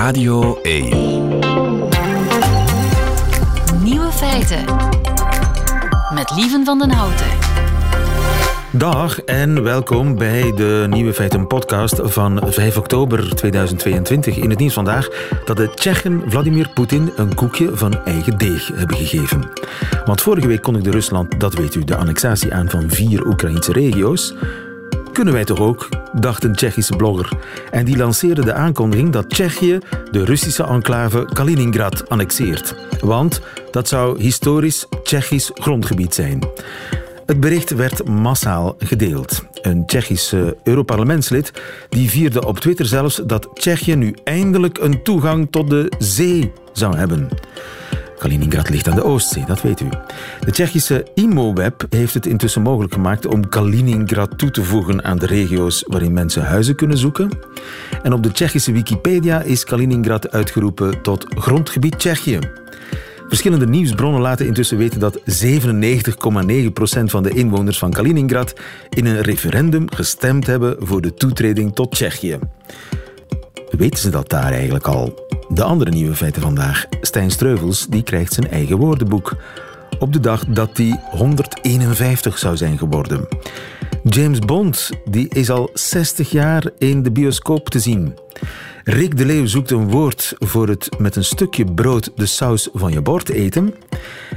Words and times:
Radio 0.00 0.60
1. 0.62 0.88
Nieuwe 3.82 4.10
feiten. 4.12 4.64
Met 6.14 6.32
Lieven 6.36 6.64
van 6.64 6.78
den 6.78 6.90
Houten. 6.90 7.26
Dag 8.72 9.20
en 9.20 9.62
welkom 9.62 10.16
bij 10.16 10.52
de 10.54 10.86
Nieuwe 10.90 11.14
Feiten 11.14 11.46
podcast 11.46 12.00
van 12.02 12.40
5 12.46 12.76
oktober 12.76 13.34
2022. 13.34 14.36
In 14.36 14.50
het 14.50 14.58
nieuws 14.58 14.72
vandaag 14.72 15.08
dat 15.44 15.56
de 15.56 15.70
Tsjechen 15.74 16.22
Vladimir 16.26 16.68
Poetin 16.74 17.12
een 17.16 17.34
koekje 17.34 17.76
van 17.76 18.04
eigen 18.04 18.38
deeg 18.38 18.70
hebben 18.74 18.96
gegeven. 18.96 19.50
Want 20.04 20.20
vorige 20.20 20.46
week 20.46 20.62
kondigde 20.62 20.90
Rusland, 20.90 21.40
dat 21.40 21.54
weet 21.54 21.74
u, 21.74 21.84
de 21.84 21.96
annexatie 21.96 22.54
aan 22.54 22.70
van 22.70 22.90
vier 22.90 23.26
Oekraïnse 23.26 23.72
regio's. 23.72 24.34
Kunnen 25.12 25.34
wij 25.34 25.44
toch 25.44 25.60
ook, 25.60 25.88
dacht 26.12 26.44
een 26.44 26.54
Tsjechische 26.54 26.96
blogger. 26.96 27.32
En 27.70 27.84
die 27.84 27.96
lanceerde 27.96 28.44
de 28.44 28.52
aankondiging 28.52 29.10
dat 29.10 29.30
Tsjechië 29.30 29.78
de 30.10 30.24
Russische 30.24 30.64
enclave 30.64 31.28
Kaliningrad 31.32 32.08
annexeert. 32.08 32.74
Want 33.00 33.40
dat 33.70 33.88
zou 33.88 34.20
historisch 34.20 34.86
Tsjechisch 35.02 35.50
grondgebied 35.54 36.14
zijn. 36.14 36.42
Het 37.26 37.40
bericht 37.40 37.70
werd 37.70 38.08
massaal 38.08 38.74
gedeeld. 38.78 39.44
Een 39.62 39.86
Tsjechische 39.86 40.56
Europarlementslid 40.64 41.52
die 41.88 42.10
vierde 42.10 42.46
op 42.46 42.58
Twitter 42.58 42.86
zelfs 42.86 43.20
dat 43.26 43.48
Tsjechië 43.54 43.94
nu 43.94 44.14
eindelijk 44.24 44.78
een 44.78 45.02
toegang 45.02 45.48
tot 45.50 45.70
de 45.70 45.92
zee 45.98 46.52
zou 46.72 46.96
hebben. 46.96 47.28
Kaliningrad 48.20 48.68
ligt 48.68 48.88
aan 48.88 48.94
de 48.94 49.04
Oostzee, 49.04 49.44
dat 49.46 49.62
weet 49.62 49.80
u. 49.80 49.88
De 50.40 50.50
Tsjechische 50.50 51.06
IMO-web 51.14 51.86
heeft 51.90 52.14
het 52.14 52.26
intussen 52.26 52.62
mogelijk 52.62 52.92
gemaakt 52.92 53.26
om 53.26 53.48
Kaliningrad 53.48 54.38
toe 54.38 54.50
te 54.50 54.64
voegen 54.64 55.04
aan 55.04 55.18
de 55.18 55.26
regio's 55.26 55.84
waarin 55.86 56.12
mensen 56.12 56.42
huizen 56.42 56.74
kunnen 56.74 56.98
zoeken. 56.98 57.30
En 58.02 58.12
op 58.12 58.22
de 58.22 58.32
Tsjechische 58.32 58.72
Wikipedia 58.72 59.42
is 59.42 59.64
Kaliningrad 59.64 60.30
uitgeroepen 60.30 61.02
tot 61.02 61.26
grondgebied 61.28 61.98
Tsjechië. 61.98 62.38
Verschillende 63.28 63.66
nieuwsbronnen 63.66 64.20
laten 64.20 64.46
intussen 64.46 64.76
weten 64.76 65.00
dat 65.00 65.18
97,9% 65.18 65.24
van 67.04 67.22
de 67.22 67.30
inwoners 67.30 67.78
van 67.78 67.90
Kaliningrad 67.90 68.54
in 68.88 69.06
een 69.06 69.20
referendum 69.20 69.92
gestemd 69.94 70.46
hebben 70.46 70.76
voor 70.78 71.00
de 71.00 71.14
toetreding 71.14 71.74
tot 71.74 71.90
Tsjechië. 71.90 72.38
Weten 73.70 73.98
ze 73.98 74.10
dat 74.10 74.28
daar 74.28 74.52
eigenlijk 74.52 74.86
al? 74.86 75.28
De 75.48 75.62
andere 75.62 75.90
nieuwe 75.90 76.14
feiten 76.14 76.42
vandaag. 76.42 76.86
Stijn 77.00 77.30
Streuvels 77.30 77.86
die 77.86 78.02
krijgt 78.02 78.32
zijn 78.32 78.50
eigen 78.50 78.76
woordenboek. 78.76 79.36
Op 79.98 80.12
de 80.12 80.20
dag 80.20 80.44
dat 80.46 80.76
hij 80.76 81.00
151 81.10 82.38
zou 82.38 82.56
zijn 82.56 82.78
geworden. 82.78 83.28
James 84.02 84.38
Bond 84.38 84.90
die 85.04 85.28
is 85.28 85.50
al 85.50 85.70
60 85.74 86.30
jaar 86.30 86.70
in 86.78 87.02
de 87.02 87.12
bioscoop 87.12 87.68
te 87.68 87.80
zien. 87.80 88.14
Rick 88.84 89.16
de 89.16 89.26
Leeuw 89.26 89.46
zoekt 89.46 89.70
een 89.70 89.90
woord 89.90 90.34
voor 90.38 90.68
het 90.68 90.88
met 90.98 91.16
een 91.16 91.24
stukje 91.24 91.64
brood 91.64 92.12
de 92.14 92.26
saus 92.26 92.68
van 92.72 92.92
je 92.92 93.00
bord 93.00 93.28
eten. 93.28 93.74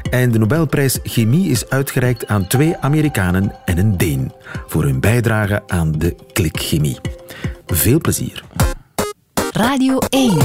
En 0.09 0.31
de 0.31 0.40
Nobelprijs 0.40 1.00
Chemie 1.03 1.50
is 1.50 1.70
uitgereikt 1.70 2.28
aan 2.28 2.47
twee 2.47 2.78
Amerikanen 2.78 3.56
en 3.66 3.78
een 3.78 3.97
Deen 3.97 4.31
voor 4.68 4.84
hun 4.84 5.00
bijdrage 5.00 5.64
aan 5.68 5.92
de 5.92 6.16
klikchemie. 6.34 6.97
Veel 7.66 8.00
plezier. 8.00 8.44
Radio 9.54 9.98
1. 10.09 10.38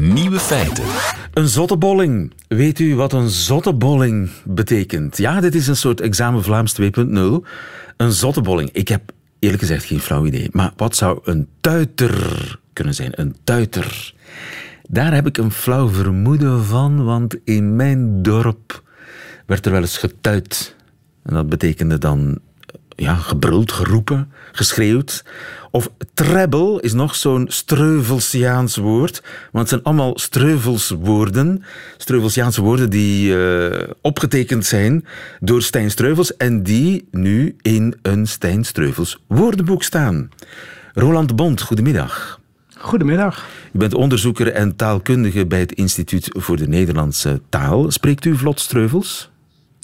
Nieuwe 0.00 0.38
feiten. 0.38 0.84
Een 1.32 1.48
zottebolling. 1.48 2.32
Weet 2.48 2.78
u 2.78 2.94
wat 2.94 3.12
een 3.12 3.28
zottebolling 3.28 4.30
betekent? 4.44 5.16
Ja, 5.16 5.40
dit 5.40 5.54
is 5.54 5.66
een 5.66 5.76
soort 5.76 6.00
examen 6.00 6.42
Vlaams 6.42 6.80
2.0. 6.80 6.86
Een 7.96 8.12
zottebolling. 8.12 8.70
Ik 8.72 8.88
heb 8.88 9.12
eerlijk 9.38 9.62
gezegd 9.62 9.84
geen 9.84 10.00
flauw 10.00 10.26
idee. 10.26 10.48
Maar 10.52 10.72
wat 10.76 10.96
zou 10.96 11.20
een 11.24 11.48
tuiter 11.60 12.58
kunnen 12.72 12.94
zijn? 12.94 13.20
Een 13.20 13.36
tuiter. 13.44 14.14
Daar 14.88 15.14
heb 15.14 15.26
ik 15.26 15.38
een 15.38 15.52
flauw 15.52 15.88
vermoeden 15.88 16.64
van, 16.64 17.04
want 17.04 17.36
in 17.44 17.76
mijn 17.76 18.22
dorp 18.22 18.82
werd 19.46 19.66
er 19.66 19.72
wel 19.72 19.80
eens 19.80 19.98
getuit. 19.98 20.76
En 21.22 21.34
dat 21.34 21.48
betekende 21.48 21.98
dan 21.98 22.38
ja, 22.96 23.14
gebruld, 23.14 23.72
geroepen, 23.72 24.32
geschreeuwd. 24.52 25.24
Of 25.70 25.90
treble 26.14 26.80
is 26.80 26.92
nog 26.92 27.14
zo'n 27.14 27.46
Streuvelsiaans 27.48 28.76
woord. 28.76 29.22
Want 29.22 29.52
het 29.52 29.68
zijn 29.68 29.82
allemaal 29.82 30.18
Streuvelswoorden. 30.18 31.64
Streuvelsiaanse 31.96 32.62
woorden 32.62 32.90
die 32.90 33.36
uh, 33.36 33.80
opgetekend 34.00 34.66
zijn 34.66 35.04
door 35.40 35.62
Stijn 35.62 35.90
Streuvels 35.90 36.36
en 36.36 36.62
die 36.62 37.08
nu 37.10 37.56
in 37.62 37.94
een 38.02 38.26
Stijn 38.26 38.64
Streuvels 38.64 39.20
woordenboek 39.26 39.82
staan. 39.82 40.28
Roland 40.92 41.36
Bond, 41.36 41.62
goedemiddag. 41.62 42.40
Goedemiddag. 42.78 43.46
U 43.72 43.78
bent 43.78 43.94
onderzoeker 43.94 44.52
en 44.52 44.76
taalkundige 44.76 45.46
bij 45.46 45.60
het 45.60 45.72
Instituut 45.72 46.28
voor 46.32 46.56
de 46.56 46.68
Nederlandse 46.68 47.40
Taal. 47.48 47.90
Spreekt 47.90 48.24
u 48.24 48.36
vlot 48.36 48.60
Streuvels? 48.60 49.30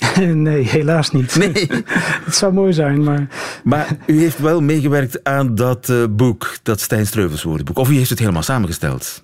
Nee, 0.34 0.68
helaas 0.68 1.10
niet. 1.10 1.36
Nee. 1.36 1.68
het 2.26 2.34
zou 2.34 2.52
mooi 2.52 2.72
zijn, 2.72 3.04
maar... 3.04 3.26
Maar 3.64 3.96
u 4.06 4.20
heeft 4.20 4.38
wel 4.38 4.60
meegewerkt 4.60 5.24
aan 5.24 5.54
dat 5.54 5.88
uh, 5.88 6.04
boek, 6.10 6.56
dat 6.62 6.80
Stijn 6.80 7.06
Streuvels 7.06 7.42
woordenboek. 7.42 7.78
Of 7.78 7.90
u 7.90 7.96
heeft 7.96 8.10
het 8.10 8.18
helemaal 8.18 8.42
samengesteld? 8.42 9.22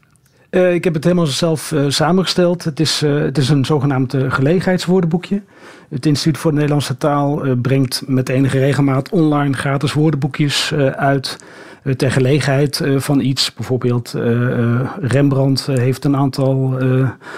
Uh, 0.50 0.74
ik 0.74 0.84
heb 0.84 0.94
het 0.94 1.04
helemaal 1.04 1.26
zelf 1.26 1.72
uh, 1.72 1.84
samengesteld. 1.88 2.64
Het 2.64 2.80
is, 2.80 3.00
het 3.00 3.38
is 3.38 3.48
een 3.48 3.64
zogenaamd 3.64 4.14
gelegenheidswoordenboekje. 4.28 5.42
Het 5.88 6.06
Instituut 6.06 6.38
voor 6.38 6.50
de 6.50 6.56
Nederlandse 6.56 6.96
Taal 6.96 7.42
brengt 7.62 8.02
met 8.06 8.28
enige 8.28 8.58
regelmaat 8.58 9.10
online 9.10 9.54
gratis 9.54 9.92
woordenboekjes 9.92 10.72
uit 10.96 11.36
eh, 11.36 11.44
ter 11.96 12.10
gelegenheid 12.10 12.80
eh, 12.80 12.98
van 12.98 13.20
iets. 13.20 13.54
Bijvoorbeeld 13.54 14.14
eh, 14.14 14.80
Rembrandt 15.00 15.66
heeft 15.66 16.04
een 16.04 16.16
aantal 16.16 16.78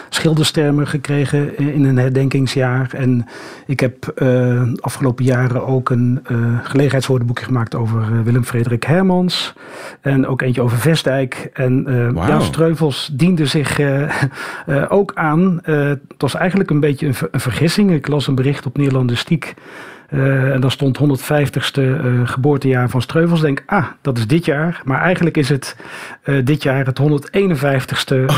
schilderstermen 0.09 0.86
gekregen 0.86 1.59
in 1.59 1.84
een 1.84 1.97
herdenkingsjaar. 1.97 2.91
En 2.92 3.26
ik 3.66 3.81
heb 3.81 4.22
afgelopen 4.81 5.25
jaren 5.25 5.66
ook 5.66 5.91
een 5.91 6.20
gelegenheidswoordenboekje 6.62 7.44
gemaakt 7.44 7.75
over 7.75 8.25
Willem 8.25 8.44
Frederik 8.44 8.82
Hermans. 8.82 9.54
En 10.00 10.26
ook 10.26 10.42
eentje 10.42 10.62
over 10.62 10.78
Vestdijk. 10.78 11.50
En 11.53 11.84
wow. 12.15 12.28
Jan 12.28 12.42
Streuvels 12.42 13.10
diende 13.12 13.47
zich 13.47 13.80
ook 14.88 15.12
aan. 15.15 15.60
het 15.62 16.00
was 16.19 16.34
eigenlijk 16.34 16.70
een 16.70 16.80
beetje 16.80 17.06
een, 17.06 17.15
een 17.30 17.41
vergissing. 17.41 17.92
Ik 17.92 18.09
las 18.09 18.26
een 18.26 18.34
bericht 18.34 18.66
op 18.66 18.76
Nederlandistiek 18.76 19.54
uh, 20.10 20.52
en 20.52 20.60
dan 20.60 20.70
stond 20.70 20.98
150ste 20.98 21.82
uh, 21.82 22.28
geboortejaar 22.28 22.91
van 22.91 23.02
Streuvels. 23.02 23.41
Denk, 23.41 23.62
ah, 23.66 23.86
dat 24.00 24.19
is 24.19 24.26
dit 24.26 24.44
jaar. 24.44 24.80
Maar 24.84 25.00
eigenlijk 25.00 25.36
is 25.36 25.48
het 25.48 25.76
uh, 26.24 26.44
dit 26.44 26.62
jaar 26.62 26.86
het 26.86 27.00
151ste 27.00 28.24
oh. 28.26 28.36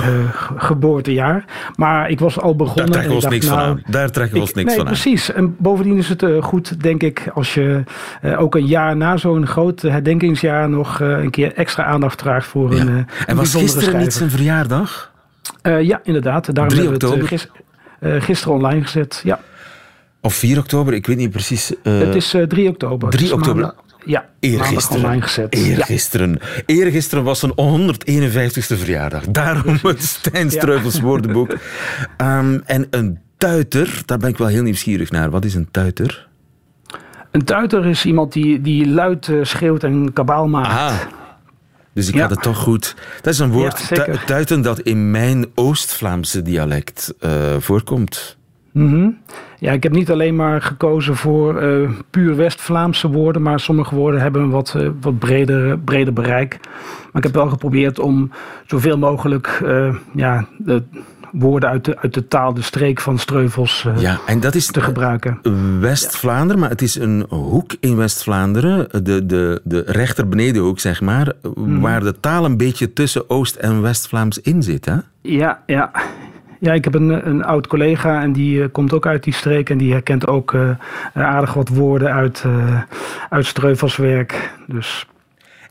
geboortejaar. 0.56 1.44
Maar 1.76 2.10
ik 2.10 2.20
was 2.20 2.40
al 2.40 2.56
begonnen. 2.56 2.92
Daar 2.92 2.92
trekken 2.92 3.10
we 3.10 3.14
ons 3.14 3.28
niks 3.28 3.46
nou, 3.46 3.58
van 3.58 3.68
aan. 3.68 3.82
Daar 3.86 4.10
trekken 4.10 4.34
we 4.34 4.40
ons 4.40 4.52
niks 4.52 4.68
nee, 4.68 4.76
van 4.76 4.86
aan. 4.86 4.92
Precies. 4.92 5.32
En 5.32 5.56
bovendien 5.58 5.96
is 5.96 6.08
het 6.08 6.24
goed, 6.40 6.82
denk 6.82 7.02
ik, 7.02 7.30
als 7.34 7.54
je 7.54 7.82
ook 8.36 8.54
een 8.54 8.66
jaar 8.66 8.96
na 8.96 9.16
zo'n 9.16 9.46
groot 9.46 9.82
herdenkingsjaar 9.82 10.68
nog 10.68 11.00
een 11.00 11.30
keer 11.30 11.54
extra 11.54 11.84
aandacht 11.84 12.20
vraagt 12.20 12.46
voor 12.46 12.74
ja. 12.74 12.80
een. 12.80 13.06
en 13.26 13.36
was 13.36 13.54
gisteren 13.54 13.70
schrijver. 13.70 13.98
niet 13.98 14.12
zijn 14.12 14.30
verjaardag? 14.30 15.12
ja, 15.62 16.00
inderdaad. 16.02 16.54
Daarom 16.54 16.74
3 16.74 16.88
oktober. 16.88 17.18
hebben 17.18 17.38
we 18.00 18.08
het 18.08 18.24
gisteren 18.24 18.54
online 18.54 18.82
gezet. 18.82 19.20
Ja. 19.24 19.40
Of 20.20 20.34
4 20.34 20.58
oktober, 20.58 20.94
ik 20.94 21.06
weet 21.06 21.16
niet 21.16 21.30
precies. 21.30 21.72
Uh, 21.82 21.98
het 21.98 22.14
is 22.14 22.34
uh, 22.34 22.42
3 22.42 22.68
oktober. 22.68 23.10
3 23.10 23.34
oktober. 23.34 23.62
Maandag, 23.62 23.84
ja, 24.04 24.28
eergisteren. 24.40 25.04
online 25.04 25.22
gezet. 25.22 25.54
Eergisteren. 25.54 26.30
Ja. 26.30 26.62
Eergisteren 26.66 27.24
was 27.24 27.38
zijn 27.38 27.52
151ste 27.52 28.78
verjaardag. 28.78 29.24
Daarom 29.26 29.78
het 29.82 30.02
Stijn 30.02 30.50
Streuvels 30.50 30.96
ja. 30.96 31.02
woordenboek. 31.02 31.50
Um, 31.50 32.62
en 32.66 32.86
een 32.90 33.18
tuiter, 33.36 34.02
daar 34.06 34.18
ben 34.18 34.28
ik 34.28 34.38
wel 34.38 34.46
heel 34.46 34.62
nieuwsgierig 34.62 35.10
naar. 35.10 35.30
Wat 35.30 35.44
is 35.44 35.54
een 35.54 35.68
tuiter? 35.70 36.28
Een 37.30 37.44
tuiter 37.44 37.86
is 37.86 38.04
iemand 38.04 38.32
die, 38.32 38.60
die 38.60 38.88
luid 38.88 39.28
uh, 39.28 39.44
schreeuwt 39.44 39.84
en 39.84 40.12
kabaal 40.12 40.48
maakt. 40.48 40.68
Ah. 40.68 41.00
Dus 41.92 42.08
ik 42.08 42.14
ja. 42.14 42.20
had 42.20 42.30
het 42.30 42.42
toch 42.42 42.58
goed. 42.58 42.96
Dat 43.22 43.32
is 43.32 43.38
een 43.38 43.50
woord, 43.50 43.88
tuiten, 44.26 44.62
dat 44.62 44.80
in 44.80 45.10
mijn 45.10 45.46
Oost-Vlaamse 45.54 46.42
dialect 46.42 47.14
uh, 47.20 47.56
voorkomt. 47.58 48.38
Mm 48.72 48.88
-hmm. 48.88 49.18
Ja, 49.58 49.72
ik 49.72 49.82
heb 49.82 49.92
niet 49.92 50.10
alleen 50.10 50.36
maar 50.36 50.62
gekozen 50.62 51.16
voor 51.16 51.62
uh, 51.62 51.90
puur 52.10 52.36
West-Vlaamse 52.36 53.08
woorden, 53.08 53.42
maar 53.42 53.60
sommige 53.60 53.94
woorden 53.94 54.20
hebben 54.20 54.42
een 54.42 54.50
wat, 54.50 54.74
uh, 54.76 54.88
wat 55.00 55.18
breder, 55.18 55.78
breder 55.78 56.12
bereik. 56.12 56.58
Maar 57.12 57.22
ik 57.22 57.22
heb 57.22 57.34
wel 57.34 57.48
geprobeerd 57.48 57.98
om 57.98 58.30
zoveel 58.66 58.98
mogelijk 58.98 59.60
uh, 59.64 59.94
ja, 60.14 60.46
de 60.58 60.82
woorden 61.32 61.68
uit 61.68 61.84
de, 61.84 61.98
uit 61.98 62.14
de 62.14 62.28
taal, 62.28 62.54
de 62.54 62.62
streek 62.62 63.00
van 63.00 63.18
Streuvels 63.18 63.86
ja, 63.96 64.18
en 64.26 64.40
dat 64.40 64.54
is 64.54 64.66
te 64.66 64.80
gebruiken. 64.80 65.40
West-Vlaanderen, 65.80 66.60
maar 66.60 66.70
het 66.70 66.82
is 66.82 66.94
een 66.94 67.26
hoek 67.28 67.76
in 67.80 67.96
West-Vlaanderen, 67.96 69.04
de, 69.04 69.26
de, 69.26 69.60
de 69.64 69.82
rechter 69.86 70.28
benedenhoek 70.28 70.80
zeg 70.80 71.00
maar, 71.00 71.32
mm. 71.54 71.80
waar 71.80 72.00
de 72.00 72.20
taal 72.20 72.44
een 72.44 72.56
beetje 72.56 72.92
tussen 72.92 73.30
Oost- 73.30 73.56
en 73.56 73.82
West-Vlaams 73.82 74.40
in 74.40 74.62
zit. 74.62 74.84
Hè? 74.84 74.96
Ja, 75.20 75.62
ja. 75.66 75.90
Ja, 76.60 76.72
ik 76.72 76.84
heb 76.84 76.94
een, 76.94 77.28
een 77.28 77.44
oud 77.44 77.66
collega 77.66 78.22
en 78.22 78.32
die 78.32 78.58
uh, 78.58 78.66
komt 78.72 78.92
ook 78.92 79.06
uit 79.06 79.24
die 79.24 79.34
streek. 79.34 79.70
En 79.70 79.78
die 79.78 79.92
herkent 79.92 80.26
ook 80.26 80.52
uh, 80.52 80.70
aardig 81.14 81.54
wat 81.54 81.68
woorden 81.68 82.12
uit, 82.12 82.42
uh, 82.46 82.80
uit 83.30 83.46
Streuvels 83.46 83.96
werk. 83.96 84.54
Dus. 84.66 85.06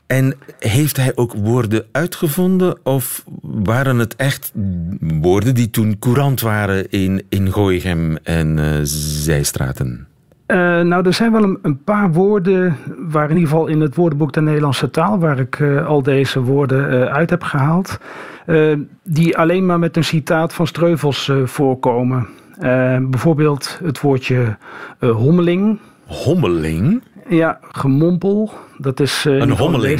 En 0.07 0.33
heeft 0.59 0.97
hij 0.97 1.11
ook 1.15 1.33
woorden 1.33 1.85
uitgevonden 1.91 2.77
of 2.83 3.23
waren 3.41 3.97
het 3.97 4.15
echt 4.15 4.51
woorden 4.99 5.55
die 5.55 5.69
toen 5.69 5.99
courant 5.99 6.41
waren 6.41 6.89
in, 6.89 7.23
in 7.29 7.51
Gooichem 7.51 8.17
en 8.23 8.79
Zijstraten? 8.87 10.08
Uh, 10.51 10.57
nou, 10.81 11.05
er 11.05 11.13
zijn 11.13 11.31
wel 11.31 11.43
een, 11.43 11.59
een, 11.61 11.83
paar 11.83 12.11
woorden, 12.11 12.77
waar 12.97 13.29
in 13.29 13.35
ieder 13.35 13.49
geval 13.49 13.67
in 13.67 13.81
het 13.81 13.95
woordenboek 13.95 14.33
de 14.33 14.41
Nederlandse 14.41 14.89
taal, 14.89 15.19
waar 15.19 15.39
ik 15.39 15.59
uh, 15.59 15.87
al 15.87 16.03
deze 16.03 16.41
woorden 16.41 16.93
uh, 16.93 17.03
uit 17.03 17.29
heb 17.29 17.43
gehaald, 17.43 17.99
die 19.03 19.37
alleen 19.37 19.65
maar 19.65 19.79
met 19.79 19.97
een 19.97 20.03
citaat 20.03 20.53
van 20.53 20.67
Streuvels 20.67 21.31
voorkomen. 21.43 22.27
bijvoorbeeld 23.01 23.79
het 23.83 24.01
woordje 24.01 24.57
hommeling. 24.99 25.79
Hommeling? 26.05 27.03
Ja, 27.27 27.59
gemompel. 27.61 28.51
Dat 28.77 28.99
is, 28.99 29.25
een 29.25 29.51
hommeling? 29.51 29.99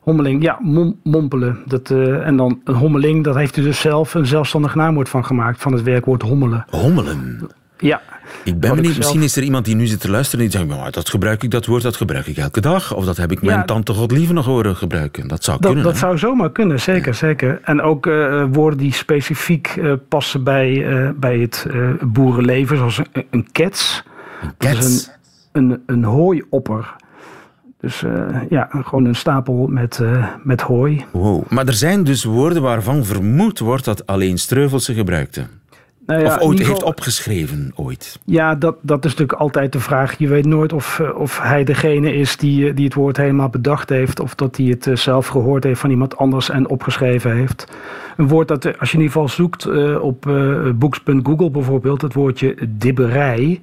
Hommeling, 0.00 0.42
ja, 0.42 0.58
mom, 0.60 1.00
mompelen. 1.02 1.58
Dat, 1.66 1.90
en 2.24 2.36
dan 2.36 2.60
een 2.64 2.74
hommeling, 2.74 3.24
dat 3.24 3.34
heeft 3.34 3.54
hij 3.54 3.64
dus 3.64 3.80
zelf 3.80 4.14
een 4.14 4.26
zelfstandig 4.26 4.74
naamwoord 4.74 5.08
van 5.08 5.24
gemaakt, 5.24 5.62
van 5.62 5.72
het 5.72 5.82
werkwoord 5.82 6.22
hommelen. 6.22 6.64
Hommelen? 6.70 7.48
Ja. 7.78 8.00
Ik 8.44 8.60
ben 8.60 8.74
benieuwd, 8.74 8.96
misschien 8.96 9.22
is 9.22 9.36
er 9.36 9.42
iemand 9.42 9.64
die 9.64 9.74
nu 9.74 9.86
zit 9.86 10.00
te 10.00 10.10
luisteren 10.10 10.44
en 10.44 10.50
die 10.50 10.58
zegt, 10.58 10.80
maar 10.80 10.90
dat 10.90 11.08
gebruik 11.08 11.42
ik, 11.42 11.50
dat 11.50 11.66
woord, 11.66 11.82
dat 11.82 11.96
gebruik 11.96 12.26
ik 12.26 12.36
elke 12.36 12.60
dag. 12.60 12.94
Of 12.94 13.04
dat 13.04 13.16
heb 13.16 13.32
ik 13.32 13.42
mijn 13.42 13.66
tante 13.66 13.92
Godlieve 13.92 14.32
nog 14.32 14.44
horen 14.44 14.76
gebruiken. 14.76 15.28
Dat 15.28 15.44
zou 15.44 15.56
dat, 15.60 15.66
kunnen. 15.66 15.84
Dat 15.84 15.98
zou 15.98 16.18
zomaar 16.18 16.52
kunnen, 16.52 16.80
zeker, 16.80 17.14
zeker. 17.14 17.60
En 17.62 17.82
ook 17.82 18.06
uh, 18.06 18.44
woorden 18.52 18.78
die 18.78 18.92
specifiek 18.92 19.76
uh, 19.76 19.92
passen 20.08 20.44
bij, 20.44 20.70
uh, 20.70 21.10
bij 21.16 21.38
het 21.38 21.66
boerenleven, 22.00 22.76
zoals 22.76 22.98
een, 22.98 23.26
een 23.30 23.48
kets. 23.52 24.02
Een 24.42 24.54
kets? 24.56 25.10
Een, 25.52 25.70
een, 25.70 25.82
een 25.86 26.04
hooiopper. 26.04 26.94
Dus 27.80 28.04
ja, 28.48 28.68
gewoon 28.70 29.04
een 29.04 29.14
stapel 29.14 29.66
met, 29.66 30.00
met 30.42 30.60
hooi. 30.60 31.04
Wow. 31.10 31.42
Maar 31.48 31.66
er 31.66 31.72
zijn 31.72 32.04
dus 32.04 32.24
woorden 32.24 32.62
waarvan 32.62 33.04
vermoed 33.04 33.58
wordt 33.58 33.84
dat 33.84 34.06
alleen 34.06 34.38
Streuvels 34.38 34.84
ze 34.84 34.94
gebruikte. 34.94 35.46
Nou 36.10 36.22
ja, 36.22 36.34
of 36.34 36.40
ooit 36.40 36.66
heeft 36.66 36.82
opgeschreven, 36.82 37.72
ooit. 37.74 38.18
Ja, 38.24 38.54
dat, 38.54 38.76
dat 38.82 39.04
is 39.04 39.10
natuurlijk 39.10 39.38
altijd 39.38 39.72
de 39.72 39.80
vraag. 39.80 40.18
Je 40.18 40.28
weet 40.28 40.46
nooit 40.46 40.72
of, 40.72 41.00
eh, 41.00 41.18
of 41.18 41.40
hij 41.40 41.64
degene 41.64 42.14
is 42.14 42.36
die, 42.36 42.68
eh, 42.68 42.76
die 42.76 42.84
het 42.84 42.94
woord 42.94 43.16
helemaal 43.16 43.48
bedacht 43.48 43.88
heeft... 43.88 44.20
of 44.20 44.34
dat 44.34 44.56
hij 44.56 44.66
het 44.66 44.86
eh, 44.86 44.96
zelf 44.96 45.26
gehoord 45.26 45.64
heeft 45.64 45.80
van 45.80 45.90
iemand 45.90 46.16
anders 46.16 46.50
en 46.50 46.68
opgeschreven 46.68 47.36
heeft. 47.36 47.66
Een 48.16 48.28
woord 48.28 48.48
dat, 48.48 48.78
als 48.78 48.90
je 48.90 48.96
in 48.96 49.02
ieder 49.02 49.12
geval 49.12 49.28
zoekt 49.28 49.66
op 50.00 50.22
books.google 50.74 51.50
bijvoorbeeld... 51.50 52.02
het 52.02 52.14
woordje 52.14 52.56
dibberij... 52.68 53.60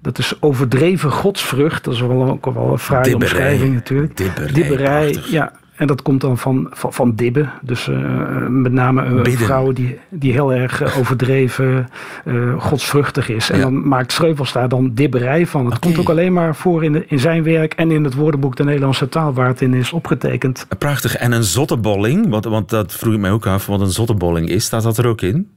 Dat 0.00 0.18
is 0.18 0.34
overdreven 0.40 1.10
godsvrucht. 1.10 1.84
Dat 1.84 1.94
is 1.94 2.00
wel, 2.00 2.30
ook 2.30 2.44
wel 2.44 2.72
een 2.72 2.78
fraaie 2.78 3.14
omschrijving 3.14 3.74
natuurlijk. 3.74 4.16
Dibberij, 4.16 4.52
dibberij 4.52 5.16
ja, 5.30 5.52
en 5.78 5.86
dat 5.86 6.02
komt 6.02 6.20
dan 6.20 6.38
van, 6.38 6.66
van, 6.70 6.92
van 6.92 7.14
dibben. 7.14 7.52
Dus 7.62 7.88
uh, 7.88 8.46
met 8.48 8.72
name 8.72 9.04
een 9.04 9.22
Bidden. 9.22 9.46
vrouw 9.46 9.72
die, 9.72 9.98
die 10.08 10.32
heel 10.32 10.52
erg 10.52 10.82
uh, 10.82 10.98
overdreven 10.98 11.88
uh, 12.24 12.60
godsvruchtig 12.60 13.28
is. 13.28 13.50
En 13.50 13.60
dan 13.60 13.88
maakt 13.88 14.12
Streuvels 14.12 14.52
daar 14.52 14.68
dan 14.68 14.94
dibberij 14.94 15.46
van. 15.46 15.66
Het 15.66 15.78
komt 15.78 15.98
ook 15.98 16.08
alleen 16.08 16.32
maar 16.32 16.54
voor 16.56 16.84
in, 16.84 16.92
de, 16.92 17.04
in 17.06 17.18
zijn 17.18 17.42
werk 17.42 17.72
en 17.74 17.90
in 17.90 18.04
het 18.04 18.14
woordenboek 18.14 18.56
de 18.56 18.64
Nederlandse 18.64 19.08
taal 19.08 19.32
waar 19.32 19.48
het 19.48 19.60
in 19.60 19.74
is 19.74 19.92
opgetekend. 19.92 20.66
Prachtig. 20.78 21.16
En 21.16 21.32
een 21.32 21.44
zottebolling, 21.44 22.28
want, 22.28 22.44
want 22.44 22.68
dat 22.68 22.94
vroeg 22.94 23.14
ik 23.14 23.20
mij 23.20 23.30
ook 23.30 23.46
af, 23.46 23.66
wat 23.66 23.80
een 23.80 23.90
zottebolling 23.90 24.48
is. 24.48 24.64
Staat 24.64 24.82
dat 24.82 24.98
er 24.98 25.06
ook 25.06 25.20
in? 25.20 25.48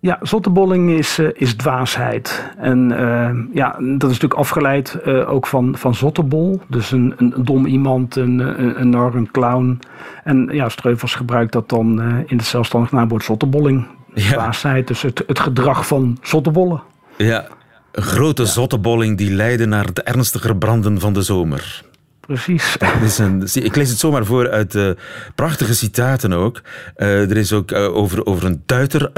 Ja, 0.00 0.18
zottebolling 0.22 0.90
is, 0.90 1.18
eh, 1.18 1.28
is 1.32 1.54
dwaasheid. 1.54 2.50
En 2.58 2.92
eh, 2.98 3.56
ja, 3.56 3.70
dat 3.78 4.10
is 4.10 4.18
natuurlijk 4.20 4.34
afgeleid 4.34 4.94
eh, 4.94 5.32
ook 5.32 5.46
van, 5.46 5.76
van 5.76 5.94
zottebol. 5.94 6.60
Dus 6.68 6.90
een, 6.90 7.14
een, 7.16 7.34
dom 7.38 7.66
iemand, 7.66 8.16
een, 8.16 8.38
een, 8.38 8.80
een 8.80 8.90
nar, 8.90 9.14
een 9.14 9.30
clown. 9.30 9.80
En 10.24 10.48
ja, 10.52 10.68
Streuvels 10.68 11.14
gebruikt 11.14 11.52
dat 11.52 11.68
dan 11.68 12.00
in 12.26 12.36
het 12.36 12.46
zelfstandig 12.46 12.92
naamwoord 12.92 13.24
zottebolling. 13.24 13.86
Ja. 14.14 14.30
Dwaasheid, 14.30 14.86
dus 14.86 15.02
het, 15.02 15.24
het 15.26 15.38
gedrag 15.38 15.86
van 15.86 16.18
zottebollen. 16.22 16.82
Ja. 17.16 17.46
Een 17.92 18.02
grote 18.02 18.46
zottebolling 18.46 19.16
die 19.16 19.30
leidde 19.30 19.66
naar 19.66 19.84
het 19.84 20.02
ernstiger 20.02 20.56
branden 20.56 21.00
van 21.00 21.12
de 21.12 21.22
zomer. 21.22 21.82
Precies. 22.28 22.76
Is 23.04 23.18
een, 23.18 23.48
ik 23.52 23.76
lees 23.76 23.88
het 23.88 23.98
zomaar 23.98 24.24
voor 24.24 24.50
uit 24.50 24.74
eh, 24.74 24.90
prachtige 25.34 25.74
citaten 25.74 26.32
ook. 26.32 26.60
Eh, 26.94 27.30
er 27.30 27.36
is 27.36 27.52
ook 27.52 27.70
eh, 27.70 27.94
over, 27.96 28.26
over 28.26 28.44
een 28.44 28.62
tuiter. 28.66 29.10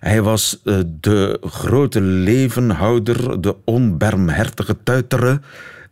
Hij 0.00 0.22
was 0.22 0.60
de 1.00 1.38
grote 1.42 2.00
levenhouder, 2.00 3.40
de 3.40 3.56
onbarmhertige 3.64 4.76
tuitere, 4.82 5.40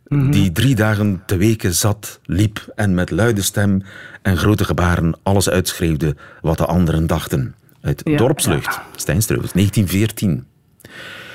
die 0.07 0.51
drie 0.51 0.75
dagen 0.75 1.23
te 1.25 1.37
weken 1.37 1.73
zat, 1.73 2.19
liep 2.23 2.65
en 2.75 2.93
met 2.93 3.11
luide 3.11 3.41
stem 3.41 3.83
en 4.21 4.37
grote 4.37 4.65
gebaren 4.65 5.17
alles 5.23 5.49
uitschreeuwde 5.49 6.15
wat 6.41 6.57
de 6.57 6.65
anderen 6.65 7.07
dachten. 7.07 7.55
Uit 7.81 8.01
Ja, 8.03 8.17
Dorpslucht, 8.17 8.73
ja. 8.73 8.85
Stijn 8.95 9.21
Streuvels, 9.21 9.51
1914. 9.51 10.45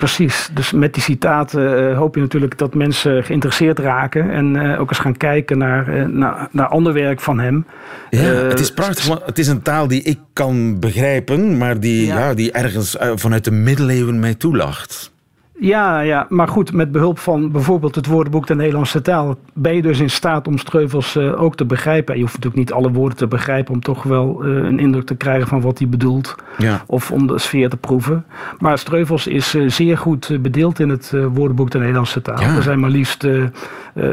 Precies. 0.00 0.48
Dus 0.52 0.72
met 0.72 0.94
die 0.94 1.02
citaten 1.02 1.90
eh, 1.90 1.96
hoop 1.96 2.14
je 2.14 2.20
natuurlijk 2.20 2.58
dat 2.58 2.74
mensen 2.74 3.24
geïnteresseerd 3.24 3.78
raken. 3.78 4.30
En 4.30 4.56
eh, 4.56 4.80
ook 4.80 4.88
eens 4.88 4.98
gaan 4.98 5.16
kijken 5.16 5.58
naar, 5.58 5.88
eh, 5.88 6.06
naar, 6.06 6.48
naar 6.52 6.66
ander 6.66 6.92
werk 6.92 7.20
van 7.20 7.38
hem. 7.38 7.66
Ja, 8.10 8.20
het 8.20 8.60
is 8.60 8.72
prachtig, 8.72 9.06
want 9.06 9.22
het 9.24 9.38
is 9.38 9.48
een 9.48 9.62
taal 9.62 9.88
die 9.88 10.02
ik 10.02 10.18
kan 10.32 10.78
begrijpen, 10.78 11.56
maar 11.56 11.80
die, 11.80 12.06
ja. 12.06 12.18
Ja. 12.18 12.34
die 12.34 12.52
ergens 12.52 12.96
vanuit 13.14 13.44
de 13.44 13.50
middeleeuwen 13.50 14.20
mij 14.20 14.34
toelacht. 14.34 15.12
Ja, 15.60 16.00
ja, 16.00 16.26
maar 16.28 16.48
goed, 16.48 16.72
met 16.72 16.92
behulp 16.92 17.18
van 17.18 17.50
bijvoorbeeld 17.50 17.94
het 17.94 18.06
woordenboek 18.06 18.46
de 18.46 18.54
Nederlandse 18.54 19.02
taal 19.02 19.38
ben 19.54 19.74
je 19.74 19.82
dus 19.82 20.00
in 20.00 20.10
staat 20.10 20.46
om 20.46 20.58
Streuvels 20.58 21.16
eh, 21.16 21.42
ook 21.42 21.56
te 21.56 21.64
begrijpen. 21.64 22.12
En 22.12 22.20
je 22.20 22.26
hoeft 22.26 22.36
natuurlijk 22.36 22.68
niet 22.68 22.72
alle 22.72 22.92
woorden 22.92 23.18
te 23.18 23.26
begrijpen 23.26 23.74
om 23.74 23.80
toch 23.80 24.02
wel 24.02 24.44
eh, 24.44 24.50
een 24.50 24.78
indruk 24.78 25.06
te 25.06 25.16
krijgen 25.16 25.48
van 25.48 25.60
wat 25.60 25.78
hij 25.78 25.88
bedoelt. 25.88 26.34
Ja. 26.58 26.82
Of 26.86 27.10
om 27.10 27.26
de 27.26 27.38
sfeer 27.38 27.68
te 27.68 27.76
proeven. 27.76 28.24
Maar 28.58 28.78
Streuvels 28.78 29.26
is 29.26 29.54
eh, 29.54 29.68
zeer 29.68 29.98
goed 29.98 30.38
bedeeld 30.42 30.80
in 30.80 30.88
het 30.88 31.14
woordenboek 31.32 31.70
de 31.70 31.78
Nederlandse 31.78 32.22
taal. 32.22 32.40
Ja. 32.40 32.56
Er 32.56 32.62
zijn 32.62 32.80
maar 32.80 32.90
liefst 32.90 33.26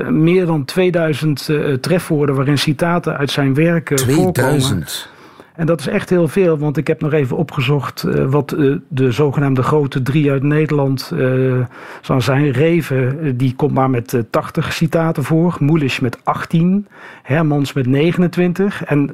meer 0.09 0.45
dan 0.45 0.65
2000 0.65 1.49
eh, 1.49 1.73
trefwoorden 1.73 2.35
waarin 2.35 2.57
citaten 2.57 3.17
uit 3.17 3.31
zijn 3.31 3.53
werk 3.53 3.89
eh, 3.89 3.97
voorkomen. 3.97 4.33
2000. 4.33 5.09
En 5.57 5.65
dat 5.65 5.79
is 5.79 5.87
echt 5.87 6.09
heel 6.09 6.27
veel, 6.27 6.57
want 6.57 6.77
ik 6.77 6.87
heb 6.87 7.01
nog 7.01 7.13
even 7.13 7.37
opgezocht 7.37 8.03
eh, 8.03 8.25
wat 8.25 8.51
eh, 8.51 8.75
de 8.87 9.11
zogenaamde 9.11 9.63
grote 9.63 10.01
drie 10.01 10.31
uit 10.31 10.43
Nederland 10.43 11.11
eh 11.13 11.59
zou 12.01 12.21
zijn. 12.21 12.51
Reven, 12.51 13.37
die 13.37 13.55
komt 13.55 13.73
maar 13.73 13.89
met 13.89 14.13
eh, 14.13 14.21
80 14.29 14.73
citaten 14.73 15.23
voor. 15.23 15.55
Moelisch 15.59 15.99
met 15.99 16.17
18. 16.23 16.87
Hermans 17.23 17.73
met 17.73 17.87
29. 17.87 18.83
En 18.83 19.11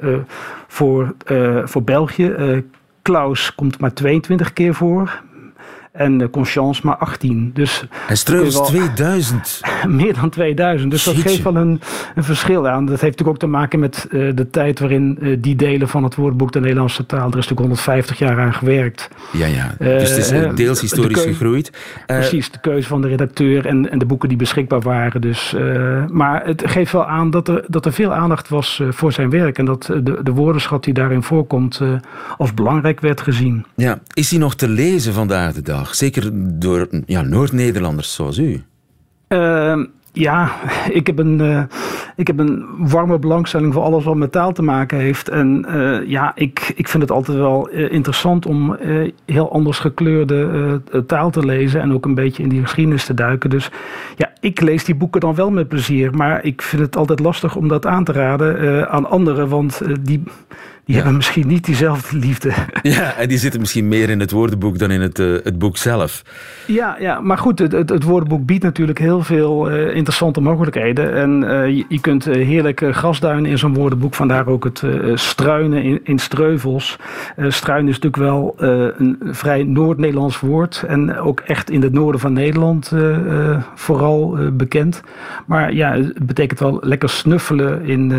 voor, 0.67 1.13
voor 1.63 1.83
België, 1.83 2.63
Klaus 3.01 3.55
komt 3.55 3.79
maar 3.79 3.93
22 3.93 4.53
keer 4.53 4.73
voor. 4.73 5.21
En 5.93 6.29
Conscience 6.29 6.81
maar 6.83 6.95
18. 6.97 7.51
Dus 7.53 7.85
En 8.07 8.17
Streuvels 8.17 8.55
Kun 8.55 8.65
je 8.65 8.79
wel- 8.79 8.87
2000. 8.93 9.61
meer 9.87 10.13
dan 10.13 10.29
2000. 10.29 10.91
Dus 10.91 11.03
dat 11.03 11.15
geeft 11.15 11.43
wel 11.43 11.55
een, 11.55 11.81
een 12.15 12.23
verschil 12.23 12.67
aan. 12.67 12.79
Dat 12.85 12.89
heeft 12.89 13.01
natuurlijk 13.01 13.29
ook 13.29 13.37
te 13.37 13.47
maken 13.47 13.79
met 13.79 14.07
eh, 14.11 14.19
de 14.35 14.49
tijd 14.49 14.79
waarin 14.79 15.17
eh, 15.21 15.37
die 15.39 15.55
delen 15.55 15.87
van 15.87 16.03
het 16.03 16.15
woordenboek 16.15 16.51
de 16.51 16.59
Nederlandse 16.59 17.05
taal. 17.05 17.19
Er 17.19 17.27
is 17.27 17.47
natuurlijk 17.47 17.59
150 17.59 18.17
jaar 18.17 18.39
aan 18.39 18.53
gewerkt. 18.53 19.09
Ja, 19.31 19.45
ja. 19.45 19.75
Eh, 19.79 19.87
dus 19.99 20.09
het 20.09 20.17
is 20.17 20.55
deels 20.55 20.81
historisch 20.81 21.21
de 21.23 21.27
gegroeid. 21.27 21.71
Precies, 22.05 22.51
de 22.51 22.59
keuze 22.59 22.87
van 22.87 23.01
de 23.01 23.07
redacteur 23.07 23.65
en, 23.65 23.91
en 23.91 23.99
de 23.99 24.05
boeken 24.05 24.29
die 24.29 24.37
beschikbaar 24.37 24.81
waren. 24.81 25.21
Dus, 25.21 25.55
maar 26.11 26.45
het 26.45 26.63
geeft 26.65 26.91
wel 26.91 27.05
aan 27.05 27.29
dat 27.29 27.47
er, 27.47 27.65
dat 27.67 27.85
er 27.85 27.93
veel 27.93 28.13
aandacht 28.13 28.49
was 28.49 28.81
voor 28.89 29.11
zijn 29.11 29.29
werk. 29.29 29.57
En 29.57 29.65
dat 29.65 29.83
de, 30.03 30.19
de 30.23 30.31
woordenschat 30.31 30.83
die 30.83 30.93
daarin 30.93 31.23
voorkomt 31.23 31.81
als 32.37 32.53
belangrijk 32.53 32.99
werd 32.99 33.21
gezien. 33.21 33.65
ja. 33.75 33.99
Is 34.13 34.29
hij 34.29 34.39
nog 34.39 34.55
te 34.55 34.67
lezen 34.67 35.13
vandaag 35.13 35.53
de 35.53 35.61
dag? 35.61 35.82
Zeker 35.91 36.29
door 36.59 36.87
ja, 37.05 37.21
Noord-Nederlanders 37.21 38.13
zoals 38.13 38.37
u. 38.37 38.63
Ehm, 39.27 39.85
ja, 40.13 40.51
ik 40.99 41.07
heb, 41.07 41.19
een, 41.19 41.41
eh, 41.41 41.63
ik 42.15 42.27
heb 42.27 42.39
een 42.39 42.65
warme 42.77 43.19
belangstelling 43.19 43.73
voor 43.73 43.83
alles 43.83 44.03
wat 44.03 44.15
met 44.15 44.31
taal 44.31 44.51
te 44.51 44.61
maken 44.61 44.97
heeft. 44.97 45.29
En 45.29 45.65
eh, 45.65 46.09
ja, 46.09 46.31
ik, 46.35 46.73
ik 46.75 46.87
vind 46.87 47.03
het 47.03 47.11
altijd 47.11 47.37
wel 47.37 47.69
eh, 47.69 47.91
interessant 47.91 48.45
om 48.45 48.77
heel 49.25 49.51
anders 49.51 49.79
gekleurde 49.79 50.81
taal 51.07 51.29
te 51.29 51.45
lezen. 51.45 51.81
En 51.81 51.93
ook 51.93 52.05
een 52.05 52.15
beetje 52.15 52.43
in 52.43 52.49
die 52.49 52.61
geschiedenis 52.61 53.05
te 53.05 53.13
duiken. 53.13 53.49
Dus 53.49 53.71
ja, 54.15 54.31
ik 54.39 54.61
lees 54.61 54.83
die 54.83 54.95
boeken 54.95 55.21
dan 55.21 55.35
wel 55.35 55.51
met 55.51 55.67
plezier. 55.67 56.15
Maar 56.15 56.43
ik 56.43 56.61
vind 56.61 56.81
het 56.81 56.95
altijd 56.95 57.19
lastig 57.19 57.55
om 57.55 57.67
dat 57.67 57.85
aan 57.85 58.03
te 58.03 58.11
raden 58.11 58.89
aan 58.89 59.09
anderen. 59.09 59.49
Want 59.49 59.81
eh, 59.81 59.93
die, 60.85 60.95
die 60.95 60.95
hebben 60.95 61.15
misschien 61.15 61.47
niet 61.47 61.65
diezelfde 61.65 62.17
liefde. 62.17 62.51
Ja, 62.81 63.15
en 63.15 63.27
die 63.27 63.37
zitten 63.37 63.59
misschien 63.59 63.87
meer 63.87 64.09
in 64.09 64.19
het 64.19 64.31
woordenboek 64.31 64.79
dan 64.79 64.91
in 64.91 65.01
het, 65.01 65.19
uh, 65.19 65.37
het 65.43 65.57
boek 65.57 65.77
zelf. 65.77 66.21
Ja, 66.65 66.95
ja 66.99 67.19
maar 67.21 67.37
goed, 67.37 67.59
het, 67.59 67.71
het, 67.71 67.89
het 67.89 68.03
woordenboek 68.03 68.45
biedt 68.45 68.63
natuurlijk 68.63 68.99
heel 68.99 69.23
veel 69.23 69.71
uh, 69.71 69.95
interessante 69.95 70.41
mogelijkheden. 70.41 71.13
En 71.13 71.43
uh, 71.43 71.67
je, 71.67 71.85
je, 71.87 71.99
kunt 72.01 72.25
heerlijk 72.25 72.85
grasduinen 72.91 73.51
in 73.51 73.57
zo'n 73.57 73.73
woordenboek. 73.73 74.13
Vandaar 74.13 74.47
ook 74.47 74.63
het 74.63 74.83
struinen 75.13 75.83
in, 75.83 75.99
in 76.03 76.19
streuvels. 76.19 76.97
struinen 77.47 77.89
is 77.89 77.99
natuurlijk 77.99 78.23
wel 78.23 78.55
een 78.97 79.17
vrij 79.31 79.63
Noord-Nederlands 79.63 80.39
woord. 80.39 80.83
En 80.87 81.17
ook 81.17 81.39
echt 81.39 81.69
in 81.69 81.81
het 81.81 81.93
noorden 81.93 82.21
van 82.21 82.33
Nederland 82.33 82.91
vooral 83.75 84.37
bekend. 84.53 85.01
Maar 85.45 85.73
ja, 85.73 85.93
het 85.93 86.25
betekent 86.25 86.59
wel 86.59 86.77
lekker 86.81 87.09
snuffelen 87.09 87.85
in, 87.85 88.13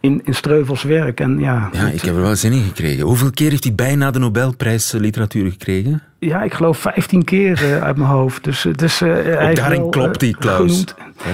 in, 0.00 0.20
in 0.24 0.34
streuvels 0.34 0.82
werk. 0.82 1.20
En 1.20 1.38
ja, 1.38 1.68
ja, 1.72 1.83
ik 1.92 2.00
heb 2.00 2.14
er 2.14 2.20
wel 2.20 2.36
zin 2.36 2.52
in 2.52 2.62
gekregen. 2.62 3.04
Hoeveel 3.04 3.30
keer 3.30 3.50
heeft 3.50 3.64
hij 3.64 3.74
bijna 3.74 4.10
de 4.10 4.18
Nobelprijs 4.18 4.92
literatuur 4.92 5.50
gekregen? 5.50 6.02
Ja, 6.18 6.42
ik 6.42 6.54
geloof 6.54 6.78
15 6.78 7.24
keer 7.24 7.62
uh, 7.62 7.82
uit 7.82 7.96
mijn 7.96 8.10
hoofd. 8.10 8.44
Dus, 8.44 8.66
dus, 8.76 9.02
uh, 9.02 9.12
hij 9.12 9.54
daarin 9.54 9.80
wel, 9.80 9.88
klopt 9.88 10.20
die, 10.20 10.36
Klaus. 10.36 10.84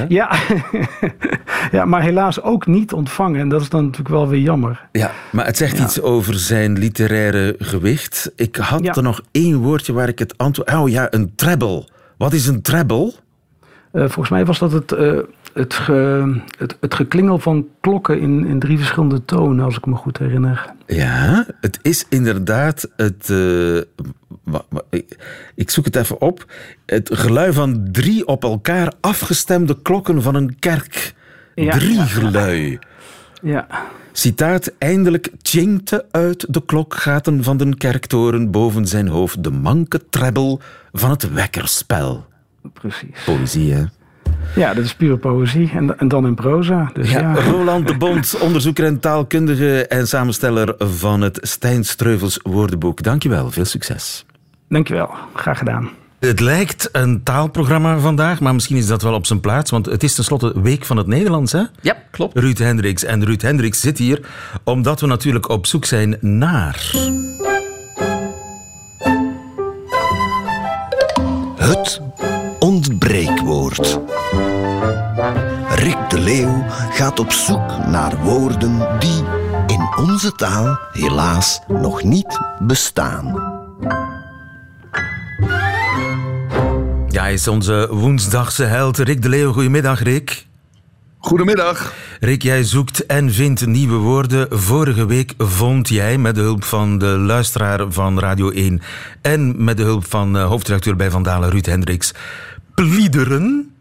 Ja, 0.09 0.39
ja, 1.73 1.85
maar 1.85 2.03
helaas 2.03 2.43
ook 2.43 2.67
niet 2.67 2.93
ontvangen. 2.93 3.41
En 3.41 3.49
dat 3.49 3.61
is 3.61 3.69
dan 3.69 3.83
natuurlijk 3.83 4.15
wel 4.15 4.29
weer 4.29 4.41
jammer. 4.41 4.89
Ja, 4.93 5.11
maar 5.33 5.47
het 5.47 5.57
zegt 5.57 5.77
ja. 5.77 5.85
iets 5.85 6.01
over 6.01 6.35
zijn 6.35 6.79
literaire 6.79 7.55
gewicht. 7.59 8.33
Ik 8.37 8.57
had 8.57 8.85
ja. 8.85 8.95
er 8.95 9.03
nog 9.03 9.21
één 9.31 9.57
woordje 9.57 9.93
waar 9.93 10.09
ik 10.09 10.19
het 10.19 10.39
antwoord... 10.39 10.73
Oh 10.73 10.89
ja, 10.89 11.07
een 11.11 11.33
treble. 11.37 11.89
Wat 12.17 12.33
is 12.33 12.47
een 12.47 12.63
treble? 12.63 13.13
Uh, 13.93 14.03
volgens 14.03 14.29
mij 14.29 14.45
was 14.45 14.59
dat 14.59 14.73
het 14.73 14.93
het, 15.53 15.75
ge, 15.75 16.41
het, 16.59 16.77
het 16.81 16.95
geklingel 16.95 17.39
van 17.39 17.67
klokken 17.81 18.21
in, 18.21 18.47
in 18.47 18.59
drie 18.59 18.79
verschillende 18.79 19.25
tonen, 19.25 19.65
als 19.65 19.77
ik 19.77 19.87
me 19.87 19.95
goed 19.95 20.19
herinner. 20.19 20.73
Ja, 20.87 21.47
het 21.61 21.79
is 21.83 22.07
inderdaad 22.09 22.89
het. 22.97 23.29
Uh, 23.29 23.77
ik, 24.91 25.19
ik 25.55 25.71
zoek 25.71 25.85
het 25.85 25.97
even 25.97 26.21
op. 26.21 26.53
Het 26.87 27.11
gelui 27.13 27.53
van 27.53 27.89
drie 27.93 28.27
op 28.27 28.43
elkaar 28.43 28.93
afgestemde 29.01 29.83
klokken 29.83 30.23
van 30.23 30.35
een 30.35 30.59
kerk. 30.59 31.15
Ja, 31.55 31.73
drie 31.73 32.01
gelui. 32.01 32.79
Ja. 33.43 33.67
Citaat: 34.13 34.73
Eindelijk 34.79 35.31
tjinkte 35.43 36.07
uit 36.11 36.47
de 36.49 36.65
klokgaten 36.65 37.45
van 37.45 37.57
de 37.57 37.77
kerktoren 37.77 38.51
boven 38.51 38.87
zijn 38.87 39.09
hoofd 39.09 39.45
de 39.45 39.51
manke 39.51 40.09
trebbel 40.11 40.61
van 40.93 41.11
het 41.11 41.33
wekkerspel. 41.33 42.27
Precies. 42.73 43.25
Poëzie, 43.25 43.73
hè? 43.73 43.85
Ja, 44.55 44.75
dat 44.75 44.85
is 44.85 44.95
pure 44.95 45.17
poëzie 45.17 45.71
en, 45.75 45.99
en 45.99 46.09
dan 46.09 46.27
in 46.27 46.35
proza. 46.35 46.91
Dus 46.93 47.11
ja, 47.11 47.21
ja. 47.21 47.35
Roland 47.35 47.87
de 47.87 47.97
Bond, 47.97 48.37
onderzoeker 48.47 48.85
en 48.85 49.01
taalkundige 49.01 49.87
en 49.87 50.09
samensteller 50.09 50.75
van 50.79 51.21
het 51.21 51.39
Stijn 51.43 51.85
Streuvels 51.85 52.41
woordenboek. 52.43 53.03
Dankjewel, 53.03 53.51
veel 53.51 53.65
succes. 53.65 54.25
Dankjewel, 54.69 55.11
graag 55.35 55.59
gedaan. 55.59 55.91
Het 56.21 56.41
lijkt 56.41 56.89
een 56.93 57.23
taalprogramma 57.23 57.99
vandaag, 57.99 58.41
maar 58.41 58.55
misschien 58.55 58.77
is 58.77 58.87
dat 58.87 59.03
wel 59.03 59.15
op 59.15 59.27
zijn 59.27 59.41
plaats, 59.41 59.71
want 59.71 59.87
het 59.87 60.03
is 60.03 60.15
tenslotte 60.15 60.61
Week 60.63 60.85
van 60.85 60.97
het 60.97 61.07
Nederlands, 61.07 61.53
hè? 61.53 61.63
Ja, 61.81 61.97
klopt. 62.11 62.39
Ruud 62.39 62.59
Hendricks. 62.59 63.05
En 63.05 63.25
Ruud 63.25 63.43
Hendricks 63.43 63.81
zit 63.81 63.99
hier 63.99 64.21
omdat 64.65 65.01
we 65.01 65.07
natuurlijk 65.07 65.49
op 65.49 65.67
zoek 65.67 65.85
zijn 65.85 66.17
naar... 66.21 66.93
Het 71.57 72.01
ontbreekwoord. 72.71 74.01
Rick 75.69 76.11
de 76.11 76.19
Leeuw 76.19 76.65
gaat 76.69 77.19
op 77.19 77.33
zoek 77.33 77.87
naar 77.87 78.23
woorden 78.23 78.99
die 78.99 79.25
in 79.67 79.89
onze 79.97 80.33
taal 80.33 80.79
helaas 80.93 81.61
nog 81.69 82.03
niet 82.03 82.41
bestaan. 82.59 83.27
Ja, 87.09 87.23
hij 87.23 87.33
is 87.33 87.49
onze 87.49 87.89
woensdagse 87.91 88.65
held 88.65 88.99
Rick 88.99 89.23
de 89.23 89.29
Leeuw. 89.29 89.53
Goedemiddag, 89.53 90.03
Rick. 90.03 90.47
Goedemiddag. 91.19 91.95
Rick, 92.21 92.43
jij 92.43 92.63
zoekt 92.63 93.07
en 93.07 93.33
vindt 93.33 93.67
nieuwe 93.67 93.97
woorden. 93.97 94.47
Vorige 94.51 95.07
week 95.07 95.35
vond 95.39 95.89
jij, 95.89 96.19
met 96.19 96.35
de 96.35 96.41
hulp 96.41 96.65
van 96.65 96.99
de 96.99 97.07
luisteraar 97.07 97.93
van 97.93 98.19
Radio 98.19 98.51
1 98.51 98.81
en 99.23 99.65
met 99.65 99.77
de 99.77 99.83
hulp 99.83 100.05
van 100.05 100.37
uh, 100.37 100.47
hoofdredacteur 100.47 100.97
bij 100.97 101.11
Vandalen 101.11 101.51
Ruud 101.51 101.67
Hendricks, 101.67 102.13
pliederen. 102.89 103.75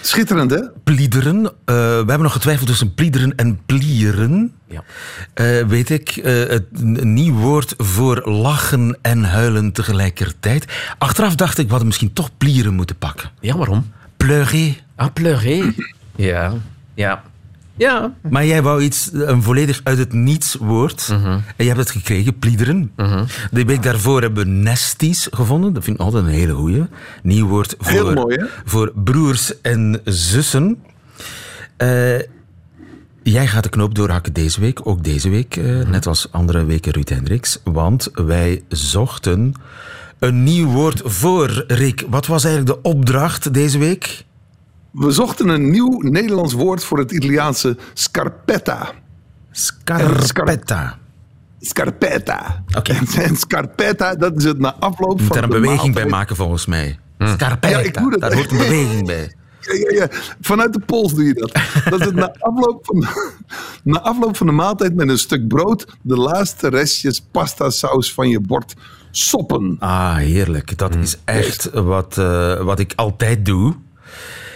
Schitterend, 0.00 0.50
hè? 0.50 0.60
Pliederen. 0.84 1.36
Uh, 1.44 1.50
we 1.64 2.04
hebben 2.06 2.22
nog 2.22 2.32
getwijfeld 2.32 2.68
tussen 2.68 2.94
pliederen 2.94 3.34
en 3.36 3.60
plieren. 3.66 4.54
Ja. 4.66 4.84
Uh, 5.34 5.66
weet 5.66 5.90
ik, 5.90 6.16
uh, 6.16 6.24
het, 6.24 6.64
een 6.72 7.12
nieuw 7.12 7.34
woord 7.34 7.74
voor 7.76 8.30
lachen 8.30 8.98
en 9.02 9.24
huilen 9.24 9.72
tegelijkertijd. 9.72 10.64
Achteraf 10.98 11.34
dacht 11.34 11.58
ik, 11.58 11.64
we 11.64 11.70
hadden 11.70 11.86
misschien 11.86 12.12
toch 12.12 12.30
plieren 12.38 12.74
moeten 12.74 12.96
pakken. 12.96 13.30
Ja, 13.40 13.56
waarom? 13.56 13.92
Pleurer. 14.16 14.82
Ah, 14.96 15.12
pleurer. 15.12 15.74
Ja, 16.16 16.52
ja. 16.94 17.22
Ja. 17.80 18.14
Maar 18.30 18.46
jij 18.46 18.62
wou 18.62 18.82
iets, 18.82 19.10
een 19.12 19.42
volledig 19.42 19.80
uit 19.84 19.98
het 19.98 20.12
niets 20.12 20.54
woord. 20.54 21.08
Mhm. 21.10 21.26
En 21.26 21.42
je 21.56 21.64
hebt 21.64 21.78
het 21.78 21.90
gekregen, 21.90 22.38
pliederen. 22.38 22.92
De 23.50 23.64
week 23.64 23.82
daarvoor 23.82 24.20
hebben 24.20 24.44
we 24.44 24.50
nesties 24.50 25.28
gevonden. 25.30 25.72
Dat 25.72 25.84
vind 25.84 25.96
ik 25.96 26.02
altijd 26.02 26.24
een 26.24 26.30
hele 26.30 26.52
goeie. 26.52 26.84
Nieuw 27.22 27.46
woord 27.46 27.74
voor, 27.78 28.12
mooi, 28.12 28.44
voor 28.64 28.92
broers 28.94 29.60
en 29.60 30.00
zussen. 30.04 30.78
Eh, 31.76 32.18
jij 33.22 33.46
gaat 33.46 33.62
de 33.62 33.68
knoop 33.68 33.94
doorhakken 33.94 34.32
deze 34.32 34.60
week. 34.60 34.86
Ook 34.86 35.04
deze 35.04 35.28
week, 35.28 35.56
eh, 35.56 35.64
Mhm. 35.64 35.90
net 35.90 36.06
als 36.06 36.28
andere 36.32 36.64
weken 36.64 36.92
Ruud 36.92 37.08
Hendricks. 37.08 37.58
Want 37.64 38.08
wij 38.14 38.62
zochten 38.68 39.54
een 40.18 40.42
nieuw 40.42 40.68
woord 40.68 41.00
voor 41.04 41.64
Rick. 41.66 42.04
Wat 42.08 42.26
was 42.26 42.44
eigenlijk 42.44 42.82
de 42.82 42.88
opdracht 42.88 43.54
deze 43.54 43.78
week? 43.78 44.24
We 44.90 45.10
zochten 45.10 45.48
een 45.48 45.70
nieuw 45.70 45.98
Nederlands 46.00 46.52
woord 46.52 46.84
voor 46.84 46.98
het 46.98 47.10
Italiaanse 47.10 47.76
scarpetta. 47.94 48.92
Scarpetta. 49.50 50.98
Scarpetta. 51.60 52.64
Oké. 52.76 52.92
En, 52.92 53.06
en 53.22 53.36
scarpetta, 53.36 54.14
dat 54.14 54.36
is 54.36 54.44
het 54.44 54.58
na 54.58 54.74
afloop 54.74 55.18
Je 55.18 55.24
moet 55.24 55.26
van 55.26 55.36
daar 55.36 55.44
een 55.44 55.60
beweging 55.62 55.94
bij 55.94 56.06
maken 56.06 56.36
volgens 56.36 56.66
mij. 56.66 56.98
Scarpetta. 57.18 57.68
Ja, 57.68 57.78
ik 57.78 57.98
doe 57.98 58.10
dat. 58.10 58.20
Daar 58.20 58.34
hoort 58.34 58.50
een 58.50 58.58
beweging 58.58 59.06
bij. 59.06 59.34
Ja, 59.60 59.74
ja, 59.74 59.90
ja. 59.90 60.08
Vanuit 60.40 60.72
de 60.72 60.80
pols 60.80 61.14
doe 61.14 61.24
je 61.24 61.34
dat. 61.34 61.52
Dat 61.90 62.00
is 62.00 62.06
het 62.06 62.14
na 62.14 62.34
afloop, 62.48 62.84
van, 62.86 63.06
na 63.82 64.00
afloop 64.00 64.36
van 64.36 64.46
de 64.46 64.52
maaltijd 64.52 64.94
met 64.94 65.08
een 65.08 65.18
stuk 65.18 65.48
brood 65.48 65.86
de 66.02 66.16
laatste 66.16 66.68
restjes 66.68 67.20
pasta 67.30 67.70
saus 67.70 68.14
van 68.14 68.28
je 68.28 68.40
bord 68.40 68.74
soppen. 69.10 69.76
Ah, 69.78 70.16
heerlijk. 70.16 70.78
Dat 70.78 70.94
is 70.94 71.18
echt 71.24 71.70
wat, 71.70 72.18
eh, 72.18 72.60
wat 72.60 72.78
ik 72.78 72.92
altijd 72.96 73.46
doe. 73.46 73.74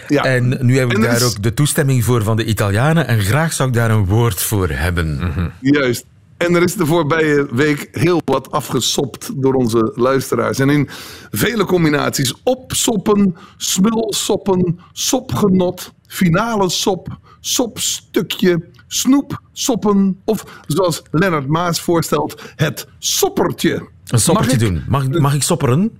Ja. 0.07 0.23
En 0.23 0.57
nu 0.61 0.77
heb 0.77 0.89
ik 0.89 0.95
En 0.97 1.01
er 1.03 1.07
daar 1.07 1.15
is- 1.15 1.23
ook 1.23 1.43
de 1.43 1.53
toestemming 1.53 2.03
voor 2.03 2.23
van 2.23 2.35
de 2.37 2.45
Italianen. 2.45 3.07
En 3.07 3.19
graag 3.19 3.53
zou 3.53 3.69
ik 3.69 3.75
daar 3.75 3.91
een 3.91 4.05
woord 4.05 4.41
voor 4.41 4.69
hebben. 4.69 5.33
Juist. 5.61 6.05
En 6.37 6.55
er 6.55 6.63
is 6.63 6.75
de 6.75 6.85
voorbije 6.85 7.47
week 7.51 7.87
heel 7.91 8.21
wat 8.25 8.51
afgesopt 8.51 9.41
door 9.41 9.53
onze 9.53 9.91
luisteraars. 9.95 10.59
En 10.59 10.69
in 10.69 10.89
vele 11.31 11.65
combinaties. 11.65 12.33
Opsoppen, 12.43 13.35
smulsoppen, 13.57 14.79
sopgenot, 14.91 15.93
finale 16.07 16.69
sop, 16.69 17.17
sopstukje, 17.39 18.65
snoepsoppen. 18.87 20.17
Of 20.25 20.43
zoals 20.67 21.01
Lennart 21.11 21.47
Maas 21.47 21.81
voorstelt, 21.81 22.41
het 22.55 22.87
soppertje. 22.99 23.87
Een 24.07 24.19
soppertje 24.19 24.57
Mag 24.57 25.03
ik- 25.03 25.09
doen. 25.09 25.11
Mag, 25.13 25.19
mag 25.21 25.33
ik 25.33 25.43
sopperen? 25.43 25.91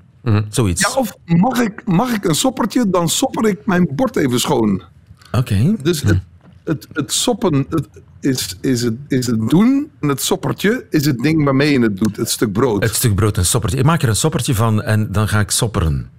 Zoiets. 0.49 0.81
Ja, 0.81 0.99
of 0.99 1.17
mag 1.25 1.59
ik, 1.59 1.81
mag 1.85 2.13
ik 2.13 2.25
een 2.25 2.35
soppertje, 2.35 2.89
dan 2.89 3.09
sopper 3.09 3.47
ik 3.47 3.65
mijn 3.65 3.87
bord 3.95 4.15
even 4.15 4.39
schoon. 4.39 4.83
Oké. 5.31 5.75
Dus 5.81 6.01
het, 6.01 6.19
het, 6.63 6.87
het 6.93 7.13
soppen 7.13 7.65
het 7.69 7.87
is, 8.19 8.57
is, 8.61 8.81
het, 8.81 8.93
is 9.07 9.27
het 9.27 9.49
doen. 9.49 9.91
En 9.99 10.07
het 10.07 10.21
soppertje 10.21 10.85
is 10.89 11.05
het 11.05 11.19
ding 11.19 11.43
waarmee 11.43 11.71
je 11.71 11.79
het 11.79 11.97
doet. 11.97 12.17
Het 12.17 12.29
stuk 12.29 12.51
brood. 12.51 12.83
Het 12.83 12.95
stuk 12.95 13.15
brood, 13.15 13.37
een 13.37 13.45
soppertje. 13.45 13.79
Ik 13.79 13.85
maak 13.85 14.01
er 14.01 14.09
een 14.09 14.15
soppertje 14.15 14.55
van 14.55 14.81
en 14.81 15.11
dan 15.11 15.27
ga 15.27 15.39
ik 15.39 15.51
sopperen. 15.51 16.09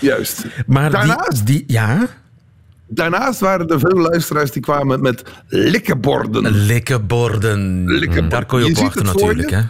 Juist. 0.00 0.46
Maar 0.66 0.90
Daarnaast, 0.90 1.46
die, 1.46 1.56
die... 1.56 1.64
Ja? 1.66 2.08
daarnaast 2.94 3.40
waren 3.40 3.68
er 3.68 3.78
veel 3.78 3.98
luisteraars 3.98 4.50
die 4.50 4.62
kwamen 4.62 5.00
met 5.00 5.22
likkeborden. 5.48 6.50
Likkeborden. 6.50 7.84
Likkeborden. 7.86 8.28
Daar 8.28 8.46
kon 8.46 8.60
je, 8.60 8.66
Je 8.66 8.72
op 8.72 8.78
wachten 8.78 9.04
natuurlijk. 9.04 9.50
Hè? 9.50 9.60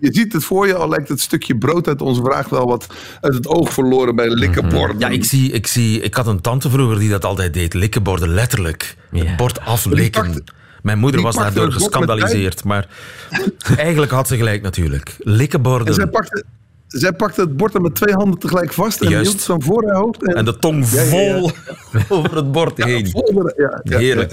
Je 0.00 0.12
ziet 0.12 0.32
het 0.32 0.44
voor 0.44 0.66
je, 0.66 0.74
al 0.74 0.88
lijkt 0.88 1.08
het 1.08 1.20
stukje 1.20 1.56
brood 1.56 1.88
uit 1.88 2.02
onze 2.02 2.22
vraag 2.22 2.48
wel 2.48 2.66
wat 2.66 2.86
uit 3.20 3.34
het 3.34 3.46
oog 3.46 3.72
verloren 3.72 4.16
bij 4.16 4.28
likkeborden. 4.28 4.98
Ja, 4.98 5.08
ik, 5.08 5.24
zie, 5.24 5.52
ik, 5.52 5.66
zie, 5.66 6.00
ik 6.00 6.14
had 6.14 6.26
een 6.26 6.40
tante 6.40 6.70
vroeger 6.70 6.98
die 6.98 7.08
dat 7.08 7.24
altijd 7.24 7.54
deed. 7.54 7.74
Likkenborden, 7.74 8.28
letterlijk. 8.28 8.96
Ja. 9.10 9.24
Het 9.24 9.36
bord 9.36 9.60
aflikken. 9.60 10.44
Mijn 10.82 10.98
moeder 10.98 11.16
die 11.20 11.26
was 11.26 11.36
daardoor 11.36 11.72
gescandaliseerd. 11.72 12.64
Maar 12.64 12.88
eigenlijk 13.76 14.12
had 14.12 14.28
ze 14.28 14.36
gelijk 14.36 14.62
natuurlijk. 14.62 15.16
Likkenborden. 15.18 15.86
En 15.86 15.94
zij 15.94 16.06
pakte, 16.06 16.44
zij 16.90 17.12
pakte 17.12 17.40
het 17.40 17.56
bord 17.56 17.74
er 17.74 17.80
met 17.80 17.94
twee 17.94 18.14
handen 18.14 18.38
tegelijk 18.38 18.72
vast 18.72 19.00
en 19.00 19.08
Juist. 19.10 19.26
hield 19.26 19.38
het 19.38 19.46
dan 19.46 19.62
voor 19.62 19.84
haar 19.86 19.96
hoofd. 20.00 20.26
En, 20.26 20.34
En 20.34 20.44
de 20.44 20.58
tong 20.58 20.88
vol 20.88 21.50
over 22.08 22.36
het 22.36 22.52
bord 22.52 22.84
heen. 22.84 23.10
Vol- 23.10 23.52
ja, 23.56 23.80
Heerlijk. 23.98 24.32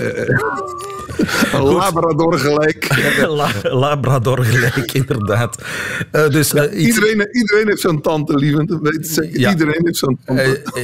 labrador 1.52 2.40
gelijk. 2.40 2.88
La- 3.28 3.52
Labrador 3.64 4.44
gelijk, 4.46 4.92
inderdaad. 4.92 5.64
Eh, 6.12 6.30
dus 6.30 6.54
eh, 6.54 6.64
iets- 6.82 6.96
Iedereen, 6.96 7.28
iedereen 7.36 7.68
heeft 7.68 7.82
zo'n 7.82 8.02
tante, 8.02 8.36
weet. 8.82 9.30
Ja. 9.32 9.50
Iedereen 9.50 9.82
heeft 9.84 9.98
zo'n 9.98 10.18
tante. 10.26 10.42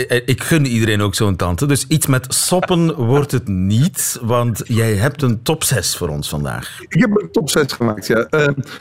Eh, 0.08 0.22
ik 0.26 0.44
gun 0.44 0.66
iedereen 0.66 1.02
ook 1.02 1.16
zo'n 1.16 1.36
tante. 1.36 1.66
Dus 1.66 1.86
iets 1.88 2.06
met 2.08 2.34
soppen 2.34 2.96
wordt 2.96 3.32
het 3.32 3.48
niet, 3.48 4.20
want 4.22 4.62
jij 4.66 4.94
hebt 4.94 5.22
een 5.22 5.42
top 5.42 5.64
6 5.64 5.98
voor 5.98 6.08
ons 6.10 6.30
vandaag. 6.30 6.78
Ik 6.88 7.00
heb 7.00 7.22
een 7.22 7.32
top 7.32 7.50
6 7.50 7.72
gemaakt, 7.72 8.08
ja. 8.08 8.28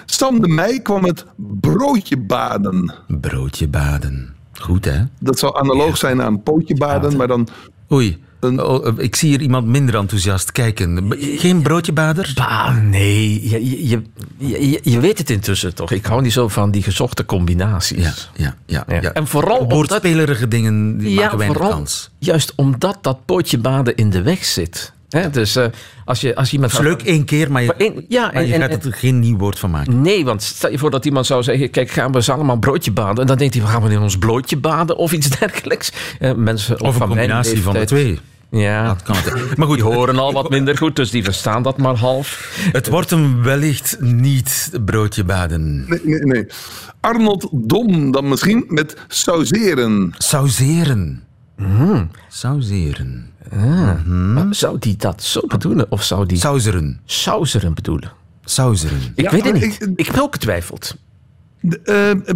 Sam 0.05 0.41
de 0.41 0.49
Meij 0.49 0.81
kwam 0.81 1.01
met 1.03 1.25
broodje 1.37 2.17
baden. 2.17 2.82
Broodje 3.07 3.69
baden. 3.69 4.35
Goed, 4.53 4.85
hè? 4.85 4.99
Dat 5.21 5.39
zou 5.39 5.59
analoog 5.59 5.97
zijn 5.97 6.23
aan 6.23 6.43
pootje 6.43 6.77
baden, 6.77 7.17
maar 7.17 7.27
dan... 7.29 7.49
Oei, 7.93 8.19
Een- 8.41 8.63
oh, 8.63 8.87
eh, 8.87 8.93
ik 8.97 9.17
zie 9.17 9.29
hier 9.29 9.41
iemand 9.41 9.67
minder 9.67 9.95
enthousiast 9.97 10.53
kijken. 10.53 11.15
Geen 11.19 11.63
broodje 11.63 11.93
bader? 11.93 12.33
Bah, 12.35 12.77
nee. 12.83 13.49
Je, 13.49 13.89
je, 13.89 14.03
je, 14.39 14.81
je, 14.83 15.01
weet 15.01 15.19
het 15.19 15.31
intussen 15.31 15.75
toch. 15.75 15.91
Ik 15.91 16.07
hou 16.07 16.23
niet 16.23 16.33
zo 16.33 16.49
van 16.49 16.71
die 16.71 16.83
gezochte 16.83 17.25
combinaties. 17.25 18.05
Ja, 18.37 18.45
ja, 18.45 18.57
ja. 18.67 18.85
Ja. 18.89 19.01
ja. 19.01 19.13
En 19.13 19.27
vooral 19.27 19.59
omdat- 19.59 20.03
dingen 20.49 20.99
die 20.99 21.15
maken 21.17 21.39
weinig 21.39 21.57
vooral 21.59 21.77
kans. 21.77 22.11
juist 22.19 22.53
omdat 22.57 22.99
dat 23.01 23.25
pootje 23.25 23.59
baden 23.59 23.97
in 23.97 24.11
de 24.11 24.23
weg 24.23 24.45
zit. 24.45 24.93
Hè, 25.13 25.31
dus 25.31 25.57
eh, 25.57 25.65
als, 26.05 26.21
je, 26.21 26.35
als 26.35 26.53
iemand... 26.53 26.73
Het 26.73 26.81
is 26.81 26.87
leuk 26.87 27.03
één 27.03 27.25
keer, 27.25 27.53
maar 27.53 27.61
je, 27.63 27.67
Maar 27.67 27.77
één- 27.77 28.05
ja, 28.09 28.23
maar 28.23 28.33
en- 28.35 28.47
je 28.47 28.55
en- 28.55 28.71
gaat 28.71 28.85
er 28.85 28.93
geen 28.93 29.19
nieuw 29.19 29.37
woord 29.37 29.59
van 29.59 29.71
maken. 29.71 30.01
Nee, 30.01 30.25
want 30.25 30.43
stel 30.43 30.71
je 30.71 30.79
voor 30.79 30.91
dat 30.91 31.05
iemand 31.05 31.27
zou 31.27 31.43
zeggen... 31.43 31.71
kijk, 31.71 31.91
gaan 31.91 32.11
we 32.11 32.17
eens 32.17 32.31
allemaal 32.31 32.57
broodje 32.59 32.93
baden? 32.93 33.21
En 33.21 33.27
dan 33.27 33.37
denkt 33.39 33.55
hij, 33.55 33.65
gaan 33.67 33.83
we 33.83 33.91
in 33.91 34.01
ons 34.01 34.19
blootje 34.19 34.57
baden? 34.57 34.97
Of 34.97 35.13
iets 35.13 35.29
dergelijks. 35.39 35.93
Eh, 36.19 36.33
mensen 36.35 36.81
Of 36.81 37.01
een 37.01 37.07
combinatie 37.07 37.63
van 37.63 37.73
de 37.75 37.85
twee. 37.85 38.19
Ja, 38.51 38.87
Dat 38.87 39.03
kan 39.03 39.17
het. 39.17 39.57
Maar 39.57 39.67
goed, 39.67 39.77
die 39.77 39.85
horen 39.87 40.19
al 40.19 40.33
wat 40.33 40.51
minder 40.51 40.77
goed, 40.77 40.97
dus 40.97 41.11
die 41.11 41.25
verstaan 41.25 41.63
dat 41.63 41.79
maar 41.79 41.95
half. 41.97 42.57
het 42.73 42.89
wordt 42.89 43.11
hem 43.11 43.43
wellicht 43.43 43.97
niet 44.01 44.71
broodje 44.85 45.25
baden. 45.25 45.85
Nee, 45.89 46.01
nee, 46.05 46.21
nee. 46.21 46.47
Arnold 47.01 47.49
Dom 47.53 48.11
dan 48.11 48.29
misschien 48.29 48.65
met 48.69 48.97
sauseren. 49.09 50.15
Sauseren. 50.19 51.23
Sauseren. 52.29 53.31
Maar 54.07 54.47
zou 54.55 54.79
die 54.79 54.97
dat 54.97 55.23
zo 55.23 55.41
bedoelen? 55.47 55.87
Of 55.91 56.03
zou 56.03 56.27
die 56.27 56.39
Sauseren. 56.39 57.01
sauseren 57.05 57.75
bedoelen? 57.75 58.13
Sauseren. 58.45 58.99
Ik 59.15 59.25
Ja, 59.25 59.31
weet 59.31 59.45
het 59.45 59.53
maar 59.53 59.63
niet. 59.63 59.83
ik- 59.83 59.93
Ik, 59.97 60.07
heb 60.07 60.19
ook 60.21 60.33
getwijfeld. 60.33 60.97
De, 61.61 61.81
eh, 61.81 62.35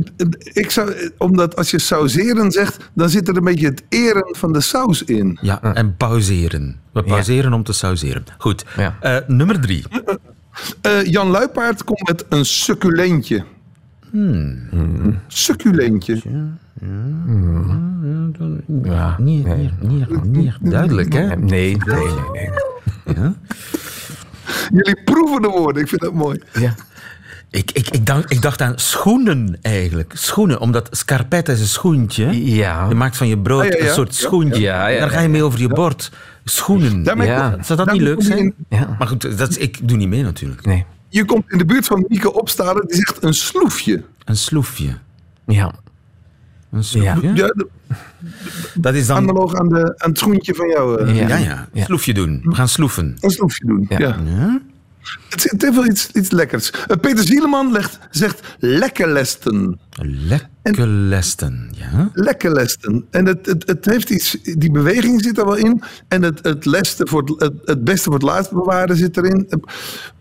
ik 0.63 0.71
zou, 0.71 1.11
omdat 1.19 1.57
als 1.57 1.71
je 1.71 1.79
sauseren 1.79 2.51
zegt, 2.51 2.91
dan 2.95 3.09
zit 3.11 3.29
er 3.29 3.37
een 3.37 3.45
beetje 3.45 3.67
het 3.67 3.83
eren 3.89 4.37
van 4.37 4.53
de 4.53 4.61
saus 4.61 5.03
in. 5.05 5.39
Ja, 5.41 5.63
en 5.63 5.97
pauzeren. 5.97 6.77
We 6.93 7.03
pauzeren 7.03 7.53
om 7.53 7.63
te 7.63 7.73
sauseren. 7.73 8.25
Goed. 8.39 8.65
Ja. 8.77 8.97
Eh, 9.01 9.17
nummer 9.27 9.61
drie. 9.61 9.85
Eh, 10.81 11.05
Jan 11.05 11.29
Luipaard 11.29 11.85
komt 11.85 12.07
met 12.09 12.25
een 12.29 12.45
succulentje. 12.45 13.45
Hmm. 14.11 15.19
Succulentje. 15.27 16.23
Ja. 18.83 19.17
Nee, 19.19 19.43
nee, 19.43 19.71
nee, 19.81 20.07
nee. 20.25 20.53
Duidelijk, 20.61 21.13
hè? 21.13 21.37
Nee, 21.37 21.77
nee, 21.87 21.97
nee. 22.33 22.51
nee. 23.17 23.31
Jullie 24.73 25.03
proeven 25.05 25.43
de 25.43 25.49
woorden, 25.49 25.83
ik 25.83 25.89
vind 25.89 26.01
dat 26.01 26.13
mooi. 26.13 26.41
Ja. 26.53 26.75
Ik, 27.51 27.71
ik, 27.73 27.89
ik, 27.91 28.07
dacht, 28.07 28.31
ik 28.33 28.43
dacht 28.43 28.61
aan 28.61 28.73
schoenen 28.79 29.59
eigenlijk. 29.63 30.13
Schoenen, 30.17 30.61
omdat 30.61 30.89
scarpetta 30.91 31.53
is 31.53 31.61
een 31.61 31.67
schoentje. 31.67 32.45
Ja. 32.55 32.89
Je 32.89 32.95
maakt 32.95 33.17
van 33.17 33.29
je 33.29 33.39
brood 33.39 33.63
Ah, 33.65 33.69
ja, 33.71 33.77
ja. 33.77 33.85
een 33.89 33.95
soort 33.95 34.17
Ja. 34.19 34.27
schoentje. 34.27 34.61
Ja, 34.61 34.87
ja, 34.87 35.01
Daar 35.01 35.11
ga 35.11 35.21
je 35.21 35.29
mee 35.29 35.43
over 35.43 35.61
je 35.61 35.69
bord. 35.69 36.13
Schoenen. 36.45 37.05
Ja. 37.05 37.57
Zou 37.63 37.79
dat 37.85 37.93
niet 37.93 38.01
leuk 38.03 38.23
zijn? 38.23 38.55
Ja. 38.69 38.97
Maar 38.99 39.09
goed, 39.09 39.39
dat 39.39 39.61
ik 39.61 39.89
doe 39.89 39.97
niet 39.97 40.09
mee 40.09 40.23
natuurlijk. 40.23 40.65
Nee. 40.67 40.85
Je 41.09 41.25
komt 41.25 41.45
in 41.49 41.59
de 41.59 41.65
buurt 41.65 41.87
van 41.87 42.05
Mieke 42.09 42.33
Opstalen, 42.33 42.87
die 42.87 42.97
zegt 42.97 43.23
een 43.23 43.35
sloefje. 43.35 44.03
Een 44.25 44.37
sloefje. 44.37 44.89
Ja. 45.47 45.73
Een? 46.85 47.35
Ja, 47.37 47.55
Dat 48.75 48.95
is 48.95 49.07
dan... 49.07 49.17
analoog 49.17 49.55
aan, 49.55 49.69
de, 49.69 49.95
aan 49.97 50.09
het 50.11 50.19
schoentje 50.19 50.55
van 50.55 50.69
jou. 50.69 51.01
eh. 51.03 51.17
Ja. 51.17 51.29
Ja, 51.29 51.37
ja. 51.37 51.69
Ja. 51.73 51.85
Sloefje 51.85 52.15
doen. 52.15 52.41
We 52.45 52.55
gaan 52.55 52.69
sloefen. 52.69 53.17
Een 53.21 53.31
sloefje 53.31 53.67
doen. 53.67 53.87
Ja. 53.89 53.99
Ja. 53.99 54.17
Ja? 54.25 54.61
Het, 55.29 55.45
is- 55.45 55.51
het 55.51 55.63
heeft 55.63 55.75
wel 55.75 55.87
iets, 55.87 56.11
iets 56.13 56.31
lekkers. 56.31 56.71
Eh, 56.71 56.97
Peter 57.01 57.25
Zieleman 57.27 57.73
legt, 57.73 57.99
zegt 58.11 58.57
lekkerlesten. 58.59 59.79
Lekker 60.63 60.87
lesten. 60.87 61.71
Ja? 61.75 62.11
Lekkerlesten. 62.13 63.05
En 63.11 63.27
het, 63.27 63.47
het, 63.47 63.67
het 63.67 63.85
heeft 63.85 64.11
iets, 64.11 64.37
die 64.43 64.71
beweging 64.71 65.23
zit 65.23 65.39
er 65.39 65.45
wel 65.45 65.55
in. 65.57 65.83
En 66.09 66.23
het, 66.23 66.45
het, 66.45 66.65
lesten 66.65 67.09
voor 67.09 67.23
het, 67.23 67.41
het, 67.43 67.53
het 67.65 67.85
beste 67.85 68.03
voor 68.05 68.13
het 68.15 68.23
laatst 68.23 68.53
bewaren 68.53 68.97
zit 68.97 69.17
erin. 69.17 69.47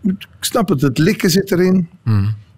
Ik 0.02 0.26
snap 0.40 0.68
het, 0.68 0.80
het 0.80 0.98
likken 0.98 1.30
zit 1.30 1.52
erin. 1.52 1.88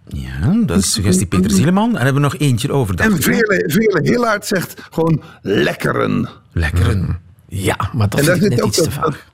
Ja, 0.08 0.54
dat 0.66 0.78
is 0.78 0.92
suggestie 0.92 1.26
Peter 1.36 1.50
Zieleman. 1.50 1.88
En 1.90 2.04
hebben 2.04 2.14
we 2.14 2.20
nog 2.20 2.36
eentje 2.38 2.72
over. 2.72 2.94
En? 2.94 3.22
Veerle, 3.22 3.64
Veerle 3.66 4.00
Hillaert 4.02 4.46
zegt 4.46 4.82
gewoon 4.90 5.22
lekkeren. 5.42 6.28
Lekkeren. 6.52 7.18
Ja, 7.48 7.76
maar 7.92 8.08
dat 8.08 8.18
En 8.20 8.24
vind 8.26 8.42
ik 8.44 8.50
net 8.50 8.60
ook 8.62 8.68
iets 8.68 8.76
te 8.76 8.82
dat- 8.84 8.92
vaag. 8.92 9.26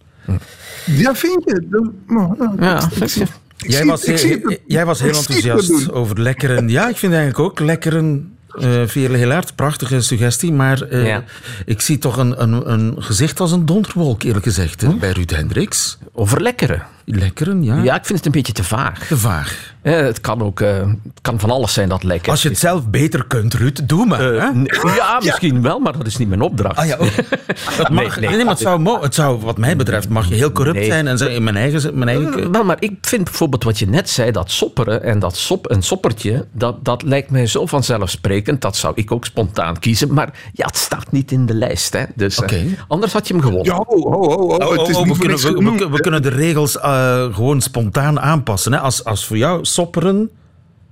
Ja, 0.86 1.14
vind 1.14 1.42
je? 1.44 1.66
Dat- 1.70 1.90
nou, 2.06 2.34
nou, 2.38 2.62
Ja, 2.62 2.76
ik 2.84 2.92
vind 2.92 3.10
zie- 3.10 3.22
je? 3.22 3.28
ik 3.56 3.70
Jij 3.70 3.80
zie- 3.80 3.90
was, 3.90 4.04
heel, 4.04 4.40
het- 4.42 4.60
jij 4.66 4.86
was 4.86 5.00
heel 5.00 5.14
enthousiast 5.14 5.92
over 5.92 6.20
lekkeren. 6.20 6.68
Ja, 6.68 6.88
ik 6.88 6.96
vind 6.96 7.12
eigenlijk 7.12 7.42
ook 7.50 7.60
lekkeren. 7.60 8.28
eh 8.60 8.82
Veerle 8.86 9.16
Hilaert, 9.16 9.54
prachtige 9.54 10.00
suggestie. 10.00 10.52
Maar 10.52 10.82
eh, 10.82 11.06
Ja. 11.06 11.24
ik 11.66 11.80
zie 11.80 11.98
toch 11.98 12.16
een, 12.16 12.42
een, 12.42 12.70
een 12.72 12.94
gezicht 13.02 13.40
als 13.40 13.52
een 13.52 13.66
donderwolk, 13.66 14.22
eerlijk 14.22 14.44
gezegd, 14.44 14.80
hè, 14.80 14.94
bij 14.94 15.10
Ruud 15.10 15.30
Hendricks. 15.30 15.98
Over 16.12 16.42
lekkeren. 16.42 16.82
Lekkeren, 17.04 17.62
ja. 17.64 17.82
Ja, 17.82 17.96
ik 17.96 18.04
vind 18.04 18.18
het 18.18 18.26
een 18.26 18.32
beetje 18.32 18.52
te 18.52 18.64
vaag. 18.64 19.06
Te 19.06 19.16
vaag. 19.16 19.73
Eh, 19.84 19.96
het, 19.96 20.20
kan 20.20 20.42
ook, 20.42 20.60
eh, 20.60 20.76
het 20.78 21.20
kan 21.20 21.40
van 21.40 21.50
alles 21.50 21.72
zijn 21.72 21.88
dat 21.88 22.02
lekker 22.02 22.30
Als 22.30 22.42
je 22.42 22.48
het 22.48 22.58
zelf 22.58 22.88
beter 22.88 23.24
kunt, 23.26 23.54
Ruud, 23.54 23.80
doe 23.84 24.06
maar. 24.06 24.34
Eh, 24.34 24.42
hè? 24.42 24.94
ja, 24.94 25.20
misschien 25.22 25.62
wel, 25.62 25.78
maar 25.78 25.92
dat 25.92 26.06
is 26.06 26.16
niet 26.16 26.28
mijn 26.28 26.40
opdracht. 26.40 26.76
Ah 26.76 26.86
ja. 26.86 26.96
Dat 27.78 27.88
mag, 27.88 28.20
Nee, 28.20 28.28
nee, 28.28 28.36
nee. 28.36 28.44
maar 28.44 28.54
het 28.54 28.62
zou, 28.62 28.78
mo- 28.80 29.02
het 29.02 29.14
zou, 29.14 29.40
wat 29.40 29.58
mij 29.58 29.76
betreft, 29.76 30.08
mag 30.08 30.28
je 30.28 30.34
heel 30.34 30.52
corrupt 30.52 30.76
Nee. 30.76 30.86
zijn 30.86 31.06
en 31.06 31.18
zeggen, 31.18 31.36
in 31.36 31.44
mijn 31.44 31.56
eigen... 31.56 31.98
Mijn 31.98 32.08
eigen 32.08 32.52
Wel, 32.52 32.64
maar 32.64 32.76
ik 32.78 32.92
vind 33.00 33.24
bijvoorbeeld 33.24 33.64
wat 33.64 33.78
je 33.78 33.86
net 33.86 34.10
zei, 34.10 34.30
dat 34.30 34.50
sopperen 34.50 35.02
en 35.02 35.18
dat 35.18 35.36
sop, 35.36 35.70
een 35.70 35.82
soppertje, 35.82 36.46
dat, 36.52 36.84
dat 36.84 37.02
lijkt 37.02 37.30
mij 37.30 37.46
zo 37.46 37.66
vanzelfsprekend. 37.66 38.60
Dat 38.60 38.76
zou 38.76 38.92
ik 38.96 39.12
ook 39.12 39.24
spontaan 39.24 39.78
kiezen. 39.78 40.14
Maar 40.14 40.50
ja, 40.52 40.66
het 40.66 40.76
staat 40.76 41.12
niet 41.12 41.32
in 41.32 41.46
de 41.46 41.54
lijst. 41.54 41.92
Hè. 41.92 42.04
Dus, 42.14 42.38
Oké. 42.38 42.64
anders 42.88 43.12
had 43.12 43.28
je 43.28 43.34
hem 43.34 43.42
gewonnen. 43.42 43.66
Ja, 43.66 43.84
ho, 43.86 44.00
ho, 44.00 44.10
ho, 44.10 44.38
ho. 44.38 44.56
Oh, 44.56 44.78
het 44.78 44.88
is 44.88 44.96
oh, 44.96 45.04
niet 45.04 45.16
we, 45.16 45.18
voor 45.18 45.18
kunnen, 45.18 45.36
we, 45.36 45.48
we, 45.48 45.54
genoemd, 45.54 45.90
we 45.90 46.00
kunnen 46.00 46.22
de 46.22 46.28
regels 46.28 46.78
eh, 46.78 47.34
gewoon 47.34 47.60
spontaan 47.60 48.20
aanpassen. 48.20 48.72
Hè? 48.72 48.78
Als, 48.78 49.04
als 49.04 49.26
voor 49.26 49.36
jou 49.36 49.64
sopperen 49.74 50.30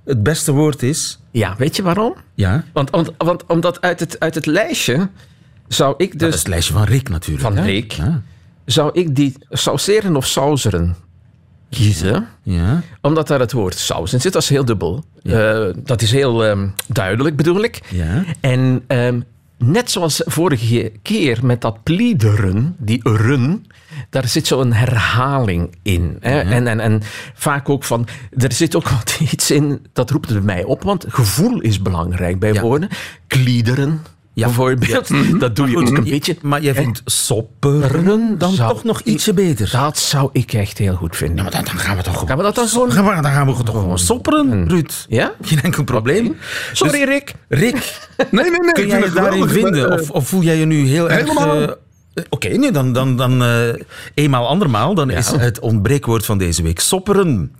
het 0.05 0.23
beste 0.23 0.51
woord 0.51 0.83
is... 0.83 1.19
Ja, 1.31 1.55
weet 1.57 1.75
je 1.75 1.83
waarom? 1.83 2.15
Ja, 2.33 2.63
Want, 2.73 2.89
want, 2.89 3.11
want 3.17 3.45
omdat 3.45 3.81
uit 3.81 3.99
het, 3.99 4.19
uit 4.19 4.35
het 4.35 4.45
lijstje 4.45 5.09
zou 5.67 5.93
ik 5.97 6.11
dat 6.11 6.19
dus 6.19 6.29
is 6.29 6.39
het 6.39 6.47
lijstje 6.47 6.73
van 6.73 6.83
Rick 6.83 7.09
natuurlijk. 7.09 7.47
Van 7.47 7.57
hè? 7.57 7.63
Rick. 7.65 7.91
Ja. 7.91 8.21
zou 8.65 8.89
ik 8.93 9.15
die 9.15 9.35
sauseren 9.49 10.15
of 10.15 10.25
sauseren 10.27 10.95
kiezen. 11.69 12.27
ja. 12.43 12.81
Omdat 13.01 13.27
daar 13.27 13.39
het 13.39 13.51
woord 13.51 13.77
saus 13.77 14.13
in 14.13 14.21
zit. 14.21 14.33
Dat 14.33 14.41
is 14.41 14.49
heel 14.49 14.65
dubbel. 14.65 15.03
Eh, 15.23 15.65
dat 15.75 16.01
is 16.01 16.11
heel 16.11 16.45
ehm, 16.45 16.67
duidelijk, 16.87 17.35
bedoel 17.35 17.63
ik. 17.63 17.81
Ja. 17.89 18.23
En 18.39 18.83
ehm, 18.87 19.19
net 19.57 19.91
zoals 19.91 20.21
vorige 20.25 20.91
keer 21.01 21.39
met 21.45 21.61
dat 21.61 21.83
pliederen, 21.83 22.75
die 22.79 22.99
run, 23.03 23.65
daar 24.09 24.27
zit 24.27 24.47
zo'n 24.47 24.73
herhaling 24.73 25.75
in. 25.81 26.17
Hè? 26.19 26.39
En, 26.39 26.67
en, 26.67 26.79
en 26.79 27.01
vaak 27.33 27.69
ook 27.69 27.83
van, 27.83 28.07
er 28.37 28.51
zit 28.53 28.75
ook 28.75 28.89
wat 28.97 29.17
iets 29.19 29.51
in, 29.51 29.85
dat 29.93 30.09
roept 30.09 30.29
het 30.29 30.45
bij 30.45 30.55
mij 30.55 30.63
op, 30.63 30.83
want 30.83 31.05
gevoel 31.07 31.59
is 31.59 31.81
belangrijk 31.81 32.39
bij 32.39 32.53
Ja. 32.53 32.61
woorden. 32.61 32.89
Kliederen, 33.27 34.01
Ja. 34.35 34.45
bijvoorbeeld, 34.45 35.39
dat 35.39 35.55
doe 35.55 35.69
je 35.69 35.77
ook 35.77 35.87
een 35.97 36.03
beetje. 36.03 36.35
Maar 36.41 36.61
jij 36.61 36.73
vindt 36.73 37.01
sopperen 37.05 38.37
dan 38.37 38.53
Zou 38.53 38.69
toch 38.73 38.83
nog 38.83 39.01
ietsje 39.01 39.33
beter? 39.33 39.69
Dat 39.71 39.97
zou 39.97 40.29
ik 40.31 40.53
echt 40.53 40.77
heel 40.77 40.95
goed 40.95 41.15
vinden. 41.15 41.37
Ja, 41.37 41.41
maar 41.43 41.51
dan, 41.51 41.63
dan 41.63 41.77
gaan 41.77 41.97
we 41.97 42.03
toch 42.03 42.13
gewoon... 42.13 42.27
Gaan 42.27 42.37
we 42.37 42.43
dat 42.43 42.55
dan 42.55 42.67
gewoon... 42.67 42.91
Gaan 42.91 43.05
we, 43.05 43.21
dan 43.21 43.31
gaan 43.31 43.47
we 43.55 43.63
toch 43.63 43.75
gewoon 43.75 43.99
sopperen, 43.99 44.69
Ruud. 44.69 45.05
Ja? 45.09 45.33
Geen 45.41 45.61
enkel 45.61 45.83
probleem. 45.83 46.35
Sorry, 46.73 46.99
Dus, 46.99 47.07
Rick. 47.09 47.33
Rick, 47.47 47.73
Nee, 48.31 48.49
nee, 48.49 48.59
nee. 48.59 48.71
kun 48.71 48.87
jij 48.87 48.97
je 48.99 49.05
het 49.05 49.13
daarin 49.15 49.47
vinden? 49.49 49.91
eh, 49.91 49.99
Of, 50.01 50.09
of 50.09 50.27
voel 50.27 50.41
jij 50.41 50.57
je 50.57 50.65
nu 50.65 50.85
heel 50.87 51.09
erg... 51.09 51.19
Helemaal. 51.27 51.55
eh, 51.61 51.63
eh, 52.13 52.23
Oké, 52.29 52.47
nee, 52.47 52.71
dan, 52.71 52.93
dan, 52.93 53.17
dan 53.17 53.43
eenmaal 54.13 54.47
andermaal. 54.47 54.93
Dan 54.93 55.09
is 55.09 55.27
het 55.31 55.59
ontbreekwoord 55.59 56.25
van 56.25 56.37
deze 56.37 56.63
week 56.63 56.79
sopperen. 56.79 57.55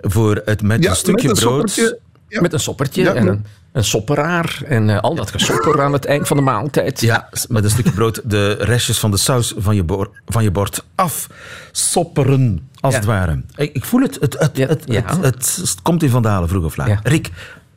Voor 0.00 0.42
het 0.44 0.62
met 0.62 0.82
ja, 0.82 0.90
een 0.90 0.96
stukje 0.96 1.28
met 1.28 1.36
een 1.36 1.42
brood... 1.48 1.96
ja. 2.28 2.40
Met 2.40 2.52
een 2.52 2.60
soppertje 2.60 3.02
Ja, 3.02 3.14
en 3.14 3.26
een, 3.26 3.44
een 3.72 3.84
sopperaar 3.84 4.62
en 4.66 4.90
eh, 4.90 5.00
al 5.00 5.14
dat 5.14 5.30
gesopper 5.30 5.82
aan 5.82 5.92
het 5.92 6.04
eind 6.04 6.26
van 6.26 6.36
de 6.36 6.42
maaltijd. 6.42 7.00
Ja, 7.00 7.28
met 7.48 7.64
een 7.64 7.70
stukje 7.70 7.92
brood 7.92 8.20
de 8.24 8.52
restjes 8.52 8.98
van 8.98 9.10
de 9.10 9.16
saus 9.16 9.54
van 9.56 9.74
je, 9.76 10.08
van 10.26 10.42
je 10.42 10.50
bord 10.50 10.84
af. 10.94 11.26
Sopperen, 11.72 12.68
als 12.80 12.92
Ja. 12.92 12.98
het 13.00 13.08
ware. 13.08 13.42
Ik, 13.56 13.74
ik 13.74 13.84
voel 13.84 14.00
het. 14.00 14.16
Het, 14.20 14.38
het, 14.38 14.56
Ja, 14.56 14.66
het, 14.66 14.82
ja. 14.86 15.02
het, 15.20 15.56
het 15.60 15.82
komt 15.82 16.02
in 16.02 16.10
Vandalen, 16.10 16.48
vroeg 16.48 16.64
of 16.64 16.76
laat. 16.76 16.88
Ja. 16.88 17.00
Rick, 17.02 17.30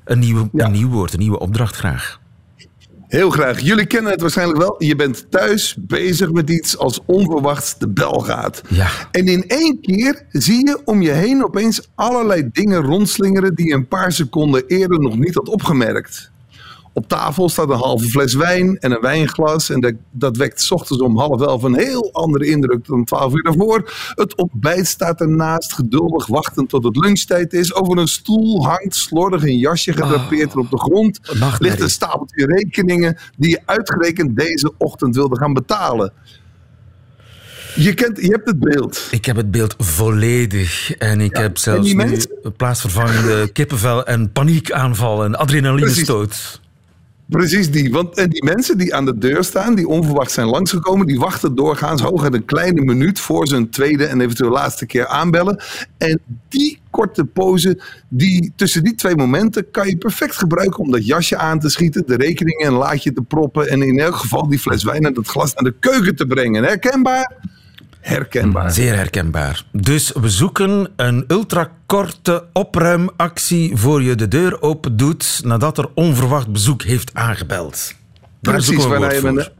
Een 0.03 0.19
nieuw, 0.19 0.49
Ja. 0.53 0.65
een 0.65 0.71
nieuw 0.71 0.89
woord, 0.89 1.13
een 1.13 1.19
nieuwe 1.19 1.39
opdracht 1.39 1.75
graag. 1.75 2.19
Heel 3.11 3.29
graag. 3.29 3.59
Jullie 3.59 3.85
kennen 3.85 4.11
het 4.11 4.21
waarschijnlijk 4.21 4.59
wel. 4.59 4.75
Je 4.77 4.95
bent 4.95 5.31
thuis 5.31 5.75
bezig 5.79 6.31
met 6.31 6.49
iets 6.49 6.77
als 6.77 6.99
onverwachts 7.05 7.77
de 7.77 7.89
bel 7.89 8.19
gaat. 8.19 8.61
Ja. 8.67 8.89
En 9.11 9.27
in 9.27 9.43
één 9.47 9.81
keer 9.81 10.25
zie 10.29 10.67
je 10.67 10.81
om 10.85 11.01
je 11.01 11.11
heen 11.11 11.43
opeens 11.43 11.89
allerlei 11.95 12.49
dingen 12.51 12.81
rondslingeren 12.81 13.55
die 13.55 13.67
je 13.67 13.73
een 13.73 13.87
paar 13.87 14.11
seconden 14.11 14.63
eerder 14.67 14.99
nog 14.99 15.17
niet 15.17 15.35
had 15.35 15.47
opgemerkt. 15.47 16.30
Op 16.93 17.07
tafel 17.07 17.49
staat 17.49 17.69
een 17.69 17.77
halve 17.77 18.07
fles 18.07 18.33
wijn 18.33 18.77
en 18.79 18.91
een 18.91 19.01
wijnglas. 19.01 19.69
En 19.69 19.79
dat, 19.79 19.93
dat 20.11 20.37
wekt 20.37 20.61
's 20.61 20.71
ochtends 20.71 21.03
om 21.03 21.17
half 21.17 21.41
elf 21.41 21.63
een 21.63 21.77
heel 21.77 22.09
andere 22.13 22.45
indruk 22.45 22.85
dan 22.85 23.03
twaalf 23.03 23.33
uur 23.33 23.43
daarvoor. 23.43 23.93
Het 24.15 24.35
ontbijt 24.35 24.87
staat 24.87 25.21
ernaast, 25.21 25.73
geduldig 25.73 26.27
wachtend 26.27 26.69
tot 26.69 26.83
het 26.83 26.95
lunchtijd 26.95 27.53
is. 27.53 27.73
Over 27.73 27.97
een 27.97 28.07
stoel 28.07 28.65
hangt 28.65 28.95
slordig 28.95 29.43
een 29.43 29.57
jasje 29.57 29.93
gedrapeerd 29.93 30.53
en 30.53 30.59
op 30.59 30.69
de 30.69 30.77
grond. 30.77 31.19
Ligt 31.59 31.81
een 31.81 31.89
stapeltje 31.89 32.45
rekeningen 32.45 33.17
die 33.37 33.49
je 33.49 33.61
uitgerekend 33.65 34.37
deze 34.37 34.73
ochtend 34.77 35.15
wilde 35.15 35.37
gaan 35.37 35.53
betalen. 35.53 36.13
Je, 37.75 37.93
kent, 37.93 38.21
je 38.21 38.27
hebt 38.27 38.47
het 38.47 38.59
beeld. 38.59 39.07
Ik 39.11 39.25
heb 39.25 39.35
het 39.35 39.51
beeld 39.51 39.75
volledig. 39.77 40.91
En 40.93 41.21
ik 41.21 41.35
heb 41.35 41.57
zelfs 41.57 41.87
nu 41.87 41.95
mensen- 41.95 42.31
plaatsvervangende 42.57 43.47
kippenvel 43.51 44.05
en 44.05 44.31
paniekaanval 44.31 45.23
en 45.23 45.35
adrenalinestoot. 45.35 46.60
Precies 47.31 47.71
die. 47.71 47.91
Want 47.91 48.17
en 48.17 48.29
die 48.29 48.43
mensen 48.43 48.77
die 48.77 48.95
aan 48.95 49.05
de 49.05 49.17
deur 49.17 49.43
staan, 49.43 49.75
die 49.75 49.87
onverwacht 49.87 50.31
zijn 50.31 50.47
langsgekomen, 50.47 51.07
die 51.07 51.19
wachten 51.19 51.55
doorgaans 51.55 52.01
hooguit 52.01 52.33
een 52.33 52.45
kleine 52.45 52.81
minuut 52.81 53.19
voor 53.19 53.47
ze 53.47 53.55
een 53.55 53.69
tweede 53.69 54.05
en 54.05 54.21
eventueel 54.21 54.51
laatste 54.51 54.85
keer 54.85 55.07
aanbellen. 55.07 55.63
En 55.97 56.19
die 56.49 56.79
korte 56.89 57.25
pauze, 57.25 57.81
die, 58.09 58.53
tussen 58.55 58.83
die 58.83 58.95
twee 58.95 59.15
momenten, 59.15 59.71
kan 59.71 59.87
je 59.87 59.97
perfect 59.97 60.35
gebruiken 60.35 60.79
om 60.79 60.91
dat 60.91 61.05
jasje 61.05 61.37
aan 61.37 61.59
te 61.59 61.69
schieten, 61.69 62.03
de 62.05 62.15
rekeningen 62.15 62.59
in 62.59 62.67
een 62.67 62.79
laadje 62.79 63.13
te 63.13 63.21
proppen 63.21 63.69
en 63.69 63.81
in 63.81 63.99
elk 63.99 64.15
geval 64.15 64.47
die 64.47 64.59
fles 64.59 64.83
wijn 64.83 65.05
en 65.05 65.13
dat 65.13 65.27
glas 65.27 65.53
naar 65.53 65.71
de 65.71 65.79
keuken 65.79 66.15
te 66.15 66.25
brengen. 66.25 66.63
Herkenbaar? 66.63 67.35
Herkenbaar. 68.01 68.71
Zeer 68.71 68.95
herkenbaar. 68.95 69.65
Dus 69.71 70.11
we 70.19 70.29
zoeken 70.29 70.89
een 70.95 71.23
ultrakorte 71.27 72.43
opruimactie 72.53 73.77
voor 73.77 74.03
je 74.03 74.15
de 74.15 74.27
deur 74.27 74.61
open 74.61 74.97
doet 74.97 75.41
nadat 75.43 75.77
er 75.77 75.89
onverwacht 75.93 76.51
bezoek 76.51 76.83
heeft 76.83 77.13
aangebeld. 77.13 77.93
Daar 78.41 78.53
Precies, 78.53 78.85
waarna 78.85 79.11
je 79.11 79.21
met 79.21 79.51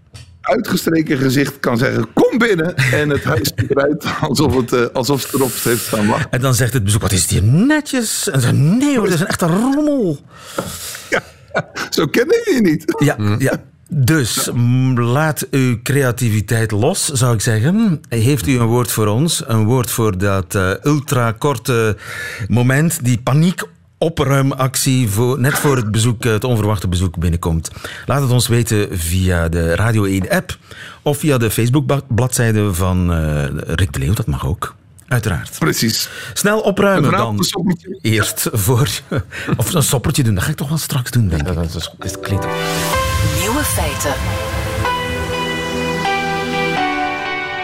uitgestreken 0.41 1.17
gezicht 1.17 1.59
kan 1.59 1.77
zeggen: 1.77 2.13
Kom 2.13 2.37
binnen! 2.37 2.75
En 2.75 3.09
het 3.09 3.23
huis 3.23 3.51
ziet 3.55 3.71
eruit 3.71 4.05
alsof 4.21 4.55
het, 4.55 4.73
eh, 4.73 4.85
alsof 4.93 5.23
het 5.23 5.33
erop 5.33 5.51
heeft 5.63 5.85
staan 5.85 6.07
wachten. 6.07 6.31
En 6.31 6.41
dan 6.41 6.55
zegt 6.55 6.73
het 6.73 6.83
bezoek, 6.83 7.01
wat 7.01 7.11
is 7.11 7.21
het 7.21 7.29
hier 7.29 7.43
netjes? 7.43 8.29
En 8.29 8.41
zegt 8.41 8.53
nee 8.53 8.97
hoor, 8.97 9.05
dat 9.05 9.13
is 9.13 9.21
een 9.21 9.27
echte 9.27 9.45
rommel. 9.45 10.19
Zo 11.89 12.05
kennen 12.05 12.35
je 12.53 12.59
niet. 12.61 12.95
Ja, 12.97 13.15
ja. 13.37 13.63
Dus 13.93 14.49
laat 14.95 15.47
uw 15.49 15.81
creativiteit 15.83 16.71
los, 16.71 17.05
zou 17.05 17.33
ik 17.33 17.41
zeggen. 17.41 18.01
Heeft 18.09 18.47
u 18.47 18.59
een 18.59 18.65
woord 18.65 18.91
voor 18.91 19.07
ons? 19.07 19.43
Een 19.47 19.65
woord 19.65 19.91
voor 19.91 20.17
dat 20.17 20.55
eh, 20.55 20.71
ultrakorte 20.83 21.97
moment, 22.47 23.03
die 23.03 23.17
paniek 23.17 23.63
opruimactie 23.97 25.09
voor, 25.09 25.39
net 25.39 25.53
voor 25.53 25.75
het, 25.75 25.91
bezoek, 25.91 26.25
eh, 26.25 26.31
het 26.31 26.43
onverwachte 26.43 26.87
bezoek 26.87 27.17
binnenkomt. 27.17 27.71
Laat 28.05 28.21
het 28.21 28.31
ons 28.31 28.47
weten 28.47 28.99
via 28.99 29.49
de 29.49 29.75
Radio 29.75 30.03
1 30.03 30.29
app 30.29 30.57
of 31.01 31.17
via 31.17 31.37
de 31.37 31.51
Facebook-bladzijde 31.51 32.73
van 32.73 33.13
eh, 33.13 33.43
Rick 33.65 33.93
de 33.93 33.99
Leeuw. 33.99 34.13
Dat 34.13 34.27
mag 34.27 34.47
ook, 34.47 34.75
uiteraard. 35.07 35.59
Precies. 35.59 36.09
Snel 36.33 36.59
opruimen 36.59 37.11
dan. 37.11 37.39
Eerst 38.01 38.49
voor... 38.51 38.89
Of 39.57 39.73
een 39.73 39.83
soppertje 39.83 40.23
doen. 40.23 40.35
Dat 40.35 40.43
ga 40.43 40.49
ik 40.49 40.55
toch 40.55 40.69
wel 40.69 40.77
straks 40.77 41.11
doen, 41.11 41.27
denk 41.27 41.47
ik. 41.47 41.55
Dat 41.55 41.75
is, 41.75 41.91
dat 41.97 42.19
klinkt. 42.19 42.45
Nieuwe 43.61 43.75
feiten. 43.75 44.13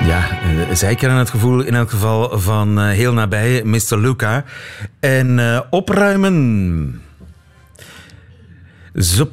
Ja, 0.08 0.30
eh, 0.42 0.76
zij 0.76 0.96
kennen 0.96 1.18
het 1.18 1.30
gevoel 1.30 1.62
in 1.62 1.76
elk 1.76 1.90
geval 1.90 2.40
van 2.40 2.80
eh, 2.80 2.88
heel 2.88 3.14
nabij, 3.14 3.62
Mr. 3.64 3.98
Luca. 3.98 4.44
En 5.00 5.40
eh, 5.40 5.62
opruimen. 5.70 7.02
Zo, 8.96 9.30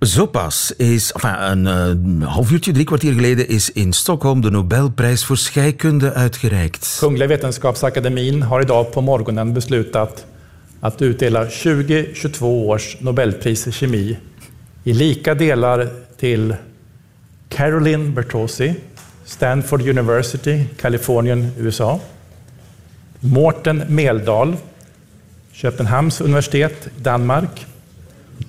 zo 0.00 0.26
pas 0.26 0.74
is, 0.76 1.12
enfin, 1.12 1.66
een 1.66 2.22
half 2.22 2.50
uurtje, 2.50 2.72
drie 2.72 2.84
kwartier 2.84 3.12
geleden, 3.12 3.48
is 3.48 3.72
in 3.72 3.92
Stockholm 3.92 4.40
de 4.40 4.50
Nobelprijs 4.50 5.24
voor 5.24 5.36
scheikunde 5.36 6.12
uitgereikt. 6.12 6.96
Kungliga 6.98 7.26
Vetenskapsakademin 7.26 8.40
har 8.40 8.62
idag 8.62 8.90
på 8.90 9.00
morgonen 9.00 9.52
beslutat 9.52 10.26
att 10.80 11.02
utdela 11.02 11.44
2022 11.44 12.46
års 12.46 12.96
Nobelpris 13.00 13.66
i 13.66 13.72
kemi 13.72 14.16
i 14.84 14.92
lika 14.92 15.34
delar 15.34 15.88
till 16.16 16.54
Caroline 17.48 18.10
Bertozzi, 18.10 18.74
Stanford 19.24 19.80
University, 19.80 20.64
Kalifornien, 20.76 21.52
USA. 21.58 22.00
Mårten 23.20 23.84
Meldal, 23.88 24.56
Köpenhamns 25.52 26.20
universitet, 26.20 26.88
Danmark. 27.02 27.66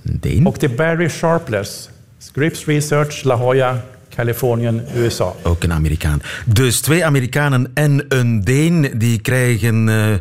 Deen. 0.02 0.48
Och 0.48 0.60
till 0.60 0.70
Barry 0.70 1.10
Sharpless, 1.10 1.90
Scripps 2.20 2.68
Research, 2.68 3.26
La 3.26 3.38
Jolla, 3.38 3.78
Kalifornien, 4.16 4.82
USA. 4.96 5.34
Ook 5.44 5.64
een 5.64 5.74
Amerikaan. 5.74 6.22
Dus 6.46 6.82
twee 6.82 7.06
Amerikanen 7.06 7.72
en 7.74 8.06
een 8.08 8.44
Deen 8.44 8.92
die 8.94 9.22
krijgen 9.22 9.90
eh, 9.90 10.14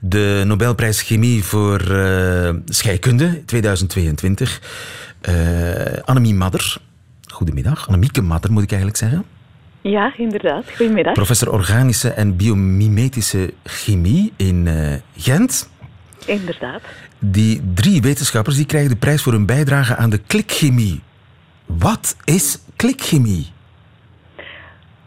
de 0.00 0.42
Nobelprijs 0.46 1.02
Chemie 1.02 1.44
voor 1.44 1.80
eh, 1.80 2.50
scheikunde 2.66 3.44
2022. 3.44 4.60
Eh 5.20 6.02
Annemie 6.04 6.34
Madder. 6.34 6.76
Goedemiddag. 7.26 7.86
Annemieke 7.86 8.22
Madder 8.22 8.52
moet 8.52 8.62
ik 8.62 8.70
eigenlijk 8.70 8.98
zeggen. 9.00 9.24
Ja, 9.80 10.12
inderdaad. 10.16 10.64
Goedemiddag. 10.76 11.14
Professor 11.14 11.52
organische 11.52 12.10
en 12.10 12.36
biomimetische 12.36 13.52
chemie 13.64 14.32
in 14.36 14.66
eh, 14.66 14.94
Gent. 15.16 15.70
Inderdaad. 16.26 16.82
Die 17.18 17.62
drie 17.74 18.02
wetenschappers 18.02 18.56
die 18.56 18.66
krijgen 18.66 18.90
de 18.90 18.96
prijs 18.96 19.22
voor 19.22 19.32
hun 19.32 19.46
bijdrage 19.46 19.96
aan 19.96 20.10
de 20.10 20.18
klikchemie. 20.18 21.00
Wat 21.66 22.16
is 22.24 22.58
klikchemie? 22.76 23.46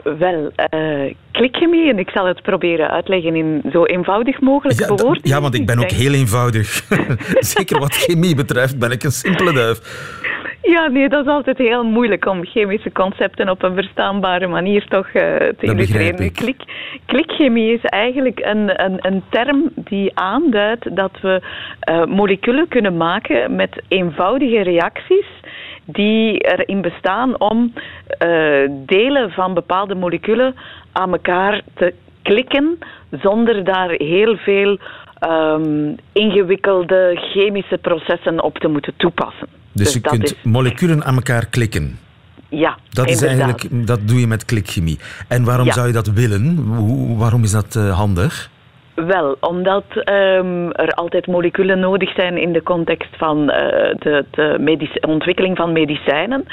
Wel, 0.03 0.51
eh 0.55 1.13
klikchemie, 1.31 1.89
en 1.89 1.99
ik 1.99 2.09
zal 2.09 2.25
het 2.25 2.41
proberen 2.41 2.89
uitleggen 2.89 3.35
in 3.35 3.61
zo 3.71 3.85
eenvoudig 3.85 4.41
mogelijk 4.41 4.79
Ja, 4.79 5.15
ja, 5.21 5.41
want 5.41 5.53
ik 5.53 5.65
ben 5.65 5.79
ook 5.79 5.91
heel 5.91 6.13
eenvoudig. 6.13 6.67
Zeker 7.55 7.79
wat 7.79 7.95
chemie 7.95 8.35
betreft 8.35 8.79
ben 8.79 8.91
ik 8.91 9.03
een 9.03 9.11
simpele 9.11 9.53
duif. 9.53 9.79
Ja, 10.61 10.87
nee, 10.87 11.09
dat 11.09 11.25
is 11.25 11.31
altijd 11.31 11.57
heel 11.57 11.83
moeilijk 11.83 12.25
om 12.25 12.45
chemische 12.45 12.91
concepten 12.91 13.49
op 13.49 13.63
een 13.63 13.75
verstaanbare 13.75 14.47
manier 14.47 14.87
toch 14.87 15.07
eh, 15.07 15.13
te 15.13 15.55
begrijp 15.57 15.77
illustreren. 15.77 16.25
ik. 16.25 16.33
Klik, 16.33 16.61
klikchemie 17.05 17.73
is 17.73 17.83
eigenlijk 17.83 18.39
een, 18.39 18.83
een, 18.83 18.97
een 18.99 19.23
term 19.29 19.71
die 19.75 20.11
aanduidt 20.17 20.95
dat 20.95 21.11
we 21.21 21.41
eh, 21.79 22.05
moleculen 22.05 22.67
kunnen 22.67 22.97
maken 22.97 23.55
met 23.55 23.81
eenvoudige 23.87 24.61
reacties 24.61 25.25
die 25.86 26.38
erin 26.39 26.82
bestaan 26.82 27.39
om 27.39 27.74
eh, 28.08 28.30
delen 28.86 29.32
van 29.32 29.54
bepaalde 29.54 29.96
moleculen 29.96 30.56
aan 30.91 31.12
elkaar 31.12 31.62
te 31.76 31.94
klikken 32.22 32.78
zonder 33.22 33.63
daar 33.63 33.89
heel 33.89 34.36
veel 34.38 34.78
ehm, 35.20 35.96
ingewikkelde 36.13 37.20
chemische 37.34 37.78
processen 37.78 38.44
op 38.44 38.58
te 38.58 38.67
moeten 38.67 38.94
toepassen. 38.98 39.48
Dus, 39.74 39.94
je 39.94 40.00
dat 40.02 40.12
kunt 40.12 40.24
is, 40.24 40.36
moleculen 40.44 41.04
aan 41.04 41.15
elkaar 41.15 41.46
klikken. 41.46 42.00
ja, 42.50 42.78
Dat, 42.89 43.10
is 43.10 43.22
eigenlijk, 43.22 43.88
dat 43.88 44.08
doe 44.08 44.20
je 44.20 44.28
met 44.28 44.46
klikchemie. 44.46 45.00
En 45.28 45.44
waarom 45.44 45.65
Ja. 45.65 45.72
zou 45.74 45.88
je 45.88 45.94
dat 45.94 46.08
willen? 46.08 46.56
Hoe, 46.58 47.17
waarom 47.17 47.44
is 47.44 47.52
dat 47.52 47.76
eh, 47.76 47.98
handig? 47.98 48.50
Wel, 49.05 49.37
omdat 49.39 49.83
ehm, 49.93 50.69
er 50.69 50.91
altijd 50.91 51.27
moleculen 51.27 51.79
nodig 51.79 52.13
zijn 52.13 52.37
in 52.37 52.51
de 52.51 52.63
context 52.63 53.17
van 53.17 53.49
eh, 53.49 53.95
de, 53.99 54.25
de 54.31 54.97
ontwikkeling 55.07 55.57
van 55.57 55.71
medicijnen. 55.71 56.45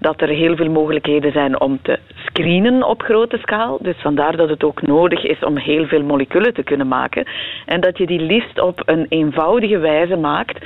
Dat 0.00 0.20
er 0.20 0.28
heel 0.28 0.56
veel 0.56 0.70
mogelijkheden 0.70 1.32
zijn 1.32 1.60
om 1.60 1.78
te 1.82 1.98
screenen 2.14 2.82
op 2.88 3.02
grote 3.02 3.38
schaal. 3.38 3.78
Dus 3.80 3.96
vandaar 3.96 4.36
dat 4.36 4.48
het 4.48 4.64
ook 4.64 4.82
nodig 4.82 5.24
is 5.24 5.44
om 5.44 5.56
heel 5.56 5.86
veel 5.86 6.02
moleculen 6.02 6.54
te 6.54 6.62
kunnen 6.62 6.88
maken. 6.88 7.26
En 7.66 7.80
dat 7.80 7.98
je 7.98 8.06
die 8.06 8.20
liefst 8.20 8.60
op 8.60 8.82
een 8.84 9.06
eenvoudige 9.08 9.78
wijze 9.78 10.16
maakt. 10.16 10.64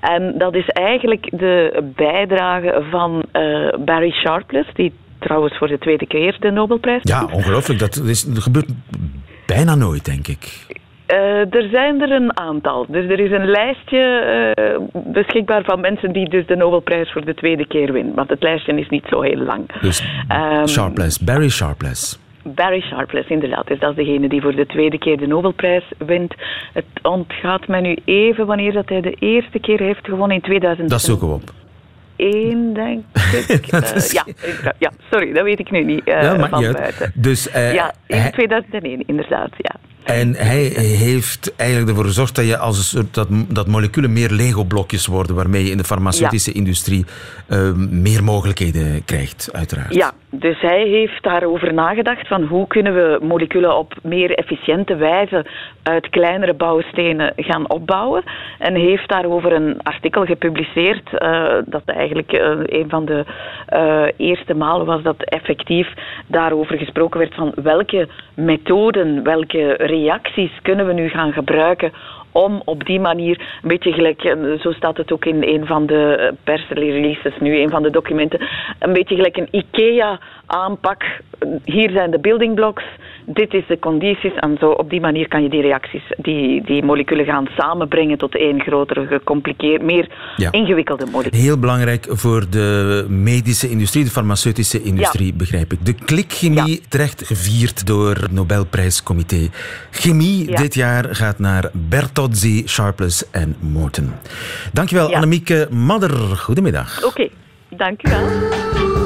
En 0.00 0.34
dat 0.38 0.54
is 0.54 0.66
eigenlijk 0.66 1.30
de 1.32 1.82
bijdrage 1.96 2.84
van 2.90 3.22
eh, 3.32 3.68
Barry 3.78 4.10
Sharpless, 4.10 4.68
die 4.74 4.92
trouwens 5.18 5.58
voor 5.58 5.68
de 5.68 5.78
tweede 5.78 6.06
keer 6.06 6.36
de 6.40 6.50
Nobelprijs 6.50 7.02
Ja, 7.02 7.28
ongelooflijk. 7.32 7.78
Dat, 7.78 7.96
is, 7.96 8.22
dat 8.22 8.42
gebeurt 8.42 8.68
bijna 9.54 9.74
nooit, 9.74 10.04
denk 10.04 10.26
ik. 10.28 10.66
Eh, 11.06 11.54
er 11.54 11.68
zijn 11.72 12.00
er 12.00 12.12
een 12.12 12.38
aantal. 12.38 12.86
Dus 12.88 13.04
er 13.04 13.20
is 13.20 13.30
een 13.30 13.50
lijstje 13.50 13.98
eh, 13.98 15.02
beschikbaar 15.12 15.64
van 15.64 15.80
mensen 15.80 16.12
die 16.12 16.28
dus 16.28 16.46
de 16.46 16.56
Nobelprijs 16.56 17.12
voor 17.12 17.24
de 17.24 17.34
tweede 17.34 17.66
keer 17.66 17.92
winnen. 17.92 18.14
Want 18.14 18.28
het 18.28 18.42
lijstje 18.42 18.80
is 18.80 18.88
niet 18.88 19.04
zo 19.10 19.20
heel 19.20 19.36
lang. 19.38 19.80
Dus 19.80 20.04
Ehm, 20.28 20.66
Sharpless, 20.66 21.18
Barry 21.18 21.48
Sharpless. 21.48 22.18
Barry 22.44 22.80
Sharpless, 22.80 23.28
inderdaad. 23.28 23.66
Dus 23.66 23.78
dat 23.78 23.90
is 23.90 23.96
degene 23.96 24.28
die 24.28 24.40
voor 24.40 24.54
de 24.54 24.66
tweede 24.66 24.98
keer 24.98 25.18
de 25.18 25.26
Nobelprijs 25.26 25.84
wint. 25.98 26.34
Het 26.72 26.84
ontgaat 27.02 27.66
mij 27.68 27.80
nu 27.80 27.96
even 28.04 28.46
wanneer 28.46 28.72
dat 28.72 28.88
hij 28.88 29.00
de 29.00 29.16
eerste 29.18 29.58
keer 29.58 29.78
heeft 29.78 30.04
gewonnen 30.04 30.36
in 30.36 30.42
2000. 30.42 30.90
Dat 30.90 31.00
zoeken 31.00 31.28
we 31.28 31.34
op. 31.34 31.59
Eén, 32.22 32.72
denk 32.74 33.04
ik. 33.48 33.66
Is- 33.94 34.14
Eh, 34.14 34.22
ja, 34.24 34.24
ja, 34.78 34.90
sorry, 35.10 35.32
dat 35.32 35.44
weet 35.44 35.58
ik 35.58 35.70
nu 35.70 35.84
niet 35.84 36.04
eh, 36.04 36.22
Ja, 36.22 36.48
van 36.48 36.72
buiten. 36.72 37.12
Dus, 37.14 37.48
eh, 37.50 37.74
ja, 37.74 37.94
in 38.06 38.16
hij- 38.18 38.30
2001, 38.30 39.02
inderdaad, 39.06 39.50
ja. 39.56 39.74
En 40.04 40.34
hij 40.34 40.62
heeft 40.82 41.52
eigenlijk 41.56 41.90
ervoor 41.90 42.04
gezorgd 42.04 42.34
dat, 42.34 42.46
je 42.46 42.56
als 42.58 42.76
een 42.78 42.84
soort, 42.84 43.14
dat, 43.14 43.28
dat 43.48 43.66
moleculen 43.66 44.12
meer 44.12 44.30
Lego-blokjes 44.30 45.06
worden, 45.06 45.36
waarmee 45.36 45.64
je 45.64 45.70
in 45.70 45.76
de 45.76 45.84
farmaceutische 45.84 46.52
industrie 46.52 47.04
meer 47.90 48.24
mogelijkheden 48.24 49.04
krijgt, 49.04 49.48
uiteraard. 49.52 49.94
Ja, 49.94 50.12
dus 50.30 50.60
hij 50.60 50.86
heeft 50.86 51.22
daarover 51.22 51.74
nagedacht 51.74 52.28
van 52.28 52.42
hoe 52.42 52.66
kunnen 52.66 52.94
we 52.94 53.18
moleculen 53.22 53.76
op 53.76 53.94
meer 54.02 54.34
efficiënte 54.34 54.96
wijze 54.96 55.46
uit 55.82 56.08
kleinere 56.08 56.54
bouwstenen 56.54 57.32
gaan 57.36 57.70
opbouwen. 57.70 58.22
En 58.58 58.74
heeft 58.74 59.08
daarover 59.08 59.52
een 59.52 59.82
artikel 59.82 60.24
gepubliceerd 60.24 61.18
eh, 61.18 61.54
dat 61.64 61.82
eigenlijk 61.84 62.32
eh, 62.32 62.50
een 62.64 62.88
van 62.88 63.04
de 63.04 63.24
eh, 63.66 64.02
eerste 64.16 64.54
malen 64.54 64.86
was 64.86 65.02
dat 65.02 65.22
effectief 65.22 65.88
daarover 66.26 66.78
gesproken 66.78 67.18
werd 67.18 67.34
van 67.34 67.52
welke 67.62 68.08
methoden, 68.34 69.22
welke 69.22 69.72
reacties 69.72 70.52
kunnen 70.62 70.86
we 70.86 70.92
nu 70.92 71.08
gaan 71.08 71.32
gebruiken 71.32 71.92
om 72.32 72.62
op 72.64 72.84
die 72.84 73.00
manier, 73.00 73.38
een 73.62 73.68
beetje 73.68 73.92
gelijk, 73.92 74.22
eh, 74.22 74.60
zo 74.60 74.72
staat 74.72 74.96
het 74.96 75.12
ook 75.12 75.24
in 75.24 75.42
een 75.42 75.66
van 75.66 75.86
de 75.86 76.16
eh, 76.16 76.32
persreleases 76.44 77.32
nu, 77.40 77.60
een 77.60 77.70
van 77.70 77.82
de 77.82 77.90
documenten, 77.90 78.40
een 78.78 78.92
beetje 78.92 79.14
gelijk 79.14 79.36
een 79.36 79.48
IKEA-aanpak. 79.50 81.02
Hier 81.64 81.90
zijn 81.90 82.10
de 82.10 82.18
building 82.18 82.54
blocks, 82.54 82.84
dit 83.26 83.54
is 83.54 83.66
de 83.68 83.78
condities 83.78 84.34
en 84.34 84.56
zo. 84.60 84.70
Op 84.70 84.90
die 84.90 85.00
manier 85.00 85.28
kan 85.28 85.42
je 85.42 85.48
die 85.48 85.60
reacties, 85.62 86.02
die, 86.16 86.62
die 86.64 86.84
moleculen 86.84 87.24
gaan 87.24 87.48
samenbrengen 87.56 88.18
tot 88.18 88.36
één 88.36 88.60
grotere, 88.60 89.06
gecompliceerd, 89.06 89.82
meer 89.82 90.08
Ja. 90.36 90.52
ingewikkelde 90.52 91.06
molecuul. 91.10 91.40
Heel 91.40 91.58
belangrijk 91.58 92.06
voor 92.08 92.50
de 92.50 93.06
medische 93.08 93.70
industrie, 93.70 94.04
de 94.04 94.10
farmaceutische 94.10 94.82
industrie, 94.82 95.34
begrijp 95.34 95.72
ik. 95.72 95.84
De 95.84 95.94
klikchemie 95.94 96.80
terecht 96.88 97.26
gevierd 97.26 97.86
door 97.86 98.14
het 98.14 98.32
Nobelprijscomité. 98.32 99.48
Chemie 99.90 100.56
dit 100.56 100.74
jaar 100.74 101.14
gaat 101.14 101.38
naar 101.38 101.70
Bertozzi, 102.20 102.64
Sharpless 102.66 103.24
en 103.30 103.56
Morton. 103.60 104.12
Dankjewel, 104.72 105.08
Ja. 105.10 105.16
Annemieke 105.16 105.68
Madder. 105.70 106.36
Goedemiddag. 106.36 107.02
Oké, 107.04 107.28
dank 107.68 108.02
u 108.02 108.99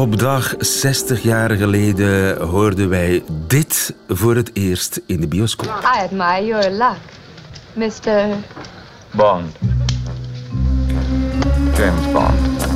op 0.00 0.18
dag, 0.18 0.54
60 0.58 1.22
jaar 1.22 1.50
geleden, 1.50 2.40
hoorden 2.42 2.88
wij 2.88 3.22
dit 3.46 3.94
voor 4.08 4.36
het 4.36 4.50
eerst 4.52 5.00
in 5.06 5.20
de 5.20 5.28
bioscoop. 5.28 5.68
I 5.68 6.02
admire 6.02 6.44
your 6.44 6.70
luck, 6.70 6.98
Mr. 7.72 8.26
Bond. 9.10 9.56
James 11.76 12.12
Bond. 12.12 12.68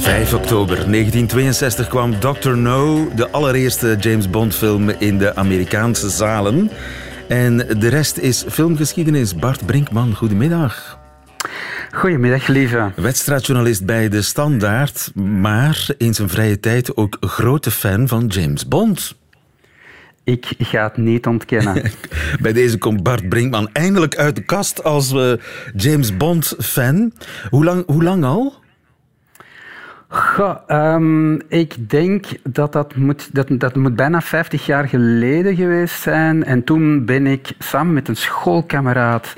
5 0.00 0.34
oktober 0.34 0.76
1962 0.76 1.88
kwam 1.88 2.20
Dr. 2.20 2.56
No, 2.56 3.08
de 3.14 3.30
allereerste 3.30 3.96
James 4.00 4.30
Bond 4.30 4.54
film 4.54 4.88
in 4.88 5.18
de 5.18 5.36
Amerikaanse 5.36 6.10
zalen. 6.10 6.70
En 7.28 7.56
de 7.56 7.88
rest 7.88 8.16
is 8.16 8.44
filmgeschiedenis. 8.48 9.34
Bart 9.34 9.66
Brinkman, 9.66 10.14
goedemiddag. 10.14 10.91
Goedemiddag, 12.02 12.46
lieve. 12.46 12.92
Wedstrijdjournalist 12.96 13.84
bij 13.84 14.08
De 14.08 14.22
Standaard, 14.22 15.10
maar 15.14 15.86
in 15.98 16.14
zijn 16.14 16.28
vrije 16.28 16.60
tijd 16.60 16.96
ook 16.96 17.16
grote 17.20 17.70
fan 17.70 18.08
van 18.08 18.26
James 18.26 18.68
Bond. 18.68 19.16
Ik 20.24 20.54
ga 20.58 20.82
het 20.82 20.96
niet 20.96 21.26
ontkennen. 21.26 21.82
Bij 22.42 22.52
deze 22.52 22.78
komt 22.78 23.02
Bart 23.02 23.28
Brinkman 23.28 23.68
eindelijk 23.72 24.16
uit 24.16 24.36
de 24.36 24.42
kast 24.42 24.84
als 24.84 25.12
eh, 25.12 25.32
James 25.76 26.16
Bond-fan. 26.16 27.12
Hoe 27.50 27.64
lang, 27.64 27.86
hoe 27.86 28.02
lang 28.02 28.24
al? 28.24 28.61
Goh, 30.14 30.56
ehm, 30.66 31.34
ik 31.34 31.90
denk 31.90 32.26
dat 32.44 32.72
dat 32.72 32.96
moet, 32.96 33.34
dat, 33.34 33.46
dat 33.50 33.74
moet 33.76 33.96
bijna 33.96 34.20
50 34.20 34.66
jaar 34.66 34.88
geleden 34.88 35.56
geweest 35.56 36.00
zijn. 36.02 36.44
En 36.44 36.64
toen 36.64 37.04
ben 37.04 37.26
ik 37.26 37.52
samen 37.58 37.92
met 37.94 38.08
een 38.08 38.16
schoolkameraad 38.16 39.34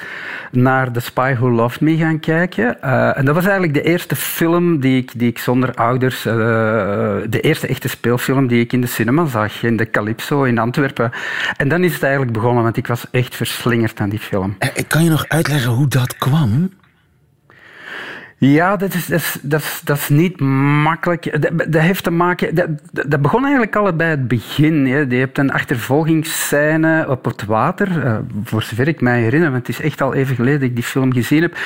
naar 0.50 0.90
The 0.90 1.00
Spy 1.00 1.34
Who 1.34 1.50
Loved 1.50 1.80
Me 1.80 1.96
gaan 1.96 2.20
kijken. 2.20 2.82
Eh, 2.82 3.16
en 3.18 3.24
dat 3.24 3.34
was 3.34 3.44
eigenlijk 3.44 3.74
de 3.74 3.82
eerste 3.82 4.16
film 4.16 4.80
die 4.80 5.00
ik, 5.02 5.10
die 5.16 5.28
ik 5.28 5.38
zonder 5.38 5.74
ouders... 5.74 6.26
eh, 6.26 6.34
de 7.28 7.40
eerste 7.40 7.66
echte 7.66 7.88
speelfilm 7.88 8.46
die 8.46 8.60
ik 8.60 8.72
in 8.72 8.80
de 8.80 8.86
cinema 8.86 9.26
zag. 9.26 9.62
In 9.62 9.76
de 9.76 9.90
Calypso 9.90 10.42
in 10.42 10.58
Antwerpen. 10.58 11.10
En 11.56 11.68
dan 11.68 11.84
is 11.84 11.92
het 11.94 12.02
eigenlijk 12.02 12.32
begonnen, 12.32 12.62
want 12.62 12.76
ik 12.76 12.86
was 12.86 13.06
echt 13.10 13.34
verslingerd 13.36 14.00
aan 14.00 14.08
die 14.08 14.18
film. 14.18 14.56
Eh, 14.58 14.68
Kan 14.88 15.04
je 15.04 15.10
nog 15.10 15.24
uitleggen 15.28 15.70
hoe 15.70 15.88
dat 15.88 16.16
kwam? 16.16 16.70
Ja, 18.52 18.76
dat 18.76 18.94
is, 18.94 19.06
dat 19.06 19.20
is, 19.20 19.38
dat 19.42 19.60
is, 19.60 19.80
dat 19.84 19.96
is 19.96 20.08
niet 20.08 20.40
makkelijk. 20.40 21.52
Dat, 21.70 21.82
heeft 21.82 22.04
te 22.04 22.10
maken... 22.10 22.54
Dat, 22.54 22.68
dat 22.92 23.22
begon 23.22 23.42
eigenlijk 23.42 23.76
al 23.76 23.92
bij 23.92 24.10
het 24.10 24.28
begin. 24.28 24.86
Hè. 24.86 24.98
Je 24.98 25.16
hebt 25.16 25.38
een 25.38 25.52
achtervolgingsscène 25.52 27.08
op 27.08 27.24
het 27.24 27.44
water, 27.44 28.04
eh, 28.04 28.16
voor 28.44 28.62
zover 28.62 28.88
ik 28.88 29.00
mij 29.00 29.20
herinner, 29.20 29.50
want 29.50 29.66
het 29.66 29.76
is 29.76 29.84
echt 29.84 30.00
al 30.00 30.14
even 30.14 30.34
geleden 30.36 30.60
dat 30.60 30.68
ik 30.68 30.74
die 30.74 30.84
film 30.84 31.12
gezien 31.12 31.42
heb. 31.42 31.56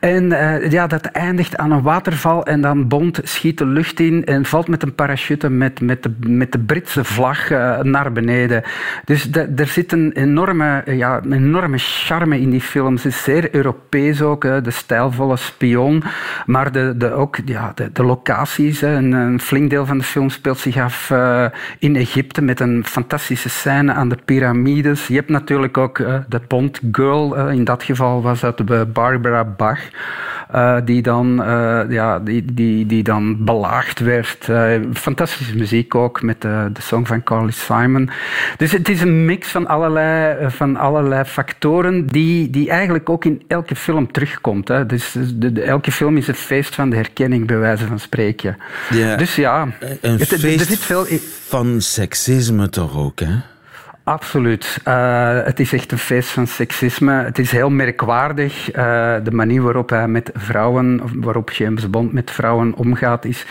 En 0.00 0.32
eh, 0.32 0.70
ja, 0.70 0.86
dat 0.86 1.04
eindigt 1.04 1.56
aan 1.56 1.70
een 1.70 1.82
waterval 1.82 2.46
en 2.46 2.60
dan 2.60 2.88
Bond 2.88 3.20
schiet 3.22 3.58
de 3.58 3.66
lucht 3.66 4.00
in 4.00 4.24
en 4.24 4.44
valt 4.44 4.68
met 4.68 4.82
een 4.82 4.94
parachute 4.94 5.50
met, 5.50 5.80
met, 5.80 6.02
de, 6.02 6.12
met 6.26 6.52
de 6.52 6.58
Britse 6.58 7.04
vlag 7.04 7.50
eh, 7.50 7.80
naar 7.80 8.12
beneden. 8.12 8.62
Dus 9.04 9.30
er 9.56 9.66
zit 9.66 9.92
een 9.92 10.12
enorme, 10.12 10.82
ja, 10.86 11.20
enorme 11.30 11.78
charme 11.78 12.40
in 12.40 12.50
die 12.50 12.60
film. 12.60 12.94
Het 12.94 13.04
is 13.04 13.22
zeer 13.22 13.54
Europees 13.54 14.22
ook, 14.22 14.42
hè, 14.42 14.60
de 14.60 14.70
stijlvolle 14.70 15.36
spion. 15.36 16.02
Maar 16.46 16.72
de, 16.72 16.94
de, 16.96 17.12
ook 17.12 17.46
de, 17.46 17.58
de, 17.74 17.92
de 17.92 18.02
locaties, 18.04 18.82
een, 18.82 19.40
flink 19.40 19.70
deel 19.70 19.86
van 19.86 19.98
de 19.98 20.04
film 20.04 20.30
speelt 20.30 20.58
zich 20.58 20.76
af 20.76 21.10
uh, 21.10 21.44
in 21.78 21.96
Egypte 21.96 22.42
met 22.42 22.60
een 22.60 22.84
fantastische 22.86 23.48
scène 23.48 23.92
aan 23.92 24.08
de 24.08 24.18
piramides. 24.24 25.06
Je 25.06 25.14
hebt 25.14 25.28
natuurlijk 25.28 25.78
ook 25.78 25.98
uh, 25.98 26.14
de 26.28 26.40
Bond 26.48 26.80
Girl, 26.92 27.38
uh, 27.38 27.52
in 27.52 27.64
dat 27.64 27.82
geval 27.82 28.22
was 28.22 28.40
dat 28.40 28.92
Barbara 28.92 29.44
Bach, 29.44 29.80
die, 30.84 31.02
dan, 31.02 31.42
ja, 31.88 32.18
die, 32.18 32.44
die, 32.54 32.86
die 32.86 33.02
dan 33.02 33.44
belaagd 33.44 33.98
werd. 33.98 34.48
fantastische 34.92 35.56
muziek 35.56 35.94
ook 35.94 36.22
met 36.22 36.40
de, 36.40 36.70
de 36.72 36.82
song 36.82 37.06
van 37.06 37.22
Carly 37.22 37.50
Simon. 37.50 38.10
Dus 38.56 38.72
het 38.72 38.88
is 38.88 39.00
een 39.00 39.24
mix 39.24 39.48
van 39.48 39.66
allerlei, 39.66 40.50
van 40.50 40.76
allerlei 40.76 41.24
factoren 41.24 42.06
die, 42.06 42.50
die 42.50 42.70
eigenlijk 42.70 43.10
ook 43.10 43.24
in 43.24 43.42
elke 43.46 43.76
film 43.76 44.12
terugkomt. 44.12 44.68
Hè. 44.68 44.86
Dus 44.86 45.12
de, 45.34 45.52
de, 45.52 45.62
elke 45.62 45.92
film 45.92 46.16
is 46.16 46.28
een 46.28 46.34
feest 46.34 46.74
van 46.74 46.90
de 46.90 46.96
herkenning, 46.96 47.46
bij 47.46 47.58
wijze 47.58 47.86
van 47.86 47.98
spreken. 47.98 48.56
Ja, 48.90 49.16
dus 49.16 49.34
ja, 49.36 49.68
een 50.00 50.18
het, 50.18 50.28
feest 50.28 50.60
er 50.60 50.66
zit 50.66 50.78
veel... 50.78 51.06
van 51.46 51.80
seksisme 51.80 52.68
toch 52.68 52.96
ook, 52.96 53.20
hè? 53.20 53.34
Absoluut. 54.08 54.80
Uh, 54.88 55.42
het 55.44 55.60
is 55.60 55.72
echt 55.72 55.92
een 55.92 55.98
feest 55.98 56.28
van 56.28 56.46
seksisme. 56.46 57.12
Het 57.12 57.38
is 57.38 57.50
heel 57.50 57.70
merkwaardig. 57.70 58.68
Uh, 58.68 59.14
de 59.22 59.30
manier 59.30 59.62
waarop 59.62 59.90
hij 59.90 60.08
met 60.08 60.30
vrouwen, 60.34 61.00
waarop 61.20 61.50
James 61.50 61.90
Bond 61.90 62.12
met 62.12 62.30
vrouwen 62.30 62.74
omgaat, 62.74 63.24
is 63.24 63.46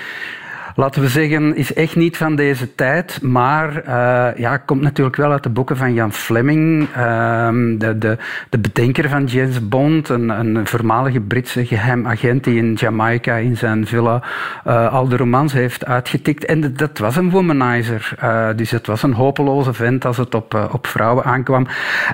laten 0.76 1.02
we 1.02 1.08
zeggen, 1.08 1.56
is 1.56 1.74
echt 1.74 1.96
niet 1.96 2.18
van 2.18 2.36
deze 2.36 2.76
tijd, 2.76 3.22
maar 3.22 3.84
uh, 3.88 4.28
ja, 4.38 4.58
komt 4.58 4.82
natuurlijk 4.82 5.16
wel 5.16 5.32
uit 5.32 5.44
de 5.44 5.50
boeken 5.50 5.78
van 5.78 5.94
Jan 5.94 6.14
Fleming, 6.14 6.88
uh, 6.98 7.50
de, 7.78 7.98
de, 7.98 8.18
de 8.50 8.58
bedenker 8.58 9.10
van 9.10 9.26
James 9.26 9.68
Bond, 9.68 10.10
een, 10.10 10.30
een 10.30 10.68
voormalige 10.68 11.20
Britse 11.20 11.66
geheim 11.66 12.08
agent 12.08 12.44
die 12.44 12.58
in 12.58 12.74
Jamaica 12.74 13.36
in 13.36 13.58
zijn 13.58 13.88
villa 13.88 14.24
uh, 14.68 14.94
al 14.94 15.08
de 15.08 15.18
romans 15.18 15.54
heeft 15.54 15.86
uitgetikt. 15.86 16.46
En 16.46 16.62
dat, 16.62 16.78
dat 16.78 16.98
was 16.98 17.16
een 17.16 17.30
womanizer, 17.30 18.16
dus 18.56 18.72
het 18.72 18.88
was 18.88 19.04
een 19.04 19.14
hopeloze 19.14 19.74
vent 19.74 20.06
als 20.06 20.18
het 20.18 20.36
op, 20.36 20.70
op 20.72 20.88
vrouwen 20.88 21.24
aankwam. 21.24 21.68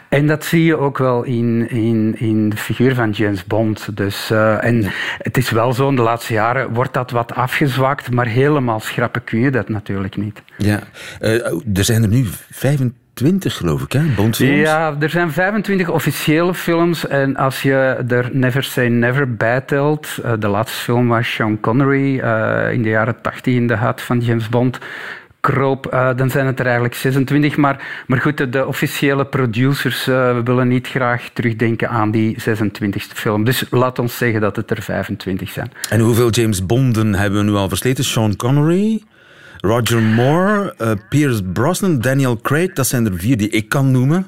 En 0.10 0.28
dat 0.28 0.46
zie 0.46 0.64
je 0.64 0.78
ook 0.78 0.98
wel 0.98 1.24
in, 1.24 1.70
in, 1.70 2.16
in 2.18 2.50
de 2.50 2.58
figuur 2.58 2.96
van 2.96 3.10
James 3.10 3.46
Bond. 3.46 3.98
Dus, 3.98 4.32
en 4.60 4.86
het 5.18 5.38
is 5.38 5.50
wel 5.50 5.74
zo, 5.74 5.90
in 5.90 5.96
de 5.96 6.02
laatste 6.02 6.34
jaren 6.34 6.74
wordt 6.74 6.94
dat 6.94 7.12
wat 7.12 7.36
afgezwakt, 7.36 8.12
maar 8.12 8.26
heel 8.26 8.51
helemaal 8.52 8.80
schrappen 8.80 9.24
kun 9.24 9.40
je 9.40 9.52
dat 9.52 9.70
natuurlijk 9.70 10.16
niet. 10.16 10.42
Ja, 10.58 10.80
uh, 11.22 11.46
er 11.74 11.84
zijn 11.84 12.04
er 12.04 12.10
nu 12.10 12.26
25, 12.52 13.58
geloof 13.58 13.82
ik, 13.82 13.92
hè? 13.92 14.02
Bondfilms? 14.16 14.60
Ja, 14.60 14.96
er 15.00 15.10
zijn 15.10 15.32
25 15.32 15.90
officiële 15.90 16.54
films. 16.54 17.08
En 17.08 17.36
als 17.36 17.62
je 17.62 18.04
er 18.08 18.30
Never 18.32 18.64
Say 18.64 18.88
Never 18.88 19.36
bij 19.36 19.62
telt, 19.62 20.08
eh, 20.24 20.34
de 20.40 20.48
laatste 20.48 20.80
film 20.80 21.08
was 21.08 21.34
Sean 21.34 21.60
Connery 21.60 22.20
eh, 22.20 22.74
in 22.74 22.84
de 22.84 22.90
jaren 22.90 23.22
80 23.22 23.54
in 23.54 23.68
de 23.68 23.76
huid 23.76 24.02
van 24.02 24.20
James 24.20 24.50
Bond 24.50 24.80
kroop, 25.42 25.86
eh, 25.86 26.10
dan 26.16 26.30
zijn 26.30 26.46
het 26.46 26.60
er 26.60 26.66
eigenlijk 26.66 26.96
26. 26.96 27.58
Maar, 27.58 28.04
maar 28.08 28.22
goed, 28.22 28.38
de, 28.38 28.50
de 28.50 28.68
officiële 28.68 29.26
producers 29.26 30.08
uh, 30.08 30.40
willen 30.44 30.68
niet 30.68 30.88
graag 30.88 31.30
terugdenken 31.34 31.90
aan 31.90 32.12
die 32.12 32.38
26e 32.40 33.14
film. 33.14 33.44
Dus 33.44 33.66
laat 33.70 34.00
ons 34.00 34.18
zeggen 34.18 34.42
dat 34.42 34.56
het 34.56 34.72
er 34.72 34.82
25 34.82 35.50
zijn. 35.50 35.72
En 35.90 36.00
hoeveel 36.00 36.30
James 36.30 36.66
Bonden 36.66 37.16
hebben 37.16 37.40
we 37.46 37.52
nu 37.52 37.58
al 37.58 37.70
versleten? 37.70 38.04
Sean 38.04 38.36
Connery, 38.36 39.04
Roger 39.58 40.02
Moore, 40.02 40.74
uh, 40.82 40.92
Pierce 41.10 41.44
Brosnan, 41.44 42.00
Daniel 42.00 42.38
Craig. 42.42 42.74
Dat 42.74 42.88
zijn 42.88 43.06
er 43.06 43.18
vier 43.18 43.38
die 43.38 43.50
ik 43.50 43.70
kan 43.70 43.92
noemen. 43.92 44.26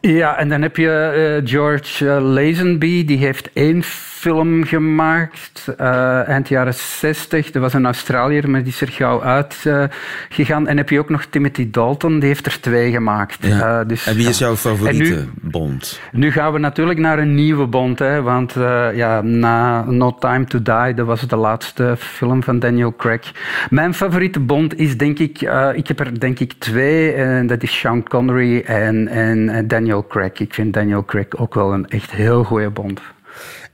Ja, 0.00 0.36
en 0.36 0.48
dan 0.48 0.62
heb 0.62 0.76
je 0.76 1.40
George 1.44 2.04
Lazenby, 2.04 3.04
die 3.04 3.18
heeft 3.18 3.50
één 3.52 3.82
film 4.18 4.64
gemaakt, 4.64 5.74
uh, 5.80 6.28
eind 6.28 6.48
jaren 6.48 6.74
60. 6.74 7.50
Dat 7.50 7.62
was 7.62 7.72
een 7.72 7.84
Australiër, 7.84 8.50
maar 8.50 8.62
die 8.62 8.72
is 8.72 8.80
er 8.80 8.88
gauw 8.88 9.22
uitgegaan. 9.22 10.62
Uh, 10.62 10.70
en 10.70 10.76
heb 10.76 10.90
je 10.90 10.98
ook 10.98 11.08
nog 11.08 11.24
Timothy 11.24 11.70
Dalton, 11.70 12.18
die 12.18 12.28
heeft 12.28 12.46
er 12.46 12.60
twee 12.60 12.90
gemaakt. 12.90 13.36
Ja. 13.40 13.80
Uh, 13.80 13.88
dus, 13.88 14.06
en 14.06 14.16
wie 14.16 14.28
is 14.28 14.38
jouw 14.38 14.56
favoriete 14.56 15.14
nu, 15.14 15.28
Bond? 15.50 16.00
Nu 16.12 16.32
gaan 16.32 16.52
we 16.52 16.58
natuurlijk 16.58 16.98
naar 16.98 17.18
een 17.18 17.34
nieuwe 17.34 17.66
Bond, 17.66 17.98
hè, 17.98 18.22
want 18.22 18.52
ja, 18.94 19.20
na 19.22 19.84
No 19.84 20.14
Time 20.18 20.44
to 20.44 20.62
Die, 20.62 20.94
dat 20.94 21.06
was 21.06 21.20
de 21.20 21.36
laatste 21.36 21.94
film 21.98 22.42
van 22.42 22.58
Daniel 22.58 22.94
Craig. 22.96 23.32
Mijn 23.70 23.94
favoriete 23.94 24.40
Bond 24.40 24.78
is 24.78 24.96
denk 24.96 25.18
ik, 25.18 25.40
ik 25.74 25.88
heb 25.88 26.00
er 26.00 26.20
denk 26.20 26.38
ik 26.38 26.52
twee, 26.52 27.12
en 27.12 27.46
dat 27.46 27.62
is 27.62 27.78
Sean 27.78 28.02
Connery 28.02 28.60
en, 28.60 29.08
en 29.08 29.68
Daniel 29.68 30.06
Craig. 30.06 30.32
Ik 30.32 30.54
vind 30.54 30.74
Daniel 30.74 31.04
Craig 31.04 31.36
ook 31.36 31.54
wel 31.54 31.72
een 31.72 31.88
echt 31.88 32.10
heel 32.10 32.44
goede 32.44 32.70
Bond. 32.70 33.00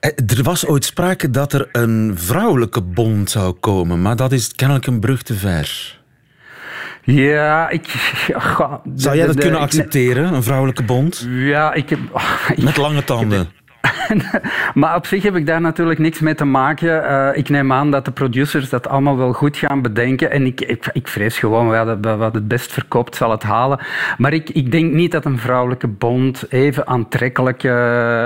Er 0.04 0.42
was 0.42 0.66
ooit 0.66 0.84
sprake 0.84 1.30
dat 1.30 1.52
er 1.52 1.68
een 1.72 2.12
vrouwelijke 2.14 2.82
bond 2.82 3.30
zou 3.30 3.52
komen, 3.52 4.02
maar 4.02 4.16
dat 4.16 4.32
is 4.32 4.54
kennelijk 4.54 4.86
een 4.86 5.00
brug 5.00 5.22
te 5.22 5.34
ver. 5.34 5.98
Ja, 7.02 7.68
ik... 7.68 7.86
Zou 8.94 9.16
jij 9.16 9.26
dat 9.26 9.38
kunnen 9.38 9.60
accepteren, 9.60 10.34
een 10.34 10.42
vrouwelijke 10.42 10.82
bond? 10.82 11.26
Ja, 11.28 11.72
ik 11.72 11.88
heb... 11.88 11.98
Met 12.56 12.76
lange 12.76 13.04
tanden? 13.04 13.48
maar 14.74 14.96
op 14.96 15.06
zich 15.06 15.22
heb 15.22 15.36
ik 15.36 15.46
daar 15.46 15.60
natuurlijk 15.60 15.98
niks 15.98 16.20
mee 16.20 16.34
te 16.34 16.44
maken. 16.44 16.88
Uh, 16.88 17.28
ik 17.34 17.48
neem 17.48 17.72
aan 17.72 17.90
dat 17.90 18.04
de 18.04 18.10
producers 18.10 18.68
dat 18.68 18.88
allemaal 18.88 19.16
wel 19.16 19.32
goed 19.32 19.56
gaan 19.56 19.82
bedenken. 19.82 20.30
En 20.30 20.46
ik, 20.46 20.60
ik, 20.60 20.86
ik 20.92 21.08
vrees 21.08 21.38
gewoon, 21.38 21.72
ja, 21.72 22.16
wat 22.16 22.34
het 22.34 22.48
best 22.48 22.72
verkoopt 22.72 23.16
zal 23.16 23.30
het 23.30 23.42
halen. 23.42 23.80
Maar 24.18 24.32
ik, 24.32 24.50
ik 24.50 24.72
denk 24.72 24.92
niet 24.92 25.12
dat 25.12 25.24
een 25.24 25.38
vrouwelijke 25.38 25.88
bond 25.88 26.44
even 26.48 26.86
aantrekkelijke, 26.86 27.68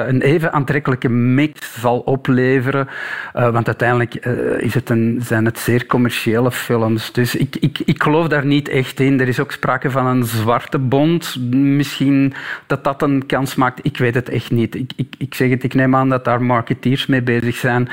een 0.08 0.22
even 0.22 0.52
aantrekkelijke 0.52 1.08
mix 1.08 1.80
zal 1.80 1.98
opleveren. 1.98 2.88
Uh, 3.36 3.50
want 3.50 3.66
uiteindelijk 3.66 4.14
is 4.58 4.74
het 4.74 4.90
een, 4.90 5.20
zijn 5.22 5.44
het 5.44 5.58
zeer 5.58 5.86
commerciële 5.86 6.52
films. 6.52 7.12
Dus 7.12 7.36
ik, 7.36 7.56
ik, 7.56 7.78
ik 7.84 8.02
geloof 8.02 8.28
daar 8.28 8.46
niet 8.46 8.68
echt 8.68 9.00
in. 9.00 9.20
Er 9.20 9.28
is 9.28 9.40
ook 9.40 9.52
sprake 9.52 9.90
van 9.90 10.06
een 10.06 10.24
zwarte 10.24 10.78
bond. 10.78 11.36
Misschien 11.50 12.34
dat 12.66 12.84
dat 12.84 13.02
een 13.02 13.26
kans 13.26 13.54
maakt. 13.54 13.80
Ik 13.82 13.96
weet 13.96 14.14
het 14.14 14.28
echt 14.28 14.50
niet. 14.50 14.74
Ik, 14.74 14.92
ik, 14.96 15.14
ik 15.18 15.34
zeg 15.34 15.50
het, 15.50 15.64
ik 15.68 15.74
neem 15.74 15.94
aan 15.94 16.08
dat 16.08 16.24
daar 16.24 16.42
marketeers 16.42 17.06
mee 17.06 17.22
bezig 17.22 17.56
zijn, 17.56 17.88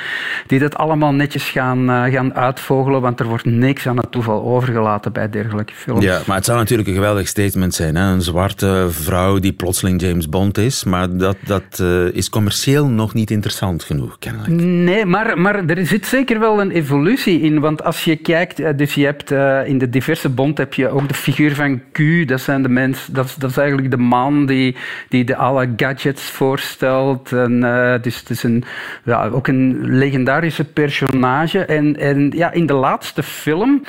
die 0.48 0.60
dat 0.60 0.76
allemaal 0.76 1.14
netjes 1.14 1.50
gaan, 1.50 1.90
uh, 1.90 2.04
gaan 2.04 2.34
uitvogelen, 2.34 3.02
want 3.02 3.20
er 3.20 3.26
wordt 3.26 3.46
niks 3.46 3.88
aan 3.88 3.98
het 3.98 4.12
toeval 4.12 4.44
overgelaten 4.44 5.12
bij 5.12 5.30
dergelijke 5.30 5.74
films. 5.74 6.04
Ja, 6.04 6.22
maar 6.26 6.36
het 6.36 6.46
zou 6.46 6.58
natuurlijk 6.58 6.88
een 6.88 6.94
geweldig 6.94 7.28
statement 7.28 7.74
zijn. 7.74 7.96
Hè? 7.96 8.12
Een 8.12 8.22
zwarte 8.22 8.88
vrouw 8.90 9.40
die 9.40 9.54
plotseling 9.54 10.02
James 10.02 10.30
Bond 10.30 10.58
is, 10.58 10.84
maar 10.84 11.18
dat, 11.18 11.38
dat 11.46 11.80
uh, 11.82 12.06
is 12.14 12.30
commercieel 12.30 12.88
nog 12.88 13.14
niet 13.14 13.32
interessant 13.32 13.84
genoeg, 13.84 14.20
kennelijk. 14.20 14.62
Nee, 14.62 15.06
maar, 15.06 15.40
maar 15.40 15.66
er 15.66 15.86
zit 15.86 16.06
zeker 16.06 16.40
wel 16.40 16.62
een 16.62 16.72
evolutie 16.72 17.42
in, 17.42 17.60
want 17.60 17.84
als 17.84 18.04
je 18.04 18.16
kijkt, 18.16 18.60
uh, 18.60 18.70
dus 18.76 18.94
je 18.94 19.06
hebt 19.06 19.32
in 19.68 19.78
de 19.78 19.90
diverse 19.90 20.30
Bond 20.30 20.58
heb 20.58 20.74
je 20.74 20.90
ook 20.90 21.08
de 21.08 21.14
figuur 21.14 21.56
van 21.56 21.82
Q, 21.92 22.28
dat 22.28 22.42
zijn 22.42 22.62
de 22.62 22.70
mensen, 22.70 23.14
dat, 23.14 23.36
dat 23.38 23.50
is 23.50 23.58
eigenlijk 23.58 23.92
de 23.92 23.98
man 23.98 24.46
die, 24.46 24.76
die 25.10 25.24
de 25.24 25.36
alle 25.36 25.74
gadgets 25.76 26.24
voorstelt 26.24 27.32
en 27.32 27.64
uh, 27.66 28.02
dus 28.02 28.20
het 28.20 28.30
is 28.30 28.44
een, 28.44 28.64
ja, 29.04 29.28
ook 29.28 29.48
een 29.48 29.80
legendarische 29.82 30.64
personage. 30.64 31.66
En, 31.66 32.00
en 32.00 32.32
ja, 32.36 32.52
in 32.52 32.66
de 32.66 32.74
laatste 32.74 33.24
film 33.24 33.82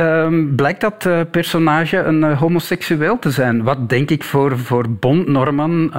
Um, 0.00 0.54
blijkt 0.54 0.80
dat 0.80 1.04
uh, 1.06 1.20
personage 1.30 1.96
een 1.96 2.20
uh, 2.20 2.38
homoseksueel 2.38 3.18
te 3.18 3.30
zijn. 3.30 3.62
Wat 3.62 3.88
denk 3.88 4.10
ik 4.10 4.24
voor, 4.24 4.58
voor 4.58 4.90
Bond 4.90 5.28
Norman 5.28 5.90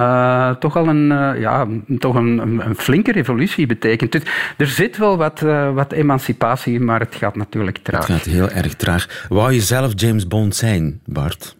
toch 0.58 0.76
al 0.76 0.88
een, 0.88 1.08
ja, 1.40 1.66
toch 1.98 2.14
een, 2.14 2.38
een, 2.38 2.74
flinke 2.76 3.12
revolutie 3.12 3.66
betekent. 3.66 4.12
Dus 4.12 4.22
er 4.56 4.66
zit 4.66 4.96
wel 4.96 5.16
wat, 5.16 5.40
wat 5.74 5.92
emancipatie 5.92 6.74
in, 6.74 6.84
maar 6.84 7.00
het 7.00 7.14
gaat 7.14 7.36
natuurlijk 7.36 7.78
traag. 7.82 8.06
Het 8.06 8.16
gaat 8.16 8.24
heel 8.24 8.50
erg 8.50 8.74
traag. 8.74 9.26
Wou 9.28 9.52
je 9.52 9.60
zelf 9.60 9.92
James 9.94 10.26
Bond 10.26 10.56
zijn, 10.56 11.00
Bart? 11.04 11.56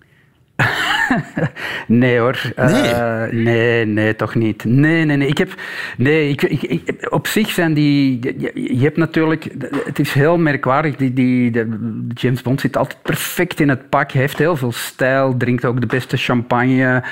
nee 1.87 2.18
hoor. 2.18 2.53
Nee? 2.57 2.92
Uh, 2.92 3.23
nee, 3.31 3.87
nee, 3.87 4.16
toch 4.16 4.35
niet. 4.35 4.64
Nee, 4.64 5.05
nee, 5.05 5.16
nee. 5.16 5.29
Ik 5.29 5.38
heb, 5.38 5.55
nee 5.97 6.29
ik, 6.29 6.42
ik, 6.42 6.62
ik, 6.62 7.07
op 7.11 7.27
zich 7.27 7.51
zijn 7.51 7.75
die... 7.75 8.18
Je, 8.55 8.85
hebt 8.85 8.97
natuurlijk... 8.97 9.49
Het 9.85 9.99
is 9.99 10.12
heel 10.12 10.38
merkwaardig. 10.38 10.97
Die, 10.97 11.12
die, 11.12 11.51
de, 11.51 12.05
James 12.14 12.42
Bond 12.42 12.61
zit 12.61 12.77
altijd 12.77 13.03
perfect 13.03 13.61
in 13.61 13.68
het 13.68 13.88
pak. 13.88 14.12
Heeft 14.12 14.38
heel 14.38 14.57
veel 14.57 14.73
stijl. 14.73 15.37
Drinkt 15.37 15.64
ook 15.64 15.81
de 15.81 15.87
beste 15.87 16.16
champagne 16.16 17.03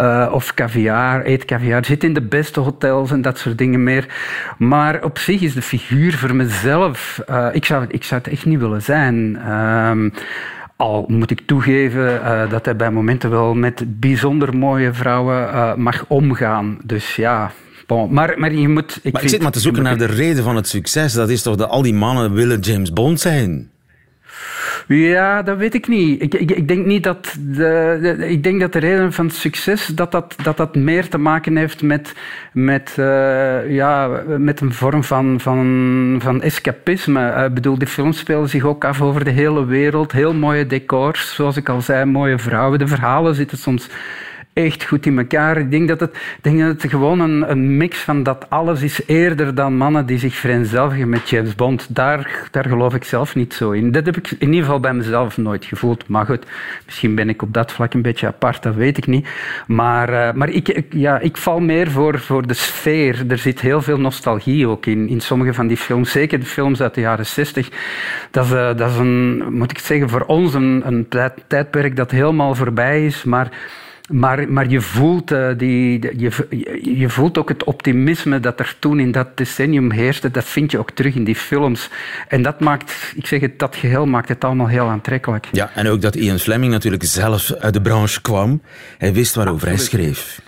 uh, 0.00 0.30
of 0.32 0.54
caviar. 0.54 1.26
Eet 1.26 1.44
caviar. 1.44 1.84
Zit 1.84 2.04
in 2.04 2.12
de 2.14 2.22
beste 2.22 2.60
hotels 2.60 3.10
en 3.10 3.22
dat 3.22 3.38
soort 3.38 3.58
dingen 3.58 3.82
meer. 3.82 4.06
Maar 4.58 5.04
op 5.04 5.18
zich 5.18 5.40
is 5.40 5.54
de 5.54 5.62
figuur 5.62 6.12
voor 6.12 6.34
mezelf... 6.34 7.22
Uh, 7.30 7.48
ik, 7.52 7.64
zou, 7.64 7.84
ik 7.88 8.04
zou 8.04 8.20
het 8.24 8.32
echt 8.32 8.46
niet 8.46 8.60
willen 8.60 8.82
zijn. 8.82 9.40
Al 10.82 11.04
moet 11.08 11.30
ik 11.30 11.40
toegeven 11.46 12.14
uh, 12.14 12.50
dat 12.50 12.64
hij 12.64 12.76
bij 12.76 12.90
momenten 12.90 13.30
wel 13.30 13.54
met 13.54 14.00
bijzonder 14.00 14.56
mooie 14.56 14.92
vrouwen 14.92 15.42
uh, 15.42 15.74
mag 15.74 16.04
omgaan. 16.08 16.78
Dus 16.84 17.16
ja, 17.16 17.52
bon. 17.86 18.12
maar, 18.12 18.34
maar 18.38 18.52
je 18.52 18.68
moet... 18.68 18.98
Ik, 19.02 19.12
maar 19.12 19.22
ik 19.22 19.28
zit 19.28 19.42
maar 19.42 19.52
te 19.52 19.60
zoeken 19.60 19.82
naar 19.82 19.98
de 19.98 20.06
reden 20.06 20.44
van 20.44 20.56
het 20.56 20.68
succes. 20.68 21.12
Dat 21.12 21.28
is 21.28 21.42
toch 21.42 21.56
dat 21.56 21.68
al 21.68 21.82
die 21.82 21.94
mannen 21.94 22.32
willen 22.32 22.60
James 22.60 22.92
Bond 22.92 23.20
zijn? 23.20 23.71
Ja, 24.86 25.42
dat 25.42 25.56
weet 25.56 25.74
ik 25.74 25.88
niet. 25.88 26.22
Ik, 26.22 26.34
ik, 26.34 26.50
ik 26.50 26.68
denk 26.68 26.86
niet 26.86 27.04
dat 27.04 27.36
de, 27.40 28.16
ik 28.28 28.42
denk 28.42 28.60
dat 28.60 28.72
de 28.72 28.78
reden 28.78 29.12
van 29.12 29.30
succes 29.30 29.86
dat 29.86 30.12
dat, 30.12 30.34
dat, 30.42 30.56
dat 30.56 30.74
meer 30.74 31.08
te 31.08 31.18
maken 31.18 31.56
heeft 31.56 31.82
met, 31.82 32.14
met, 32.52 32.96
uh, 32.98 33.70
ja, 33.70 34.22
met 34.38 34.60
een 34.60 34.72
vorm 34.72 35.04
van, 35.04 35.40
van, 35.40 36.18
van 36.22 36.42
escapisme. 36.42 37.28
Ik 37.28 37.36
uh, 37.36 37.54
bedoel, 37.54 37.78
die 37.78 37.88
films 37.88 38.18
spelen 38.18 38.48
zich 38.48 38.64
ook 38.64 38.84
af 38.84 39.02
over 39.02 39.24
de 39.24 39.30
hele 39.30 39.64
wereld. 39.64 40.12
Heel 40.12 40.34
mooie 40.34 40.66
decors, 40.66 41.34
zoals 41.34 41.56
ik 41.56 41.68
al 41.68 41.80
zei, 41.80 42.04
mooie 42.04 42.38
vrouwen. 42.38 42.78
De 42.78 42.86
verhalen 42.86 43.34
zitten 43.34 43.58
soms 43.58 43.88
echt 44.52 44.84
goed 44.84 45.06
in 45.06 45.18
elkaar. 45.18 45.56
Ik 45.56 45.70
denk 45.70 45.88
dat 45.88 46.00
het, 46.00 46.18
denk 46.40 46.60
dat 46.60 46.82
het 46.82 46.90
gewoon 46.90 47.20
een, 47.20 47.50
een, 47.50 47.76
mix 47.76 47.98
van 47.98 48.22
dat 48.22 48.46
alles 48.48 48.82
is 48.82 49.00
eerder 49.06 49.54
dan 49.54 49.76
mannen 49.76 50.06
die 50.06 50.18
zich 50.18 50.34
vereenzelvigen 50.34 51.08
met 51.08 51.28
James 51.28 51.54
Bond. 51.54 51.86
Daar, 51.88 52.48
daar 52.50 52.68
geloof 52.68 52.94
ik 52.94 53.04
zelf 53.04 53.34
niet 53.34 53.54
zo 53.54 53.70
in. 53.70 53.92
Dat 53.92 54.06
heb 54.06 54.16
ik 54.16 54.30
in 54.30 54.48
ieder 54.48 54.64
geval 54.64 54.80
bij 54.80 54.94
mezelf 54.94 55.36
nooit 55.36 55.64
gevoeld. 55.64 56.08
Maar 56.08 56.26
goed, 56.26 56.46
misschien 56.84 57.14
ben 57.14 57.28
ik 57.28 57.42
op 57.42 57.52
dat 57.52 57.72
vlak 57.72 57.94
een 57.94 58.02
beetje 58.02 58.26
apart, 58.26 58.62
dat 58.62 58.74
weet 58.74 58.96
ik 58.96 59.06
niet. 59.06 59.28
Maar, 59.66 60.12
uh, 60.12 60.32
maar 60.32 60.48
ik, 60.48 60.82
ja, 60.90 61.18
ik 61.18 61.36
val 61.36 61.60
meer 61.60 61.90
voor, 61.90 62.18
voor 62.18 62.46
de 62.46 62.54
sfeer. 62.54 63.24
Er 63.28 63.38
zit 63.38 63.60
heel 63.60 63.82
veel 63.82 63.98
nostalgie 63.98 64.68
ook 64.68 64.86
in, 64.86 65.08
in 65.08 65.20
sommige 65.20 65.54
van 65.54 65.66
die 65.66 65.76
films. 65.76 66.10
Zeker 66.10 66.40
de 66.40 66.46
films 66.46 66.80
uit 66.80 66.94
de 66.94 67.00
jaren 67.00 67.26
60. 67.26 67.68
Dat 68.30 68.44
is, 68.44 68.52
uh, 68.52 68.76
dat 68.76 68.90
is 68.90 68.96
een, 68.96 69.44
moet 69.52 69.70
ik 69.70 69.78
zeggen, 69.78 70.08
voor 70.08 70.24
ons 70.26 70.54
een, 70.54 70.82
een 70.84 71.08
tijdperk 71.46 71.96
dat 71.96 72.10
helemaal 72.10 72.54
voorbij 72.54 73.06
is. 73.06 73.24
Maar 73.24 73.50
maar, 74.12 74.52
maar 74.52 74.68
je, 74.68 74.80
voelt, 74.80 75.32
uh, 75.32 75.48
die, 75.56 76.18
je, 76.18 76.30
je 76.98 77.08
voelt 77.08 77.38
ook 77.38 77.48
het 77.48 77.64
optimisme 77.64 78.40
dat 78.40 78.60
er 78.60 78.74
toen 78.78 79.00
in 79.00 79.12
dat 79.12 79.36
decennium 79.36 79.90
heerste. 79.90 80.30
Dat 80.30 80.44
vind 80.44 80.70
je 80.70 80.78
ook 80.78 80.90
terug 80.90 81.14
in 81.14 81.24
die 81.24 81.36
films. 81.36 81.88
En 82.28 82.42
dat 82.42 82.60
maakt, 82.60 83.12
ik 83.16 83.26
zeg 83.26 83.40
het, 83.40 83.58
dat 83.58 83.76
geheel 83.76 84.06
maakt 84.06 84.28
het 84.28 84.44
allemaal 84.44 84.68
heel 84.68 84.88
aantrekkelijk. 84.88 85.48
Ja, 85.52 85.70
en 85.74 85.88
ook 85.88 86.00
dat 86.00 86.14
Ian 86.14 86.38
Fleming 86.38 86.72
natuurlijk 86.72 87.04
zelf 87.04 87.52
uit 87.52 87.74
de 87.74 87.80
branche 87.80 88.20
kwam. 88.20 88.62
Hij 88.98 89.12
wist 89.12 89.34
waarover 89.34 89.68
hij 89.68 89.76
schreef. 89.76 90.40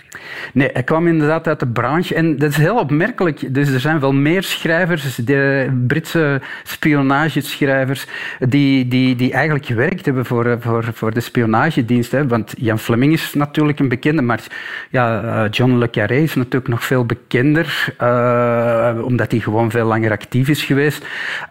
Nee, 0.53 0.69
hij 0.73 0.83
kwam 0.83 1.07
inderdaad 1.07 1.47
uit 1.47 1.59
de 1.59 1.67
branche. 1.67 2.15
En 2.15 2.37
dat 2.37 2.49
is 2.49 2.57
heel 2.57 2.79
opmerkelijk. 2.79 3.53
Dus 3.53 3.69
er 3.69 3.79
zijn 3.79 3.99
wel 3.99 4.13
meer 4.13 4.43
schrijvers, 4.43 5.15
de 5.15 5.69
Britse 5.87 6.41
spionageschrijvers, 6.63 8.07
die, 8.39 8.87
die, 8.87 9.15
die 9.15 9.31
eigenlijk 9.31 9.65
gewerkt 9.65 10.05
hebben 10.05 10.25
voor, 10.25 10.57
voor, 10.59 10.83
voor 10.93 11.13
de 11.13 11.19
spionagedienst. 11.19 12.11
Hè. 12.11 12.27
Want 12.27 12.53
Jan 12.57 12.79
Fleming 12.79 13.13
is 13.13 13.33
natuurlijk 13.33 13.79
een 13.79 13.89
bekende, 13.89 14.21
maar 14.21 14.43
ja, 14.89 15.23
eh, 15.23 15.51
John 15.51 15.77
le 15.77 15.89
Carré 15.89 16.17
is 16.17 16.35
natuurlijk 16.35 16.67
nog 16.67 16.83
veel 16.83 17.05
bekender, 17.05 17.95
uh, 18.01 19.03
omdat 19.03 19.31
hij 19.31 19.39
gewoon 19.39 19.71
veel 19.71 19.85
langer 19.85 20.11
actief 20.11 20.49
is 20.49 20.63
geweest. 20.63 21.05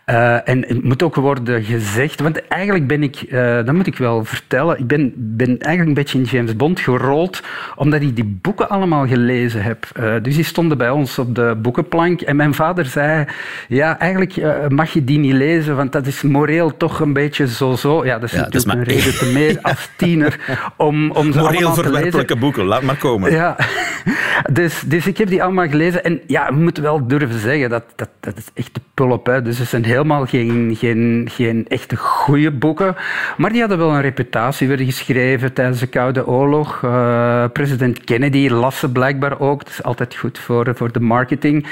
Uh, 0.07 0.49
en 0.49 0.65
het 0.67 0.85
moet 0.85 1.03
ook 1.03 1.15
worden 1.15 1.65
gezegd, 1.65 2.21
want 2.21 2.49
eigenlijk 2.49 2.87
ben 2.87 3.03
ik, 3.03 3.31
dat 3.65 3.73
moet 3.73 3.87
ik 3.87 3.97
wel 3.97 4.25
vertellen, 4.25 4.79
ik 4.79 4.87
ben, 4.87 5.13
ben 5.17 5.59
eigenlijk 5.59 5.89
een 5.89 6.05
beetje 6.05 6.19
in 6.19 6.25
James 6.25 6.57
Bond 6.57 6.81
gerold, 6.81 7.43
omdat 7.77 8.03
ik 8.03 8.17
die 8.17 8.39
boeken 8.43 8.69
allemaal 8.75 9.07
gelezen 9.07 9.63
heb. 9.63 9.87
dus 10.23 10.35
die 10.35 10.45
stonden 10.45 10.79
bij 10.79 10.91
ons 10.91 11.19
op 11.19 11.35
de 11.35 11.57
boekenplank 11.63 12.21
en 12.21 12.37
mijn 12.37 12.55
vader 12.55 12.85
zei, 12.85 13.25
ja, 13.69 13.99
eigenlijk 13.99 14.43
mag 14.69 14.93
je 14.93 15.05
die 15.05 15.19
niet 15.19 15.33
lezen, 15.33 15.77
want 15.77 15.93
dat 15.93 16.07
is 16.07 16.23
moreel 16.23 16.77
toch 16.77 17.01
een 17.01 17.13
beetje 17.13 17.49
zo-zo. 17.49 18.05
Ja, 18.05 18.19
dat 18.19 18.33
is 18.33 18.39
natuurlijk 18.39 18.89
een 18.89 18.95
reden 18.95 19.19
te 19.19 19.31
meer 19.33 19.59
als 19.63 19.89
tiener 19.97 20.61
om, 20.77 21.11
om 21.11 21.33
ze 21.33 21.39
Moreel 21.39 21.75
verwerpelijke 21.75 22.37
boeken, 22.37 22.65
laat 22.65 22.83
maar 22.83 22.97
komen. 22.97 23.33
Ja, 23.33 23.57
dus, 24.53 24.83
dus 24.87 25.07
ik 25.07 25.19
heb 25.19 25.29
die 25.29 25.43
allemaal 25.43 25.69
gelezen. 25.69 26.05
En 26.05 26.21
ja, 26.27 26.47
we 26.55 26.61
moeten 26.61 26.83
wel 26.83 27.07
durven 27.07 27.39
zeggen, 27.39 27.71
dat, 27.71 27.85
dat, 27.97 28.09
dat 28.21 28.37
is 28.37 28.47
echt 28.55 28.75
de 28.75 28.81
pulp. 28.95 29.27
Hè. 29.27 29.43
Dus 29.43 29.59
het 29.59 29.69
zijn 29.69 29.85
helemaal 29.85 30.27
geen, 30.27 30.75
geen, 30.79 31.29
geen 31.31 31.65
echte 31.69 31.97
goede 31.97 32.51
boeken. 32.51 32.97
Maar 33.37 33.51
die 33.51 33.61
hadden 33.61 33.79
wel 33.79 33.91
een 33.91 34.01
reputatie, 34.01 34.69
werden 34.69 34.87
geschreven 34.87 35.53
tijdens 35.53 35.81
de 35.81 35.87
Koude 35.87 36.27
Oorlog. 36.27 36.83
Uh, 36.85 37.45
president 37.53 38.05
Kennedy 38.05 38.49
las 38.65 38.79
ze 38.79 38.89
blijkbaar 38.89 39.41
ook. 39.41 39.65
Dat 39.65 39.73
is 39.73 39.83
altijd 39.83 40.15
goed 40.15 40.39
voor, 40.39 40.73
voor 40.75 40.93
de 40.93 41.01
marketing. 41.01 41.67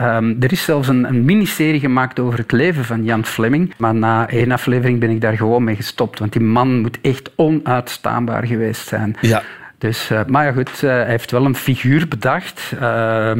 Um, 0.00 0.36
er 0.40 0.52
is 0.52 0.64
zelfs 0.64 0.88
een, 0.88 1.04
een 1.04 1.24
miniserie 1.24 1.80
gemaakt 1.80 2.18
over 2.20 2.38
het 2.38 2.52
leven 2.52 2.84
van 2.84 3.04
Jan 3.04 3.24
Fleming. 3.24 3.74
Maar 3.78 3.94
na 3.94 4.28
één 4.28 4.52
aflevering 4.52 5.00
ben 5.00 5.10
ik 5.10 5.20
daar 5.20 5.36
gewoon 5.36 5.64
mee 5.64 5.76
gestopt. 5.76 6.18
Want 6.18 6.32
die 6.32 6.42
man 6.42 6.80
moet 6.80 6.98
echt 7.00 7.30
onuitstaanbaar 7.36 8.46
geweest 8.46 8.88
zijn. 8.88 9.16
Ja. 9.20 9.42
Dus, 9.78 10.10
uh, 10.10 10.20
maar 10.26 10.44
ja, 10.44 10.52
goed, 10.52 10.70
uh, 10.74 10.80
hij 10.80 11.06
heeft 11.06 11.30
wel 11.30 11.44
een 11.44 11.56
figuur 11.56 12.08
bedacht. 12.08 12.72
Uh, 12.74 13.32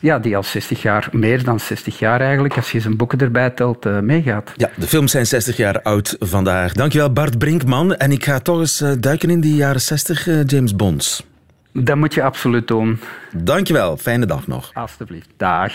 ja, 0.00 0.18
die 0.18 0.36
al 0.36 0.42
60 0.42 0.82
jaar, 0.82 1.08
meer 1.12 1.44
dan 1.44 1.60
60 1.60 1.98
jaar 1.98 2.20
eigenlijk, 2.20 2.56
als 2.56 2.72
je 2.72 2.80
zijn 2.80 2.96
boeken 2.96 3.18
erbij 3.18 3.50
telt, 3.50 3.84
meegaat. 3.84 4.52
Ja, 4.56 4.70
de 4.76 4.86
films 4.86 5.10
zijn 5.10 5.26
60 5.26 5.56
jaar 5.56 5.82
oud 5.82 6.16
vandaag. 6.18 6.72
Dankjewel 6.72 7.12
Bart 7.12 7.38
Brinkman. 7.38 7.94
En 7.94 8.12
ik 8.12 8.24
ga 8.24 8.38
toch 8.38 8.58
eens 8.58 8.84
duiken 9.00 9.30
in 9.30 9.40
die 9.40 9.54
jaren 9.54 9.80
60 9.80 10.28
James 10.46 10.76
Bonds. 10.76 11.24
Dat 11.72 11.96
moet 11.96 12.14
je 12.14 12.22
absoluut 12.22 12.68
doen. 12.68 12.98
Dankjewel, 13.36 13.96
fijne 13.96 14.26
dag 14.26 14.46
nog. 14.46 14.70
Alsjeblieft, 14.74 15.28
dag. 15.36 15.72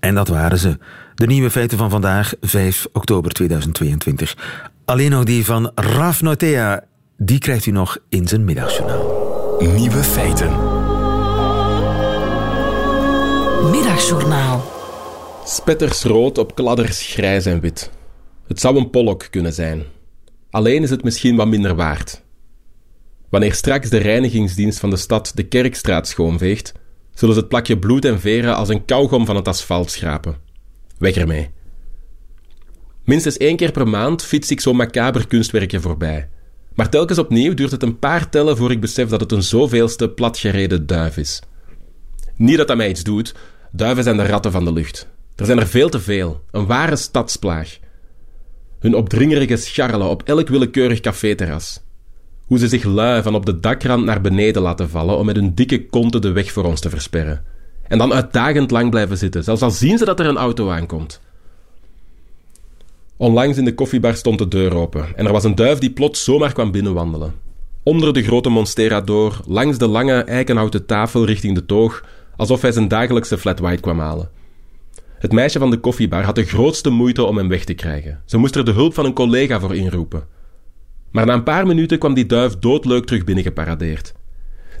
En 0.00 0.14
dat 0.14 0.28
waren 0.28 0.58
ze. 0.58 0.78
De 1.14 1.26
nieuwe 1.26 1.50
feiten 1.50 1.78
van 1.78 1.90
vandaag, 1.90 2.34
5 2.40 2.86
oktober 2.92 3.32
2022. 3.32 4.36
Alleen 4.84 5.10
nog 5.10 5.24
die 5.24 5.44
van 5.44 5.72
Raf 5.74 6.22
Notea, 6.22 6.84
die 7.16 7.38
krijgt 7.38 7.66
u 7.66 7.70
nog 7.70 7.98
in 8.08 8.28
zijn 8.28 8.44
middagjournaal. 8.44 9.56
Nieuwe 9.58 10.02
feiten. 10.02 10.50
Middagjournaal. 13.70 14.64
Spetters 15.44 16.02
rood 16.02 16.38
op 16.38 16.54
kladders 16.54 17.06
grijs 17.06 17.46
en 17.46 17.60
wit. 17.60 17.90
Het 18.46 18.60
zou 18.60 18.76
een 18.76 18.90
pollock 18.90 19.26
kunnen 19.30 19.52
zijn. 19.52 19.82
Alleen 20.50 20.82
is 20.82 20.90
het 20.90 21.04
misschien 21.04 21.36
wat 21.36 21.46
minder 21.46 21.74
waard. 21.74 22.22
Wanneer 23.30 23.54
straks 23.54 23.88
de 23.88 23.98
reinigingsdienst 23.98 24.78
van 24.78 24.90
de 24.90 24.96
stad 24.96 25.32
de 25.34 25.42
kerkstraat 25.42 26.08
schoonveegt, 26.08 26.72
zullen 27.14 27.34
ze 27.34 27.40
het 27.40 27.48
plakje 27.48 27.78
bloed 27.78 28.04
en 28.04 28.20
veren 28.20 28.56
als 28.56 28.68
een 28.68 28.84
kauwgom 28.84 29.26
van 29.26 29.36
het 29.36 29.48
asfalt 29.48 29.90
schrapen. 29.90 30.36
Weg 30.98 31.16
ermee. 31.16 31.50
Minstens 33.04 33.36
één 33.36 33.56
keer 33.56 33.72
per 33.72 33.88
maand 33.88 34.24
fiets 34.24 34.50
ik 34.50 34.60
zo'n 34.60 34.76
macaber 34.76 35.26
kunstwerkje 35.26 35.80
voorbij. 35.80 36.28
Maar 36.74 36.88
telkens 36.88 37.18
opnieuw 37.18 37.54
duurt 37.54 37.70
het 37.70 37.82
een 37.82 37.98
paar 37.98 38.28
tellen 38.28 38.56
voor 38.56 38.70
ik 38.70 38.80
besef 38.80 39.08
dat 39.08 39.20
het 39.20 39.32
een 39.32 39.42
zoveelste 39.42 40.10
platgereden 40.10 40.86
duif 40.86 41.16
is. 41.16 41.42
Niet 42.36 42.56
dat 42.56 42.68
dat 42.68 42.76
mij 42.76 42.88
iets 42.88 43.02
doet, 43.02 43.34
duiven 43.72 44.04
zijn 44.04 44.16
de 44.16 44.26
ratten 44.26 44.52
van 44.52 44.64
de 44.64 44.72
lucht. 44.72 45.08
Er 45.36 45.46
zijn 45.46 45.58
er 45.58 45.66
veel 45.66 45.88
te 45.88 46.00
veel, 46.00 46.44
een 46.50 46.66
ware 46.66 46.96
stadsplaag. 46.96 47.78
Hun 48.78 48.94
opdringerige 48.94 49.56
scharrelen 49.56 50.08
op 50.08 50.22
elk 50.22 50.48
willekeurig 50.48 51.00
caféterras. 51.00 51.80
Hoe 52.50 52.58
ze 52.58 52.68
zich 52.68 52.84
lui 52.84 53.22
van 53.22 53.34
op 53.34 53.46
de 53.46 53.60
dakrand 53.60 54.04
naar 54.04 54.20
beneden 54.20 54.62
laten 54.62 54.90
vallen 54.90 55.18
om 55.18 55.26
met 55.26 55.36
hun 55.36 55.54
dikke 55.54 55.86
konten 55.86 56.20
de 56.20 56.32
weg 56.32 56.52
voor 56.52 56.64
ons 56.64 56.80
te 56.80 56.90
versperren. 56.90 57.44
En 57.88 57.98
dan 57.98 58.12
uitdagend 58.12 58.70
lang 58.70 58.90
blijven 58.90 59.18
zitten, 59.18 59.44
zelfs 59.44 59.62
al 59.62 59.70
zien 59.70 59.98
ze 59.98 60.04
dat 60.04 60.20
er 60.20 60.26
een 60.26 60.36
auto 60.36 60.70
aankomt. 60.70 61.20
Onlangs 63.16 63.58
in 63.58 63.64
de 63.64 63.74
koffiebar 63.74 64.14
stond 64.14 64.38
de 64.38 64.48
deur 64.48 64.74
open 64.74 65.16
en 65.16 65.26
er 65.26 65.32
was 65.32 65.44
een 65.44 65.54
duif 65.54 65.78
die 65.78 65.90
plots 65.90 66.24
zomaar 66.24 66.52
kwam 66.52 66.70
binnenwandelen. 66.70 67.34
Onder 67.82 68.12
de 68.12 68.22
grote 68.22 68.48
monstera 68.48 69.00
door, 69.00 69.40
langs 69.46 69.78
de 69.78 69.88
lange 69.88 70.22
eikenhouten 70.22 70.86
tafel 70.86 71.24
richting 71.24 71.54
de 71.54 71.66
toog, 71.66 72.04
alsof 72.36 72.62
hij 72.62 72.72
zijn 72.72 72.88
dagelijkse 72.88 73.38
flat 73.38 73.58
white 73.58 73.82
kwam 73.82 73.98
halen. 73.98 74.30
Het 75.18 75.32
meisje 75.32 75.58
van 75.58 75.70
de 75.70 75.78
koffiebar 75.78 76.22
had 76.22 76.34
de 76.34 76.44
grootste 76.44 76.90
moeite 76.90 77.24
om 77.24 77.36
hem 77.36 77.48
weg 77.48 77.64
te 77.64 77.74
krijgen. 77.74 78.20
Ze 78.24 78.38
moest 78.38 78.56
er 78.56 78.64
de 78.64 78.72
hulp 78.72 78.94
van 78.94 79.04
een 79.04 79.12
collega 79.12 79.60
voor 79.60 79.76
inroepen. 79.76 80.38
Maar 81.10 81.26
na 81.26 81.34
een 81.34 81.42
paar 81.42 81.66
minuten 81.66 81.98
kwam 81.98 82.14
die 82.14 82.26
duif 82.26 82.58
doodleuk 82.58 83.04
terug 83.04 83.24
binnengeparadeerd. 83.24 84.12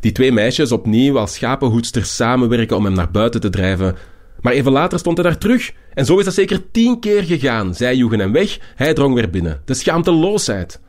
Die 0.00 0.12
twee 0.12 0.32
meisjes 0.32 0.72
opnieuw 0.72 1.18
als 1.18 1.34
schapenhoedsters 1.34 2.16
samenwerken 2.16 2.76
om 2.76 2.84
hem 2.84 2.94
naar 2.94 3.10
buiten 3.10 3.40
te 3.40 3.50
drijven, 3.50 3.96
maar 4.40 4.52
even 4.52 4.72
later 4.72 4.98
stond 4.98 5.16
hij 5.16 5.26
daar 5.26 5.38
terug. 5.38 5.72
En 5.94 6.06
zo 6.06 6.18
is 6.18 6.24
dat 6.24 6.34
zeker 6.34 6.70
tien 6.70 7.00
keer 7.00 7.22
gegaan. 7.22 7.74
Zij 7.74 7.96
joegen 7.96 8.18
hem 8.18 8.32
weg, 8.32 8.58
hij 8.74 8.94
drong 8.94 9.14
weer 9.14 9.30
binnen. 9.30 9.62
De 9.64 9.74
schaamteloosheid. 9.74 10.80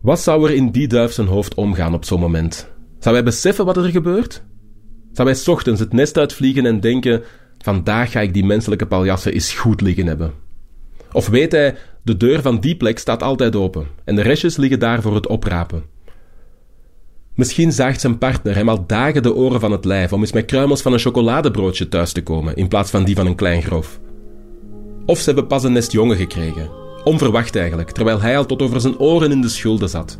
Wat 0.00 0.20
zou 0.20 0.48
er 0.48 0.54
in 0.54 0.70
die 0.70 0.88
duif 0.88 1.12
zijn 1.12 1.26
hoofd 1.26 1.54
omgaan 1.54 1.94
op 1.94 2.04
zo'n 2.04 2.20
moment? 2.20 2.70
Zou 2.98 3.14
hij 3.14 3.24
beseffen 3.24 3.64
wat 3.64 3.76
er 3.76 3.90
gebeurt? 3.90 4.42
Zou 5.12 5.28
hij 5.28 5.38
ochtends 5.46 5.80
het 5.80 5.92
nest 5.92 6.18
uitvliegen 6.18 6.66
en 6.66 6.80
denken: 6.80 7.22
vandaag 7.58 8.10
ga 8.10 8.20
ik 8.20 8.34
die 8.34 8.44
menselijke 8.44 8.86
paljassen 8.86 9.32
eens 9.32 9.52
goed 9.52 9.80
liggen 9.80 10.06
hebben? 10.06 10.32
Of 11.12 11.28
weet 11.28 11.52
hij, 11.52 11.76
de 12.02 12.16
deur 12.16 12.42
van 12.42 12.60
die 12.60 12.76
plek 12.76 12.98
staat 12.98 13.22
altijd 13.22 13.56
open 13.56 13.86
en 14.04 14.16
de 14.16 14.22
restjes 14.22 14.56
liggen 14.56 14.78
daar 14.78 15.02
voor 15.02 15.14
het 15.14 15.26
oprapen? 15.26 15.84
Misschien 17.34 17.72
zaagt 17.72 18.00
zijn 18.00 18.18
partner 18.18 18.54
hem 18.54 18.68
al 18.68 18.86
dagen 18.86 19.22
de 19.22 19.34
oren 19.34 19.60
van 19.60 19.72
het 19.72 19.84
lijf 19.84 20.12
om 20.12 20.20
eens 20.20 20.32
met 20.32 20.44
kruimels 20.44 20.82
van 20.82 20.92
een 20.92 20.98
chocoladebroodje 20.98 21.88
thuis 21.88 22.12
te 22.12 22.22
komen 22.22 22.56
in 22.56 22.68
plaats 22.68 22.90
van 22.90 23.04
die 23.04 23.14
van 23.14 23.26
een 23.26 23.34
klein 23.34 23.62
grof. 23.62 24.00
Of 25.06 25.18
ze 25.18 25.24
hebben 25.24 25.46
pas 25.46 25.64
een 25.64 25.72
nest 25.72 25.92
jongen 25.92 26.16
gekregen, 26.16 26.70
onverwacht 27.04 27.56
eigenlijk, 27.56 27.90
terwijl 27.90 28.20
hij 28.20 28.36
al 28.36 28.46
tot 28.46 28.62
over 28.62 28.80
zijn 28.80 28.98
oren 28.98 29.30
in 29.30 29.40
de 29.40 29.48
schulden 29.48 29.88
zat. 29.88 30.18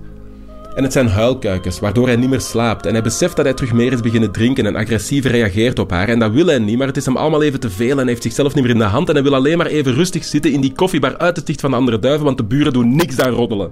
En 0.74 0.82
het 0.82 0.92
zijn 0.92 1.08
huilkuikens, 1.08 1.80
waardoor 1.80 2.06
hij 2.06 2.16
niet 2.16 2.30
meer 2.30 2.40
slaapt 2.40 2.86
en 2.86 2.92
hij 2.92 3.02
beseft 3.02 3.36
dat 3.36 3.44
hij 3.44 3.54
terug 3.54 3.72
meer 3.72 3.92
is 3.92 4.00
beginnen 4.00 4.32
drinken 4.32 4.66
en 4.66 4.76
agressief 4.76 5.24
reageert 5.24 5.78
op 5.78 5.90
haar 5.90 6.08
en 6.08 6.18
dat 6.18 6.32
wil 6.32 6.46
hij 6.46 6.58
niet, 6.58 6.78
maar 6.78 6.86
het 6.86 6.96
is 6.96 7.04
hem 7.04 7.16
allemaal 7.16 7.42
even 7.42 7.60
te 7.60 7.70
veel 7.70 7.90
en 7.90 7.96
hij 7.96 8.06
heeft 8.06 8.22
zichzelf 8.22 8.54
niet 8.54 8.64
meer 8.64 8.72
in 8.72 8.78
de 8.78 8.84
hand 8.84 9.08
en 9.08 9.14
hij 9.14 9.22
wil 9.22 9.34
alleen 9.34 9.58
maar 9.58 9.66
even 9.66 9.94
rustig 9.94 10.24
zitten 10.24 10.52
in 10.52 10.60
die 10.60 10.72
koffiebar 10.72 11.18
uit 11.18 11.36
het 11.36 11.46
zicht 11.46 11.60
van 11.60 11.70
de 11.70 11.76
andere 11.76 11.98
duiven, 11.98 12.24
want 12.24 12.36
de 12.36 12.44
buren 12.44 12.72
doen 12.72 12.96
niks 12.96 13.16
daar 13.16 13.30
roddelen. 13.30 13.70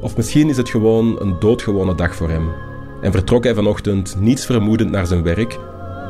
Of 0.00 0.16
misschien 0.16 0.48
is 0.48 0.56
het 0.56 0.68
gewoon 0.68 1.20
een 1.20 1.36
doodgewone 1.38 1.94
dag 1.94 2.14
voor 2.14 2.28
hem. 2.28 2.48
En 3.00 3.12
vertrok 3.12 3.44
hij 3.44 3.54
vanochtend 3.54 4.16
niets 4.20 4.46
vermoedend 4.46 4.90
naar 4.90 5.06
zijn 5.06 5.22
werk, 5.22 5.58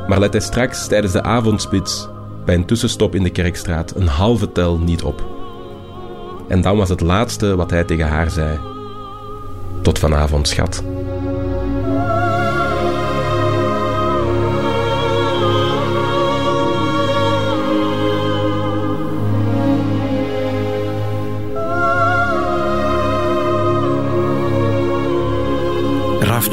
maar 0.07 0.19
let 0.19 0.33
hij 0.33 0.41
straks 0.41 0.87
tijdens 0.87 1.13
de 1.13 1.23
avondspits 1.23 2.07
bij 2.45 2.55
een 2.55 2.65
tussenstop 2.65 3.15
in 3.15 3.23
de 3.23 3.29
kerkstraat 3.29 3.95
een 3.95 4.07
halve 4.07 4.51
tel 4.51 4.77
niet 4.77 5.03
op. 5.03 5.23
En 6.47 6.61
dan 6.61 6.77
was 6.77 6.89
het 6.89 7.01
laatste 7.01 7.55
wat 7.55 7.69
hij 7.69 7.83
tegen 7.83 8.07
haar 8.07 8.29
zei: 8.29 8.72
Tot 9.83 9.99
vanavond, 9.99 10.47
schat. 10.47 10.83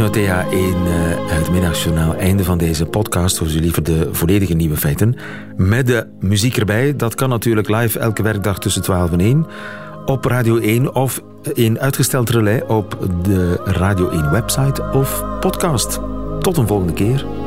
Notea 0.01 0.43
in 0.51 0.77
uh, 0.87 0.93
het 1.31 1.51
middagjournaal. 1.51 2.15
Einde 2.15 2.45
van 2.45 2.59
deze 2.59 2.87
podcast. 2.87 3.39
Voor 3.39 3.47
u 3.47 3.61
liever 3.61 3.83
de 3.83 4.09
volledige 4.13 4.55
nieuwe 4.55 4.77
feiten. 4.77 5.17
Met 5.57 5.87
de 5.87 6.07
muziek 6.21 6.57
erbij. 6.57 6.97
Dat 6.97 7.15
kan 7.15 7.29
natuurlijk 7.29 7.69
live 7.69 7.99
elke 7.99 8.23
werkdag 8.23 8.59
tussen 8.59 8.83
12 8.83 9.13
en 9.13 9.21
1. 9.21 9.47
Op 10.07 10.25
Radio 10.25 10.57
1 10.57 10.95
of 10.95 11.23
in 11.53 11.81
uitgesteld 11.81 12.31
relais 12.31 12.63
op 12.67 12.99
de 13.23 13.61
Radio 13.65 14.09
1 14.09 14.31
website 14.31 14.83
of 14.93 15.25
podcast. 15.41 16.01
Tot 16.41 16.57
een 16.57 16.67
volgende 16.67 16.93
keer. 16.93 17.40